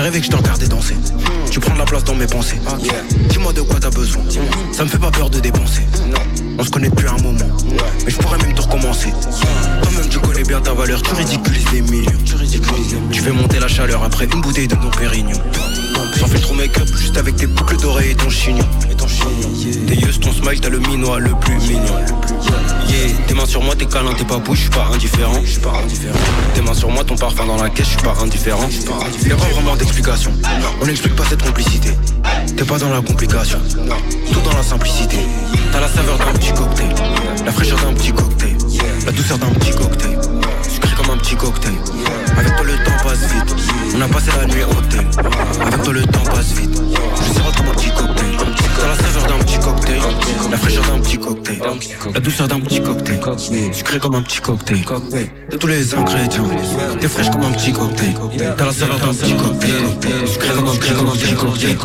J'ai 0.00 0.04
rêvé 0.04 0.20
que 0.20 0.24
je 0.24 0.30
te 0.30 0.36
regardais 0.36 0.66
danser. 0.66 0.96
Tu 1.50 1.60
prends 1.60 1.74
de 1.74 1.78
la 1.78 1.84
place 1.84 2.04
dans 2.04 2.14
mes 2.14 2.26
pensées. 2.26 2.58
Dis-moi 3.28 3.52
de 3.52 3.60
quoi 3.60 3.78
t'as 3.78 3.90
besoin. 3.90 4.22
Ça 4.72 4.82
me 4.82 4.88
fait 4.88 4.96
pas 4.96 5.10
peur 5.10 5.28
de 5.28 5.40
dépenser. 5.40 5.82
On 6.58 6.64
se 6.64 6.70
connaît 6.70 6.88
depuis 6.88 7.06
un 7.06 7.20
moment. 7.22 7.44
Mais 8.06 8.10
je 8.10 8.16
pourrais 8.16 8.38
même 8.38 8.54
te 8.54 8.62
recommencer. 8.62 9.12
Toi-même 9.82 10.08
tu 10.08 10.18
connais 10.20 10.42
bien 10.42 10.58
ta 10.62 10.72
valeur. 10.72 11.02
Tu 11.02 11.12
ridiculises 11.12 11.70
les 11.74 11.82
millions. 11.82 12.12
Tu 13.12 13.20
fais 13.20 13.30
monter 13.30 13.60
la 13.60 13.68
chaleur 13.68 14.02
après 14.02 14.24
une 14.24 14.40
bouteille 14.40 14.68
de 14.68 14.74
Dom 14.74 14.90
Pérignon. 14.98 15.38
Sans 16.18 16.26
fais 16.28 16.38
trop 16.38 16.54
make-up, 16.54 16.88
juste 16.96 17.18
avec 17.18 17.36
tes 17.36 17.46
boucles 17.46 17.76
d'oreilles 17.76 18.12
et 18.12 18.14
ton 18.14 18.30
chignon. 18.30 18.66
Tes 19.86 19.94
yeux, 19.94 20.12
ton 20.14 20.32
smile, 20.32 20.60
t'as 20.60 20.70
le 20.70 20.78
minois 20.78 21.20
le 21.20 21.34
plus 21.40 21.56
mignon. 21.56 22.04
Yeah, 22.88 23.12
tes 23.28 23.34
mains 23.34 23.46
sur 23.46 23.62
moi, 23.62 23.76
t'es 23.76 23.86
câlin, 23.86 24.12
t'es 24.14 24.24
pas 24.24 24.38
bouche, 24.38 24.58
je 24.58 24.62
suis 24.62 24.70
pas 24.70 24.88
indifférent. 24.92 25.40
Tes 26.54 26.62
mains 26.62 26.74
sur 26.74 26.90
moi, 26.90 27.04
ton 27.04 27.16
parfum 27.16 27.46
dans 27.46 27.62
la 27.62 27.70
caisse, 27.70 27.86
je 27.86 27.90
suis 27.92 28.02
pas 28.02 28.16
indifférent. 28.20 28.68
Pas 28.86 29.06
On 30.80 30.86
n'explique 30.86 31.16
pas 31.16 31.24
cette 31.24 31.42
complicité. 31.42 31.90
T'es 32.56 32.64
pas 32.64 32.78
dans 32.78 32.90
la 32.90 33.00
complication. 33.00 33.58
Tout 34.32 34.40
dans 34.40 34.56
la 34.56 34.62
simplicité. 34.62 35.18
T'as 35.72 35.80
la 35.80 35.88
saveur 35.88 36.16
d'un 36.18 36.32
petit 36.32 36.52
cocktail. 36.52 36.88
La 37.44 37.52
fraîcheur 37.52 37.78
d'un 37.80 37.92
petit 37.94 38.12
cocktail. 38.12 38.56
La 39.04 39.12
douceur 39.12 39.38
d'un 39.38 39.50
petit 39.50 39.70
cocktail. 39.72 40.39
Sucré 40.90 41.04
comme 41.04 41.14
un 41.14 41.18
petit 41.18 41.36
cocktail. 41.36 41.74
Avec 42.36 42.56
toi 42.56 42.64
le 42.66 42.72
temps 42.84 43.04
passe 43.04 43.20
vite. 43.20 43.54
On 43.96 44.00
a 44.00 44.08
passé 44.08 44.30
la 44.36 44.46
nuit 44.46 44.64
au 44.64 44.70
hôtel. 44.70 45.06
Avec 45.60 45.82
toi 45.82 45.92
le 45.92 46.02
temps 46.02 46.24
passe 46.24 46.52
vite. 46.54 46.82
Je 47.16 47.32
serai 47.32 47.52
comme 47.56 47.68
un 47.68 47.74
petit 47.74 47.90
cocktail. 47.90 48.36
T'as 48.80 48.88
la 48.88 48.96
saveur 48.96 49.26
d'un 49.28 49.38
petit 49.44 49.58
cocktail. 49.60 50.00
La 50.50 50.56
fraîcheur 50.56 50.84
d'un 50.86 50.98
petit 50.98 51.18
cocktail. 51.18 51.60
La 52.12 52.20
douceur 52.20 52.48
d'un 52.48 52.60
petit 52.60 52.80
cocktail. 52.80 53.20
Sucré 53.72 53.98
comme 54.00 54.16
un 54.16 54.22
petit 54.22 54.40
cocktail. 54.40 54.84
De 55.50 55.56
tous 55.56 55.66
les 55.68 55.94
ingrédients. 55.94 56.50
T'es 57.00 57.08
fraîche 57.08 57.30
comme 57.30 57.44
un 57.44 57.52
petit 57.52 57.72
cocktail. 57.72 58.14
T'as 58.56 58.64
la 58.64 58.72
saveur 58.72 58.98
d'un 58.98 59.14
petit 59.14 59.36
cocktail. 59.36 60.26
Sucré 60.26 60.48
comme 60.56 60.68
un 60.68 60.74
petit 60.74 60.92
comme 60.92 61.08
un 61.08 61.12
petit 61.12 61.34
cocktail. 61.36 61.78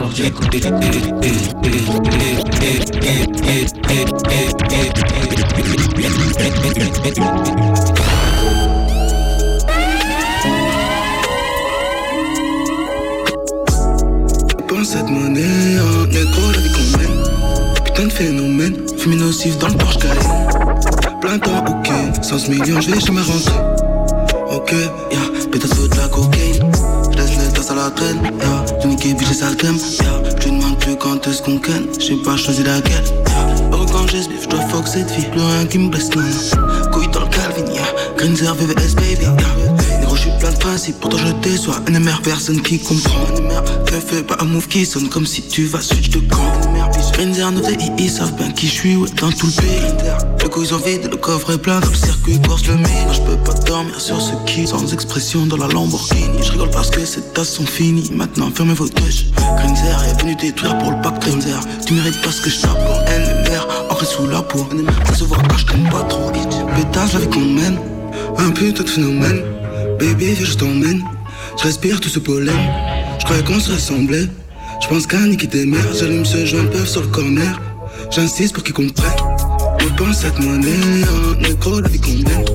Cette 14.86 15.10
monnaie, 15.10 15.42
hein, 15.80 16.06
négro, 16.12 16.52
la 16.52 16.60
vie 16.60 16.72
qu'on 16.72 16.98
mène. 17.00 17.24
Putain 17.84 18.04
de 18.04 18.12
phénomène, 18.12 18.76
fumée 18.98 19.16
nocif 19.16 19.58
dans 19.58 19.70
le 19.70 19.74
Porsche 19.74 19.98
Cayenne. 19.98 20.16
Plein 21.22 21.40
temps, 21.40 21.66
ok, 21.68 21.90
100 22.22 22.50
millions, 22.50 22.80
je 22.80 22.92
vais 22.92 23.00
jamais 23.00 23.22
rentrer. 23.22 23.60
Ok, 24.52 24.72
yeah, 25.12 25.50
pétasse 25.52 25.72
de 25.72 25.96
la 25.98 26.08
cocaïne. 26.08 26.72
J'laisse 27.12 27.32
les 27.32 27.54
tasses 27.54 27.72
à 27.72 27.76
la 27.76 27.90
traîne. 27.90 28.22
Yeah. 28.40 28.66
J'ai 28.82 28.88
niqué, 28.90 29.16
sale 29.34 29.56
crème, 29.58 29.78
ya. 29.78 30.04
Yeah. 30.06 30.40
Je 30.40 30.50
demande 30.50 30.78
plus 30.80 30.96
quand 30.98 31.28
est-ce 31.28 31.42
qu'on 31.42 31.58
ken, 31.58 31.88
j'ai 32.00 32.18
pas 32.18 32.38
choisi 32.38 32.64
laquelle, 32.64 33.04
ya. 33.28 33.48
Oh, 33.72 33.86
quand 33.92 34.08
j'ai 34.08 34.22
ce 34.22 34.30
bif, 34.30 34.44
j'dois 34.44 34.62
fuck 34.70 34.88
cette 34.88 35.10
fille, 35.10 35.26
plus 35.32 35.42
rien 35.42 35.66
qui 35.66 35.80
me 35.80 35.90
blesse, 35.90 36.16
non. 36.16 36.22
Couille 36.92 37.08
dans 37.08 37.22
le 37.22 37.28
Calvin, 37.28 37.74
ya. 37.74 37.82
Greenzer, 38.18 38.54
VVS, 38.54 38.94
baby, 38.96 39.24
ya. 39.24 39.55
Principes, 40.76 41.00
pourtant 41.00 41.18
je 41.20 41.32
déçois. 41.50 41.80
NMR, 41.88 42.22
personne 42.22 42.62
qui 42.62 42.80
comprend. 42.80 43.26
Fais, 43.86 44.02
fais 44.02 44.24
pas 44.24 44.36
un 44.42 44.44
move 44.44 44.68
qui 44.68 44.86
sonne 44.86 45.08
comme 45.08 45.26
si 45.26 45.42
tu 45.42 45.68
vas 45.68 45.80
switch 45.80 46.10
de 46.10 46.20
camp. 46.20 46.52
Nos 47.54 47.62
TI, 47.62 47.92
ils 47.98 48.10
savent 48.10 48.36
bien 48.36 48.52
qui 48.52 48.68
j'suis, 48.68 48.98
ouais, 48.98 49.08
dans 49.22 49.32
tout 49.32 49.46
le 49.46 49.54
pays. 49.54 49.80
Le 50.44 50.50
coup, 50.50 50.64
ils 50.64 50.74
ont 50.74 50.78
vide, 50.80 51.08
le 51.10 51.16
coffre 51.16 51.54
est 51.54 51.58
plein, 51.58 51.80
dans 51.80 51.90
le 51.90 51.96
circuit, 51.96 52.42
course 52.42 52.68
le 52.68 52.76
mine. 52.76 53.08
Je 53.14 53.22
peux 53.22 53.38
pas 53.38 53.54
dormir 53.66 54.02
sur 54.02 54.20
ce 54.20 54.34
qui, 54.46 54.68
sans 54.68 54.92
expression 54.92 55.46
dans 55.46 55.56
la 55.56 55.68
Lamborghini. 55.70 56.44
Je 56.44 56.52
rigole 56.52 56.72
parce 56.72 56.90
que 56.90 57.06
ces 57.06 57.22
tasses 57.22 57.54
sont 57.54 57.66
finies. 57.66 58.12
Maintenant, 58.14 58.52
fermez 58.54 58.74
vos 58.74 58.90
touches. 58.90 59.28
Grinzer 59.58 60.04
est 60.10 60.22
venu 60.22 60.36
détruire 60.36 60.78
pour 60.80 60.92
le 60.92 61.02
pack 61.02 61.22
Grinzer. 61.22 61.62
Tu 61.86 61.94
mérites 61.94 62.22
pas 62.22 62.34
ce 62.34 62.42
que 62.42 62.50
je 62.50 62.60
pour 62.60 63.00
NMR, 63.18 63.66
ancré 63.90 64.06
sous 64.06 64.28
la 64.28 64.42
peau. 64.42 64.68
Ça 65.08 65.16
se 65.16 65.24
voit 65.24 65.38
quand 65.38 65.58
je 65.58 65.68
t'aime 65.68 65.90
pas 65.90 66.04
trop. 66.04 66.34
Pétasse, 66.76 67.14
la 67.14 67.20
vie 67.22 67.30
qu'on 67.30 67.40
mène. 67.40 67.80
Un 68.40 68.50
putain 68.52 68.84
de 68.84 68.90
phénomène. 68.90 69.55
Baby, 70.00 70.34
viens, 70.34 70.46
je 70.46 70.56
t'emmène. 70.56 71.04
Je 71.58 71.64
respire 71.64 72.00
tout 72.00 72.10
ce 72.10 72.20
pollen. 72.20 72.54
Je 73.20 73.26
croyais 73.26 73.44
qu'on 73.44 73.60
se 73.60 73.72
ressemblait. 73.72 74.28
Je 74.82 74.88
pense 74.88 75.08
qu'à 75.08 75.20
niquer 75.20 75.48
des 75.48 75.66
mères. 75.66 75.94
J'allume 75.98 76.26
ce 76.26 76.46
joint 76.46 76.66
peuf 76.66 76.88
sur 76.88 77.02
le 77.02 77.08
corner. 77.08 77.62
J'insiste 78.12 78.54
pour 78.54 78.64
qu'ils 78.64 78.74
comprennent. 78.74 79.12
Je 79.80 79.88
pense 79.98 80.20
cette 80.22 80.40
monnaie, 80.40 80.70
un 81.04 81.42
négro, 81.42 81.80
la 81.80 81.88
vie 81.88 82.00
qu'on 82.00 82.10
mène. 82.10 82.46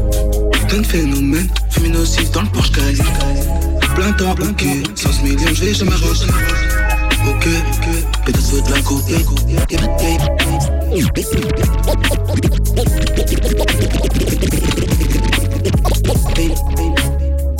Putain 0.52 0.78
de 0.78 0.86
phénomène, 0.86 1.48
nocif 1.92 2.30
dans 2.32 2.42
le 2.42 2.48
Porsche 2.48 2.72
Cayenne. 2.72 3.04
Plein 3.94 4.12
temps, 4.12 4.32
ok, 4.32 4.64
100 4.94 5.22
millions, 5.22 5.54
je 5.54 5.64
vais 5.64 5.74
jamais 5.74 5.92
rentrer. 5.92 6.30
Ok, 7.28 7.48
pétasse 8.24 8.52
de 8.52 8.70
la 8.72 8.80
coupe. 8.82 9.00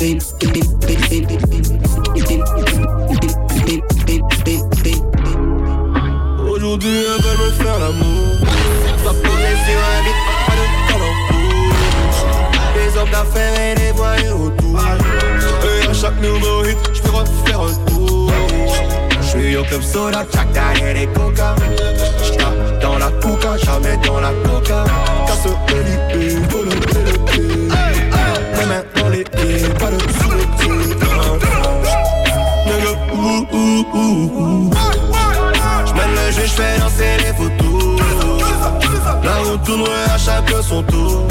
Aujourd'hui 0.01 0.17
elles 7.05 7.21
veulent 7.21 7.37
me 7.37 7.51
faire 7.51 7.77
l'amour. 7.77 8.33
Un 9.05 9.13
beat, 10.03 10.15
pas 10.47 10.55
de 10.55 10.61
Les 12.79 12.89
hommes 12.97 13.11
d'affaires 13.11 13.59
et 13.59 13.75
les 13.75 13.91
voyous 13.91 14.47
autour. 14.47 14.79
Et 15.63 15.85
à 15.87 15.93
chaque 15.93 16.19
nouveau 16.19 16.65
hit, 16.65 16.79
je 16.93 17.01
refaire 17.11 17.61
un 17.61 17.75
tour. 17.85 18.31
J'suis 19.21 19.55
au 19.55 19.63
club 19.63 19.83
soda, 19.83 20.25
coca. 21.13 21.55
J'tape 22.23 22.81
dans 22.81 22.97
la 22.97 23.11
coca, 23.21 23.55
jamais 23.57 23.97
dans 24.03 24.19
la 24.19 24.33
coca. 24.43 24.83
Casse 25.27 25.45
le 25.45 25.53
Jeu, 36.41 36.47
j'fais 36.47 36.79
danser 36.79 37.17
les 37.19 37.33
photos. 37.33 37.99
Là 39.23 39.31
on 39.53 39.57
tournerait 39.57 40.11
à 40.13 40.17
chacun 40.17 40.61
son 40.61 40.83
tour. 40.83 41.27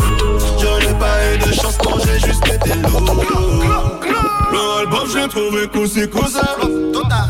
Je 0.59 0.87
n'ai 0.87 0.95
pas 0.99 1.35
eu 1.35 1.39
de 1.39 1.53
chance, 1.53 1.79
non 1.85 1.97
j'ai 2.05 2.19
juste 2.27 2.47
été 2.47 2.75
lourd. 2.89 3.25
Le 4.53 4.81
album 4.81 5.09
j'ai 5.13 5.29
trouvé 5.29 5.67
coussi 5.69 6.09
cousin 6.09 6.41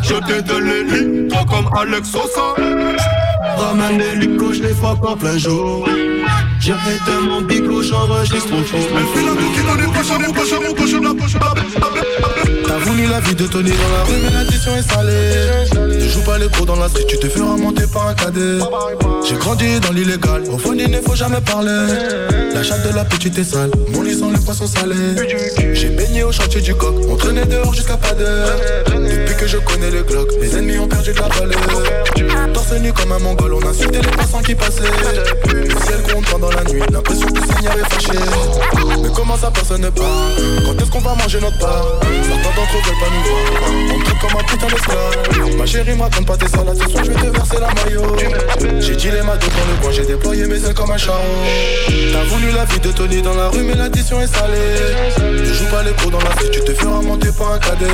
Je 0.02 0.14
t'ai 0.26 0.42
donné 0.42 0.84
les 0.84 1.28
toi 1.28 1.44
comme 1.48 1.68
Alex 1.76 2.10
Sosa. 2.10 2.54
Ramène 3.56 3.98
l'hélico, 3.98 4.52
je 4.52 4.62
les 4.62 4.74
frappe 4.74 5.04
en 5.04 5.16
plein 5.16 5.38
jour 5.38 5.86
J'ai 6.60 6.72
arrêté 6.72 7.10
mon 7.26 7.82
j'enregistre 7.82 8.50
mon 8.50 8.62
tour 8.62 8.78
Elle 8.78 9.18
fait 9.18 9.26
la 9.26 9.32
bouquille 9.32 9.64
dans 9.66 9.74
les 9.76 9.86
poches, 9.86 10.20
mon 10.20 10.32
poche, 10.34 10.92
mon 10.92 11.14
poche, 11.14 11.32
la 11.32 11.54
poche, 11.54 11.74
T'as 12.66 12.78
voulu 12.78 13.06
la 13.06 13.20
vie 13.20 13.34
de 13.34 13.46
Tony 13.46 13.70
dans 13.70 13.96
la 13.96 14.04
rue, 14.04 14.22
mais 14.22 14.30
l'addition 14.30 14.76
est 14.76 14.82
salée. 14.82 16.00
Tu 16.00 16.08
joues 16.08 16.22
pas 16.22 16.36
les 16.36 16.48
pros 16.48 16.66
dans 16.66 16.76
la 16.76 16.88
street, 16.88 17.06
tu 17.08 17.18
te 17.18 17.28
feras 17.28 17.56
monter 17.56 17.84
par 17.92 18.08
un 18.08 18.14
cadet. 18.14 18.58
J'ai 19.26 19.36
grandi 19.36 19.80
dans 19.80 19.92
l'illégal, 19.92 20.42
au 20.52 20.58
fond 20.58 20.74
il 20.74 20.90
ne 20.90 21.00
faut 21.00 21.14
jamais 21.14 21.40
parler. 21.40 21.86
La 22.54 22.62
chatte 22.62 22.86
de 22.86 22.94
la 22.94 23.04
petite 23.04 23.38
est 23.38 23.44
sale, 23.44 23.70
mon 23.92 24.02
lit 24.02 24.18
sans 24.18 24.30
les 24.30 24.38
poissons 24.38 24.66
salés. 24.66 25.16
J'ai 25.72 25.88
baigné 25.88 26.24
au 26.24 26.32
chantier 26.32 26.60
du 26.60 26.74
coq, 26.74 26.94
on 27.08 27.16
traînait 27.16 27.46
dehors 27.46 27.72
jusqu'à 27.72 27.96
pas 27.96 28.12
d'heure. 28.12 28.56
Depuis 28.86 29.36
que 29.36 29.46
je 29.46 29.56
connais 29.56 29.90
le 29.90 30.02
Glock, 30.02 30.28
les 30.40 30.56
ennemis 30.56 30.78
ont 30.78 30.88
perdu 30.88 31.12
de 31.12 31.18
la 31.18 31.28
valeur. 31.28 32.52
Torse 32.52 32.72
nu 32.80 32.92
comme 32.92 33.12
un 33.12 33.18
mongol, 33.18 33.54
on 33.54 33.66
insultait 33.66 34.02
les 34.02 34.16
passants 34.16 34.42
qui 34.42 34.54
passaient. 34.54 34.82
Le 35.52 35.68
ciel 35.84 36.02
compte 36.12 36.26
pendant 36.30 36.49
la 36.50 36.64
nuit, 36.64 36.82
l'impression 36.92 37.26
que 37.26 37.40
le 37.40 37.46
Seigneur 37.46 37.74
est 37.74 37.92
fâché. 37.92 38.18
Mais 39.02 39.08
comment 39.14 39.36
ça 39.36 39.50
personne 39.50 39.82
ne 39.82 39.90
parle 39.90 40.08
Quand 40.64 40.82
est-ce 40.82 40.90
qu'on 40.90 41.00
va 41.00 41.14
manger 41.14 41.40
notre 41.40 41.58
part? 41.58 42.00
Certains 42.02 42.54
d'entre 42.56 42.76
eux 42.76 42.82
veulent 42.86 42.98
pas 42.98 43.10
nous 43.14 43.22
voir. 43.30 43.70
On 43.94 43.98
me 43.98 44.04
traite 44.04 44.18
comme 44.18 44.40
un 44.40 44.44
putain 44.44 44.66
d'esclave. 44.66 45.56
Ma 45.58 45.66
chérie 45.66 45.94
me 45.94 46.02
raconte 46.02 46.26
pas 46.26 46.36
tes 46.36 46.48
salades 46.48 46.78
Ce 46.82 46.90
soir 46.90 47.04
je 47.04 47.10
vais 47.10 47.20
te 47.20 47.36
verser 47.36 47.56
la 47.60 47.68
maillot. 47.84 48.16
J'ai 48.80 48.96
dit 48.96 49.10
les 49.10 49.22
matos 49.22 49.50
dans 49.50 49.70
le 49.70 49.82
coin 49.82 49.90
J'ai 49.90 50.06
déployé 50.06 50.46
mes 50.46 50.64
ailes 50.64 50.74
comme 50.74 50.90
un 50.90 50.96
charron 50.96 51.20
T'as 51.86 52.24
voulu 52.24 52.50
la 52.52 52.64
vie 52.64 52.80
de 52.80 52.92
Tony 52.92 53.22
dans 53.22 53.34
la 53.34 53.48
rue 53.48 53.62
Mais 53.62 53.74
l'addition 53.74 54.20
est 54.20 54.26
salée. 54.26 55.36
Tu 55.44 55.54
joues 55.54 55.70
pas 55.70 55.82
les 55.82 55.92
pros 55.92 56.10
dans 56.10 56.18
la 56.18 56.32
street 56.32 56.50
Tu 56.52 56.60
te 56.60 56.72
feras 56.72 57.02
monter 57.02 57.28
par 57.36 57.52
un 57.52 57.58
cadet. 57.58 57.86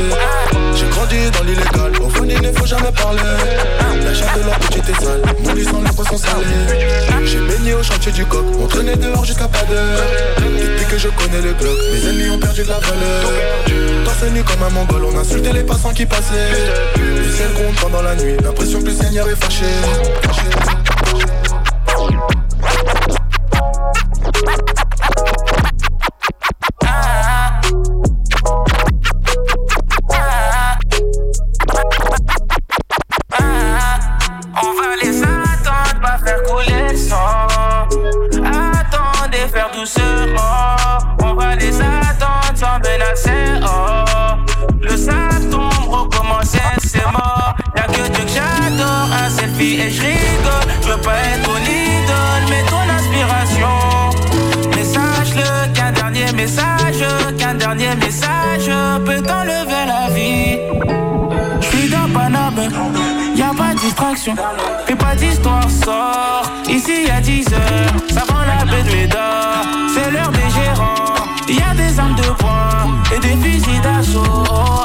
J'ai 0.74 0.86
grandi 0.88 1.30
dans 1.32 1.44
l'illégal 1.44 1.92
Au 2.00 2.09
fond 2.09 2.24
il 2.28 2.40
ne 2.40 2.52
faut 2.52 2.66
jamais 2.66 2.92
parler. 2.92 3.20
La 4.04 4.14
chatte 4.14 4.38
de 4.38 4.48
la 4.48 4.57
petite 4.59 4.88
est 4.88 5.02
sale 5.02 5.22
sans 5.64 5.80
les 5.80 5.90
poissons 5.90 6.18
salés. 6.18 7.24
J'ai 7.24 7.40
baigné 7.40 7.74
au 7.74 7.82
chantier 7.82 8.12
du 8.12 8.24
coq 8.26 8.45
On 8.61 8.66
traînait 8.66 8.97
dehors 8.97 9.24
jusqu'à 9.24 9.49
pas 9.49 9.64
d'heure. 9.64 10.01
Depuis 10.38 10.84
que 10.86 10.99
je 10.99 11.09
connais 11.09 11.40
le 11.40 11.53
Glock 11.55 11.78
Mes 11.92 12.09
ennemis 12.09 12.30
ont 12.30 12.38
perdu 12.38 12.62
de 12.62 12.68
la 12.68 12.78
valeur. 12.78 14.05
Torse 14.05 14.30
nu 14.32 14.42
comme 14.42 14.62
un 14.62 14.70
mongol, 14.70 15.05
on 15.05 15.18
insultait 15.18 15.53
les 15.53 15.64
passants 15.64 15.92
qui 15.92 16.07
passaient. 16.07 16.51
Le 16.97 17.32
ciel 17.32 17.49
compte 17.55 17.76
pendant 17.80 18.03
la 18.03 18.14
nuit, 18.16 18.36
l'impression 18.42 18.80
que 18.80 18.86
le 18.86 18.94
Seigneur 18.94 19.28
est 19.28 19.36
fâché. 19.36 19.66
Message, 56.37 57.05
qu'un 57.39 57.55
dernier 57.55 57.95
message 57.97 58.70
peut 59.05 59.22
t'enlever 59.22 59.84
la 59.87 60.11
vie. 60.14 60.59
J'suis 61.61 61.89
dans 61.89 62.09
Paname, 62.12 62.61
y'a 63.34 63.51
pas 63.57 63.74
de 63.74 63.80
distraction. 63.80 64.34
Fais 64.87 64.95
pas 64.95 65.14
d'histoire, 65.14 65.68
sort. 65.70 66.53
Ici 66.68 67.07
y'a 67.07 67.20
10 67.20 67.47
heures, 67.53 67.61
ça 68.11 68.22
vend 68.28 68.41
la 68.41 68.64
Médard. 68.64 69.64
C'est 69.95 70.11
l'heure 70.11 70.30
des 70.30 70.51
gérants. 70.51 70.95
Y'a 71.49 71.74
des 71.74 71.99
armes 71.99 72.16
de 72.16 72.28
poing 72.39 73.14
et 73.14 73.20
des 73.20 73.37
fusils 73.37 73.80
d'assaut. 73.80 74.22
Oh. 74.51 74.84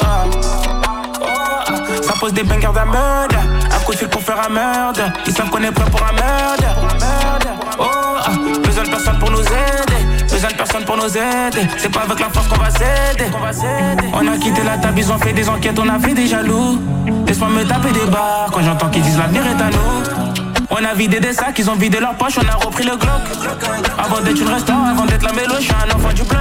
Ça 2.01 2.13
pose 2.19 2.33
des 2.33 2.43
bangers 2.43 2.73
d'un 2.73 2.85
meurtre. 2.85 3.35
Un 3.65 3.79
coup 3.83 3.93
de 3.93 3.97
fil 3.97 4.07
pour 4.07 4.21
faire 4.21 4.39
un 4.47 4.49
meurtre. 4.49 5.01
Ils 5.25 5.33
savent 5.33 5.49
qu'on 5.49 5.61
est 5.61 5.71
prêt 5.71 5.89
pour 5.89 6.01
un 6.01 6.13
meurtre. 6.13 7.40
C'est 11.77 11.91
pas 11.91 12.01
avec 12.01 12.19
la 12.19 12.29
force 12.29 12.47
qu'on 12.47 12.59
va 12.59 12.69
s'aider. 12.69 13.25
On 14.13 14.27
a 14.27 14.37
quitté 14.37 14.61
la 14.63 14.77
table, 14.77 14.99
ils 14.99 15.11
ont 15.11 15.17
fait 15.17 15.33
des 15.33 15.49
enquêtes, 15.49 15.79
on 15.79 15.89
a 15.89 15.97
fait 15.97 16.13
des 16.13 16.27
jaloux. 16.27 16.79
Laisse-moi 17.25 17.49
me 17.49 17.63
taper 17.63 17.91
des 17.91 18.05
barres 18.11 18.49
quand 18.53 18.61
j'entends 18.61 18.89
qu'ils 18.89 19.01
disent 19.01 19.17
l'avenir 19.17 19.41
est 19.47 19.61
à 19.61 19.69
nous. 19.69 20.30
On 20.73 20.85
a 20.85 20.93
vidé 20.93 21.19
des 21.19 21.33
sacs, 21.33 21.59
ils 21.59 21.69
ont 21.69 21.75
vidé 21.75 21.99
leur 21.99 22.15
poche, 22.15 22.35
on 22.37 22.47
a 22.47 22.55
repris 22.55 22.85
le 22.85 22.95
Glock. 22.95 23.21
Avant 23.97 24.21
d'être 24.21 24.39
une 24.39 24.47
restaurant, 24.47 24.85
avant 24.85 25.05
d'être 25.05 25.23
la 25.23 25.33
mélo, 25.33 25.55
je 25.57 25.63
suis 25.63 25.73
un 25.73 25.93
enfant 25.93 26.13
du 26.13 26.23
bloc. 26.23 26.39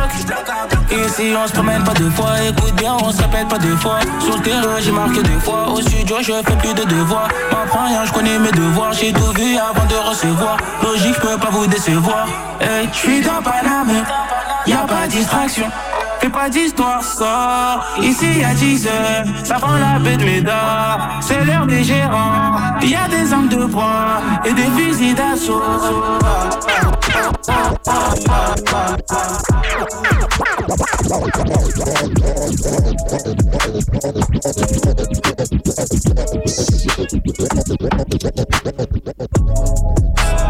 Ici 1.04 1.32
on 1.36 1.46
se 1.48 1.52
promène 1.52 1.82
pas 1.82 1.94
deux 1.94 2.10
fois, 2.10 2.40
écoute 2.48 2.74
bien, 2.76 2.96
on 3.02 3.10
se 3.10 3.20
répète 3.22 3.48
pas 3.48 3.58
deux 3.58 3.76
fois. 3.76 3.98
Sur 4.20 4.36
le 4.36 4.42
terrain, 4.42 4.78
j'ai 4.80 4.92
marqué 4.92 5.20
deux 5.22 5.40
fois. 5.40 5.68
Au 5.68 5.80
studio, 5.80 6.16
je 6.20 6.32
fais 6.32 6.56
plus 6.56 6.74
de 6.74 6.84
devoirs. 6.84 7.28
M'apprends 7.50 7.86
rien, 7.86 8.04
je 8.04 8.12
connais 8.12 8.38
mes 8.38 8.52
devoirs. 8.52 8.92
J'ai 8.92 9.12
tout 9.12 9.32
vu 9.32 9.56
avant 9.56 9.86
de 9.86 9.96
recevoir. 9.96 10.56
Logique, 10.82 11.14
je 11.16 11.20
peux 11.20 11.36
pas 11.36 11.50
vous 11.50 11.66
décevoir. 11.66 12.26
Hey, 12.60 12.88
je 12.92 12.98
suis 12.98 13.20
dans 13.22 13.42
Paname, 13.42 14.04
y 14.66 14.72
a 14.72 14.86
pas 14.86 15.06
de 15.06 15.10
distraction. 15.10 15.66
Fais 16.20 16.28
pas 16.28 16.50
d'histoire, 16.50 17.02
sort. 17.02 17.82
Ici 18.02 18.40
y'a 18.40 18.52
10 18.52 18.86
heures, 18.86 19.24
ça 19.42 19.54
prend 19.54 19.76
la 19.76 19.98
baie 19.98 20.18
de 20.18 20.24
Médard. 20.24 21.18
C'est 21.22 21.42
l'heure 21.46 21.66
des 21.66 21.82
gérants. 21.82 22.56
Y 22.82 22.94
a 22.94 23.08
des 23.08 23.32
armes 23.32 23.48
de 23.48 23.64
poing 23.64 24.20
et 24.44 24.52
des 24.52 24.64
fusils 24.76 25.14
d'assaut. 25.14 25.62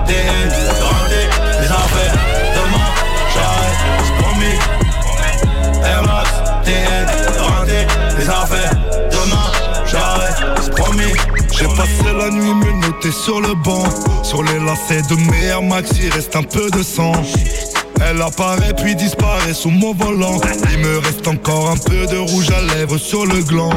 TN, 0.06 0.48
grandi, 0.80 1.22
les 1.60 1.70
affaires, 1.70 2.16
demain, 2.56 2.90
j'arrête, 3.32 3.78
promis. 4.18 4.89
Les 8.18 8.28
affaires, 8.28 8.70
demain, 9.10 9.86
j'arrête, 9.86 10.36
c'est 10.62 10.74
promis. 10.74 11.12
J'ai 11.52 11.66
passé 11.66 12.12
la 12.16 12.30
nuit 12.30 12.54
menotté 12.54 13.10
sur 13.10 13.40
le 13.40 13.54
banc 13.54 13.84
Sur 14.22 14.42
les 14.42 14.58
lacets 14.60 15.02
de 15.10 15.16
mes 15.30 15.46
Air 15.46 15.62
Max 15.62 15.90
il 16.02 16.10
reste 16.10 16.34
un 16.34 16.42
peu 16.42 16.70
de 16.70 16.82
sang 16.82 17.12
Elle 18.08 18.22
apparaît 18.22 18.72
puis 18.74 18.94
disparaît 18.94 19.52
sous 19.52 19.68
mon 19.68 19.92
volant. 19.92 20.40
Il 20.72 20.78
me 20.78 20.98
reste 20.98 21.26
encore 21.28 21.70
un 21.70 21.76
peu 21.76 22.06
de 22.06 22.16
rouge 22.16 22.50
à 22.50 22.62
lèvres 22.74 22.96
sur 22.96 23.26
le 23.26 23.42
gland. 23.42 23.74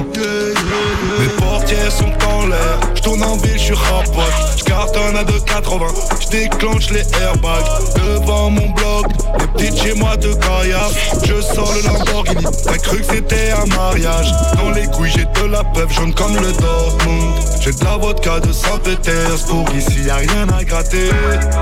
Mes 1.19 1.27
portières 1.27 1.91
sont 1.91 2.13
en 2.29 2.45
l'air. 2.45 2.79
Je 2.95 3.01
tourne 3.01 3.23
en 3.23 3.35
ville, 3.37 3.57
je 3.57 3.63
suis 3.63 3.73
rapote. 3.73 4.72
Je 5.13 5.17
cartonne 5.17 5.17
à 5.17 5.23
2,80. 5.23 6.21
Je 6.21 6.27
déclenche 6.29 6.89
les 6.89 7.05
airbags 7.21 7.63
devant 7.95 8.49
mon 8.49 8.69
bloc. 8.69 9.05
Les 9.39 9.47
petites 9.47 9.81
chez 9.81 9.93
moi 9.93 10.17
de 10.17 10.33
caillasse. 10.33 11.25
Je 11.25 11.41
sors 11.41 11.71
le 11.73 11.87
Lamborghini. 11.87 12.45
T'as 12.63 12.77
cru 12.77 12.97
que 12.97 13.05
c'était 13.05 13.51
un 13.51 13.65
mariage. 13.75 14.31
Dans 14.57 14.71
les 14.71 14.87
couilles, 14.87 15.11
j'ai 15.11 15.25
de 15.25 15.47
la 15.47 15.63
peuple 15.63 15.93
jaune 15.93 16.13
comme 16.13 16.35
le 16.35 16.51
Dortmund. 16.53 17.35
J'ai 17.61 17.71
de 17.71 17.83
la 17.83 17.97
vodka 17.97 18.39
de 18.39 18.51
Saint-Pétersbourg. 18.51 19.65
Ici, 19.75 20.03
y 20.05 20.09
a 20.09 20.15
rien 20.15 20.47
à 20.49 20.63
gratter. 20.63 21.09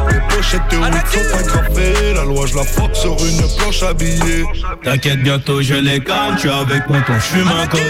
Les 0.10 0.36
pochettes 0.36 0.62
de 0.72 0.78
route 0.78 1.08
sont 1.08 1.38
agrafées. 1.38 2.14
La 2.16 2.24
loi, 2.24 2.45
je 2.45 2.56
la 2.56 2.64
frappe 2.64 2.95
sur 2.95 3.18
une 3.26 3.58
planche 3.58 3.84
habillée. 3.84 4.45
T'inquiète, 4.84 5.24
bientôt 5.24 5.62
je 5.62 5.76
les 5.76 5.99
calme. 5.99 6.38
Tu 6.39 6.47
es 6.47 6.52
avec 6.52 6.88
moi 6.89 6.99
quand 7.06 7.16
je 7.16 7.38
fume 7.38 7.49
un 7.49 7.68
col. 7.68 7.82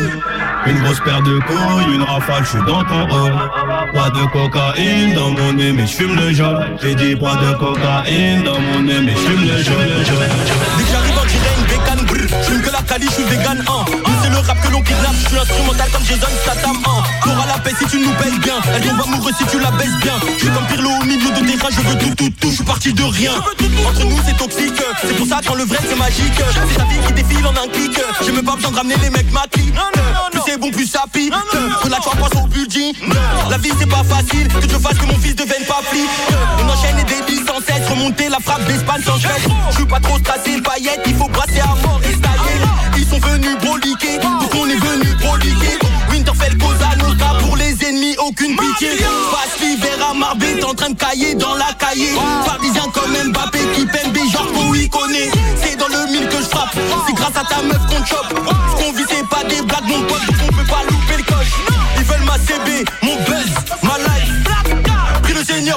Une 0.67 0.79
grosse 0.83 0.99
paire 0.99 1.21
de 1.23 1.39
couilles, 1.39 1.95
une 1.95 2.03
rafale, 2.03 2.43
je 2.43 2.49
suis 2.49 2.65
dans 2.65 2.83
ton 2.83 3.07
rôle. 3.07 3.33
Pas 3.93 4.09
de 4.09 4.25
cocaïne 4.31 5.13
dans 5.13 5.31
mon 5.31 5.53
nez, 5.53 5.71
mais 5.71 5.87
je 5.87 5.93
fume 5.95 6.15
le 6.15 6.31
jaune. 6.33 6.77
J'ai 6.81 6.95
dit 6.95 7.15
pas 7.15 7.35
de 7.35 7.53
cocaïne 7.57 8.43
dans 8.43 8.59
mon 8.59 8.81
nez, 8.83 9.01
mais 9.01 9.13
je 9.13 9.17
fume 9.17 9.41
le 9.41 9.63
jaune. 9.63 11.10
Je 12.99 13.09
suis 13.09 13.23
vegan, 13.23 13.63
hein. 13.67 13.85
Nous, 13.87 14.13
c'est 14.21 14.29
le 14.29 14.37
rap 14.39 14.59
que 14.61 14.67
l'on 14.69 14.81
kidnappe. 14.81 15.15
Je 15.23 15.29
suis 15.29 15.37
instrumental 15.37 15.89
comme 15.91 16.03
Jason 16.03 16.27
Statham, 16.43 16.77
hein. 16.85 17.03
T'auras 17.23 17.45
la 17.47 17.59
paix 17.59 17.71
si 17.79 17.85
tu 17.85 17.99
nous 17.99 18.11
payes 18.13 18.37
bien. 18.39 18.55
Elle 18.75 18.81
tombe 18.81 19.01
amoureuse 19.05 19.33
si 19.37 19.45
tu 19.45 19.59
la 19.59 19.71
baisses 19.71 19.95
bien. 20.01 20.13
Je 20.37 20.43
suis 20.43 20.49
comme 20.49 20.65
Pirlo 20.67 20.89
au 20.89 21.05
milieu 21.05 21.31
de 21.31 21.39
tes 21.39 21.57
rats, 21.57 21.69
je 21.71 21.81
veux 21.81 21.97
tout, 21.97 22.15
tout, 22.15 22.29
tout. 22.29 22.49
Je 22.49 22.55
suis 22.55 22.63
parti 22.65 22.93
de 22.93 23.03
rien. 23.03 23.31
Entre 23.87 24.03
nous, 24.05 24.19
c'est 24.25 24.35
toxique. 24.35 24.81
C'est 25.01 25.15
pour 25.15 25.25
ça, 25.25 25.39
quand 25.45 25.55
le 25.55 25.63
vrai, 25.63 25.77
c'est 25.87 25.95
magique. 25.95 26.33
C'est 26.35 26.77
ta 26.77 26.83
vie 26.83 26.99
qui 27.07 27.13
défile 27.13 27.47
en 27.47 27.51
un 27.51 27.67
clic. 27.71 27.97
J'ai 28.25 28.31
même 28.33 28.43
pas 28.45 28.55
besoin 28.55 28.71
de 28.71 28.75
ramener 28.75 28.95
les 29.01 29.09
mecs 29.09 29.31
ma 29.31 29.47
clique. 29.47 29.73
Plus 30.31 30.41
c'est 30.45 30.59
bon, 30.59 30.69
plus 30.69 30.87
ça 30.87 31.05
pique. 31.11 31.33
Que 31.83 31.87
la 31.87 31.97
tu 31.97 32.17
passe 32.17 32.43
au 32.43 32.47
budget. 32.47 32.91
La 33.49 33.57
vie, 33.57 33.71
c'est 33.79 33.89
pas 33.89 34.03
facile. 34.03 34.47
Que 34.49 34.69
je 34.69 34.77
fasse 34.77 34.97
que 34.97 35.05
mon 35.05 35.17
fils 35.17 35.35
devienne 35.35 35.65
pas 35.65 35.81
flic. 35.89 36.09
On 36.59 36.69
enchaîne 36.69 36.99
et 36.99 37.03
des 37.05 37.21
billes 37.25 37.45
sans 37.47 37.59
cesse. 37.65 37.87
Remonter 37.89 38.27
la 38.27 38.39
frappe 38.39 38.65
d'Espagne 38.65 39.01
sans 39.05 39.17
cesse. 39.17 39.47
Je 39.69 39.75
suis 39.75 39.85
pas 39.85 39.99
trop 39.99 40.17
stressé, 40.19 40.61
paillettes. 40.61 41.03
Il 41.07 41.15
faut 41.15 41.29
brasser 41.29 41.61
à 41.61 41.73
mort 41.87 42.01
et 42.03 42.13
stailler. 42.13 42.70
Sont 43.11 43.19
venus 43.19 43.57
broliquer. 43.61 44.19
Donc 44.19 44.55
on 44.55 44.69
est 44.69 44.77
venus 44.77 45.17
broliquer. 45.17 45.77
Winterfell, 46.09 46.57
Cosa 46.57 46.95
Nostra 46.95 47.39
pour 47.39 47.57
les 47.57 47.75
ennemis, 47.83 48.15
aucune 48.19 48.55
pitié. 48.55 48.91
Passe 49.31 49.59
l'hiver 49.59 49.97
à 50.09 50.13
Marbé, 50.13 50.45
t'es 50.57 50.63
en 50.63 50.73
train 50.73 50.91
de 50.91 50.97
cailler 50.97 51.35
dans 51.35 51.55
la 51.55 51.73
cahier. 51.77 52.13
Parisien 52.45 52.85
comme 52.93 53.11
Mbappé 53.31 53.59
qui 53.75 53.85
peine 53.85 54.13
des 54.13 54.29
genre 54.29 54.49
qu'on 54.53 54.73
y 54.73 54.87
connaît. 54.87 55.29
C'est 55.61 55.75
dans 55.75 55.89
le 55.89 56.09
mille 56.09 56.29
que 56.29 56.37
je 56.37 56.47
frappe. 56.47 56.73
C'est 57.05 57.13
grâce 57.13 57.35
à 57.35 57.43
ta 57.43 57.61
meuf 57.61 57.85
qu'on 57.87 58.05
chope. 58.05 58.29
Ce 58.29 58.81
qu'on 58.81 58.93
vit, 58.93 59.03
c'est 59.09 59.27
pas 59.27 59.43
des 59.43 59.61
blagues, 59.61 59.87
mon 59.87 60.01
pote, 60.03 60.25
donc 60.27 60.49
on 60.49 60.55
peut 60.55 60.69
pas 60.69 60.83
louper 60.89 61.17
le 61.17 61.23
coche. 61.23 61.51
Ils 61.97 62.05
veulent 62.05 62.23
ma 62.23 62.37
CB, 62.37 62.85
mon 63.03 63.15
buzz, 63.25 63.51
ma 63.83 63.97
life. 63.97 64.20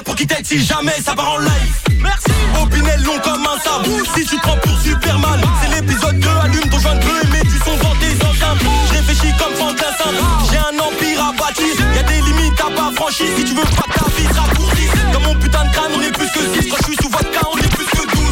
Pour 0.02 0.16
qu'il 0.16 0.26
t'aide 0.26 0.44
si 0.44 0.62
jamais 0.64 0.94
ça 1.04 1.14
part 1.14 1.34
en 1.34 1.38
live. 1.38 1.74
Merci. 2.00 2.30
Opinel 2.60 3.02
long 3.04 3.18
comme 3.22 3.46
un 3.46 3.58
sabre. 3.60 3.88
Si 4.14 4.26
tu 4.26 4.36
te 4.36 4.40
prends 4.42 4.56
pour 4.58 4.78
Superman, 4.80 5.40
c'est 5.62 5.74
l'épisode 5.74 6.18
2. 6.18 6.28
Allume 6.42 6.68
ton 6.70 6.78
joint 6.78 6.94
de 6.96 7.00
bleu 7.00 7.14
et 7.22 7.26
mets 7.28 7.42
du 7.44 7.58
son 7.58 7.76
dans 7.76 7.94
tes 7.96 8.14
engins. 8.26 8.58
Je 8.88 8.92
réfléchis 8.94 9.32
comme 9.38 9.54
Simple. 9.56 10.14
J'ai 10.50 10.58
un 10.58 10.78
empire 10.78 11.24
à 11.24 11.32
bâtir. 11.32 11.74
Y'a 11.94 12.02
des 12.02 12.20
limites 12.20 12.60
à 12.60 12.70
pas 12.74 12.90
franchir. 12.94 13.26
Si 13.36 13.44
tu 13.44 13.54
veux 13.54 13.62
pas 13.62 13.86
ta 13.94 14.04
vie 14.16 14.26
raccourcie. 14.26 14.88
Dans 15.12 15.20
mon 15.20 15.34
putain 15.36 15.64
de 15.64 15.72
crâne, 15.72 15.92
on 15.96 16.02
est 16.02 16.12
plus 16.12 16.30
que 16.30 16.62
6. 16.62 16.68
Quand 16.68 16.76
je 16.78 16.84
suis 16.84 16.96
sous 16.96 17.10
vodka, 17.10 17.40
on 17.52 17.56
est 17.58 17.74
plus 17.74 17.86
que 17.86 18.16
12. 18.16 18.26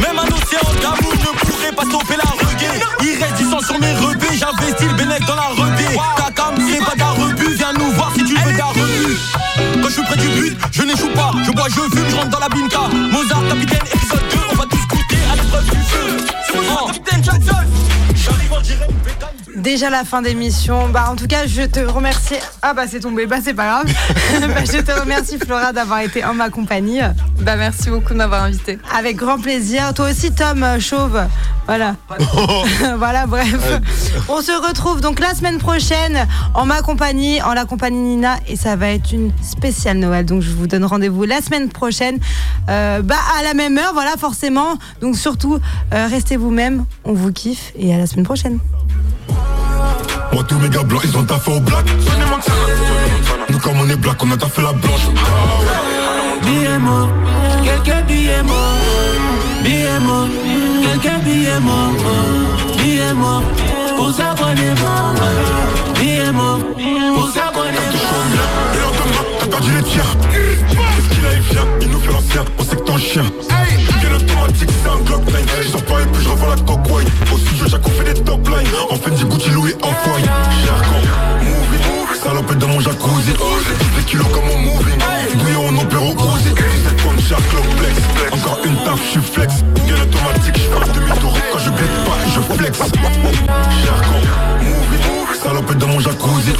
Même 0.00 0.18
un 0.18 0.26
océan 0.26 0.72
d'amour 0.80 1.12
ne 1.12 1.38
pourrait 1.46 1.72
pas 1.72 1.84
stopper 1.84 2.16
la 2.16 2.30
reggae. 2.30 2.80
Il 3.02 3.22
reste 3.22 3.36
du 3.36 3.44
sang 3.44 3.60
sur 3.60 3.78
mes 3.78 3.92
rebés. 3.92 4.36
J'investis 4.38 4.88
le 4.88 4.94
bénéfice 4.94 5.26
dans 5.26 5.36
la 5.36 5.48
rebée. 5.48 5.73
Rentre 12.24 12.30
dans 12.30 12.40
la 12.40 12.48
binka. 12.48 12.78
Mozart, 13.10 13.48
capitaine, 13.48 13.86
épisode 13.92 14.22
2, 14.30 14.36
on 14.52 14.54
va 14.54 14.64
tous 14.64 14.88
goûter 14.88 15.16
à 15.30 15.36
l'épreuve 15.36 15.64
du 15.64 15.76
feu. 15.76 16.26
C'est 16.46 16.60
moi, 16.60 16.86
capitaine 16.86 17.24
Jackson. 17.24 17.64
J'arrive 18.14 18.52
en 18.52 18.60
direct. 18.60 18.90
Déjà 19.56 19.90
la 19.90 20.04
fin 20.04 20.20
d'émission. 20.20 20.88
Bah 20.88 21.06
en 21.10 21.16
tout 21.16 21.26
cas, 21.26 21.46
je 21.46 21.62
te 21.62 21.80
remercie. 21.80 22.34
Ah 22.62 22.74
bah 22.74 22.82
c'est 22.88 23.00
tombé. 23.00 23.26
Bah 23.26 23.36
c'est 23.42 23.54
pas 23.54 23.66
grave. 23.66 23.86
Bah, 24.54 24.60
je 24.64 24.78
te 24.78 24.92
remercie 24.92 25.38
Flora 25.38 25.72
d'avoir 25.72 26.00
été 26.00 26.24
en 26.24 26.34
ma 26.34 26.50
compagnie. 26.50 27.00
Bah 27.40 27.56
merci 27.56 27.88
beaucoup 27.88 28.12
de 28.12 28.18
m'avoir 28.18 28.42
invité. 28.42 28.78
Avec 28.94 29.16
grand 29.16 29.38
plaisir. 29.38 29.94
Toi 29.94 30.10
aussi 30.10 30.32
Tom 30.32 30.62
euh, 30.62 30.80
Chauve. 30.80 31.22
Voilà. 31.66 31.96
voilà, 32.98 33.26
bref. 33.26 33.80
On 34.28 34.40
se 34.42 34.52
retrouve 34.66 35.00
donc 35.00 35.20
la 35.20 35.34
semaine 35.34 35.58
prochaine 35.58 36.26
en 36.54 36.66
ma 36.66 36.82
compagnie, 36.82 37.40
en 37.42 37.54
la 37.54 37.64
compagnie 37.64 37.98
Nina, 37.98 38.36
et 38.48 38.56
ça 38.56 38.76
va 38.76 38.88
être 38.88 39.12
une 39.12 39.32
spéciale 39.42 39.98
Noël. 39.98 40.26
Donc 40.26 40.42
je 40.42 40.50
vous 40.50 40.66
donne 40.66 40.84
rendez-vous 40.84 41.24
la 41.24 41.40
semaine 41.40 41.68
prochaine, 41.70 42.18
euh, 42.68 43.02
bah 43.02 43.16
à 43.38 43.42
la 43.42 43.54
même 43.54 43.78
heure, 43.78 43.92
voilà 43.94 44.12
forcément. 44.18 44.78
Donc 45.00 45.16
surtout, 45.16 45.58
euh, 45.92 46.06
restez 46.08 46.36
vous-même, 46.36 46.84
on 47.04 47.12
vous 47.12 47.32
kiffe, 47.32 47.72
et 47.78 47.94
à 47.94 47.98
la 47.98 48.06
semaine 48.06 48.24
prochaine. 48.24 48.58
Moi 50.32 50.42
tous 50.44 50.58
mes 50.58 50.68
gars 50.68 50.82
blancs 50.82 51.02
ils 51.04 51.16
ont 51.16 51.24
taffé 51.24 51.52
au 51.52 51.60
black 51.60 51.84
Nous 53.50 53.58
comme 53.58 53.78
on 53.78 53.88
est 53.88 53.96
black 53.96 54.22
on 54.22 54.30
a 54.32 54.36
taffé 54.36 54.62
la 54.62 54.72
blanche 54.72 55.08
Billet 56.42 56.78
mort, 56.78 57.08
quelques 57.62 58.04
billets 58.06 58.42
morts. 60.84 61.22
Billet 61.24 61.60
mort, 61.60 61.92
morts. 61.92 62.76
Billet 62.78 63.14
mort, 63.14 63.42
pour 63.96 64.12
ça 64.12 64.34
qu'on 64.38 64.50
est 64.50 64.80
mort. 64.80 65.14
Billet 66.00 66.32
mort, 66.32 66.58
pour 67.14 67.30
ça 67.30 67.52
qu'on 67.52 67.64
est 67.64 67.72
mort. 67.72 68.34
Et 68.74 68.82
en 68.84 69.38
t'as 69.40 69.46
perdu 69.46 69.70
les 69.76 69.82
tiers 69.82 70.16
Qu'est-ce 70.30 71.14
qu'il 71.14 71.26
a 71.26 71.34
il 71.34 71.40
vient 71.40 71.66
Il 71.80 71.90
nous 71.90 72.00
fait 72.00 72.12
l'ancien 72.12 72.44
On 72.58 72.64
sait 72.64 72.76
que 72.76 72.82
t'es 72.82 72.92
un 72.92 72.98
chien. 72.98 73.24
Quel 74.00 74.12
automatique 74.14 74.70
c'est 74.82 74.90
un 74.90 75.02
Glock 75.04 75.24
9 75.26 75.62
Je 75.62 75.68
sors 75.68 75.82
pas 75.82 76.00
et 76.02 76.06
puis 76.06 76.22
je 76.22 76.28
revois 76.28 76.48
la 76.50 76.62
coque 76.62 76.90
Au 77.32 77.38
studio 77.38 77.66
j'ai 77.68 78.04
fait 78.04 78.14
des 78.14 78.20
top 78.22 78.48
lines. 78.48 78.68
En 78.90 78.96
fait 78.96 79.10
du 79.10 79.24
Gucci 79.24 79.50
Louis 79.50 79.74
en 79.82 79.92
foyer 79.92 80.26
Cherco, 80.64 80.94
movie. 81.42 82.20
Salopette 82.22 82.58
dans 82.58 82.68
mon 82.68 82.80
jacuzzi. 82.80 83.32
J'ai 83.32 84.00
des 84.00 84.06
kilos 84.06 84.26
comme 84.32 84.46
mon 84.46 84.58
moving 84.58 84.98
Bouillon 85.36 85.68
en 85.68 85.82
opéro 85.82 86.12
Uzi 86.12 86.54
Jacques 87.28 87.52
Loplex 87.54 88.00
Encore 88.32 88.58
une 88.64 88.76
taf, 88.84 89.00
je 89.02 89.10
suis 89.12 89.20
flex. 89.20 89.54
Bien 89.86 89.94
automatique, 89.94 90.56
je 90.56 90.60
fais 90.60 90.92
demi-tour. 90.92 91.32
Quand 91.52 91.58
je 91.58 91.70
bête 91.70 92.04
pas, 92.04 92.18
je 92.34 92.40
flex. 92.54 92.78
Jargon, 92.78 94.20
movie, 94.62 95.38
salopette 95.42 95.78
dans 95.78 95.88
mon 95.88 96.00
jacuzzi. 96.00 96.52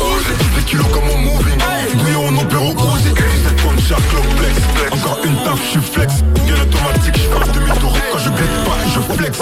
J'ai 0.57 0.63
kilos 0.63 0.87
comme 0.93 1.11
au 1.11 1.17
movie. 1.19 1.53
Bouillon 1.97 2.29
en 2.29 2.37
opéro 2.39 2.71
Uzi 2.97 3.11
comme 3.13 3.79
Jacques 3.79 4.13
Loplex 4.13 4.55
Encore 4.93 5.19
une 5.25 5.37
taf, 5.45 5.61
je 5.65 5.71
suis 5.71 5.81
flex. 5.81 6.15
Bien 6.45 6.55
automatique, 6.55 7.17
je 7.17 7.45
fais 7.45 7.53
demi-tour. 7.53 7.93
Quand 8.13 8.19
je 8.19 8.31
bête 8.31 8.65
pas, 8.65 8.79
je 8.95 9.01
flex. 9.15 9.39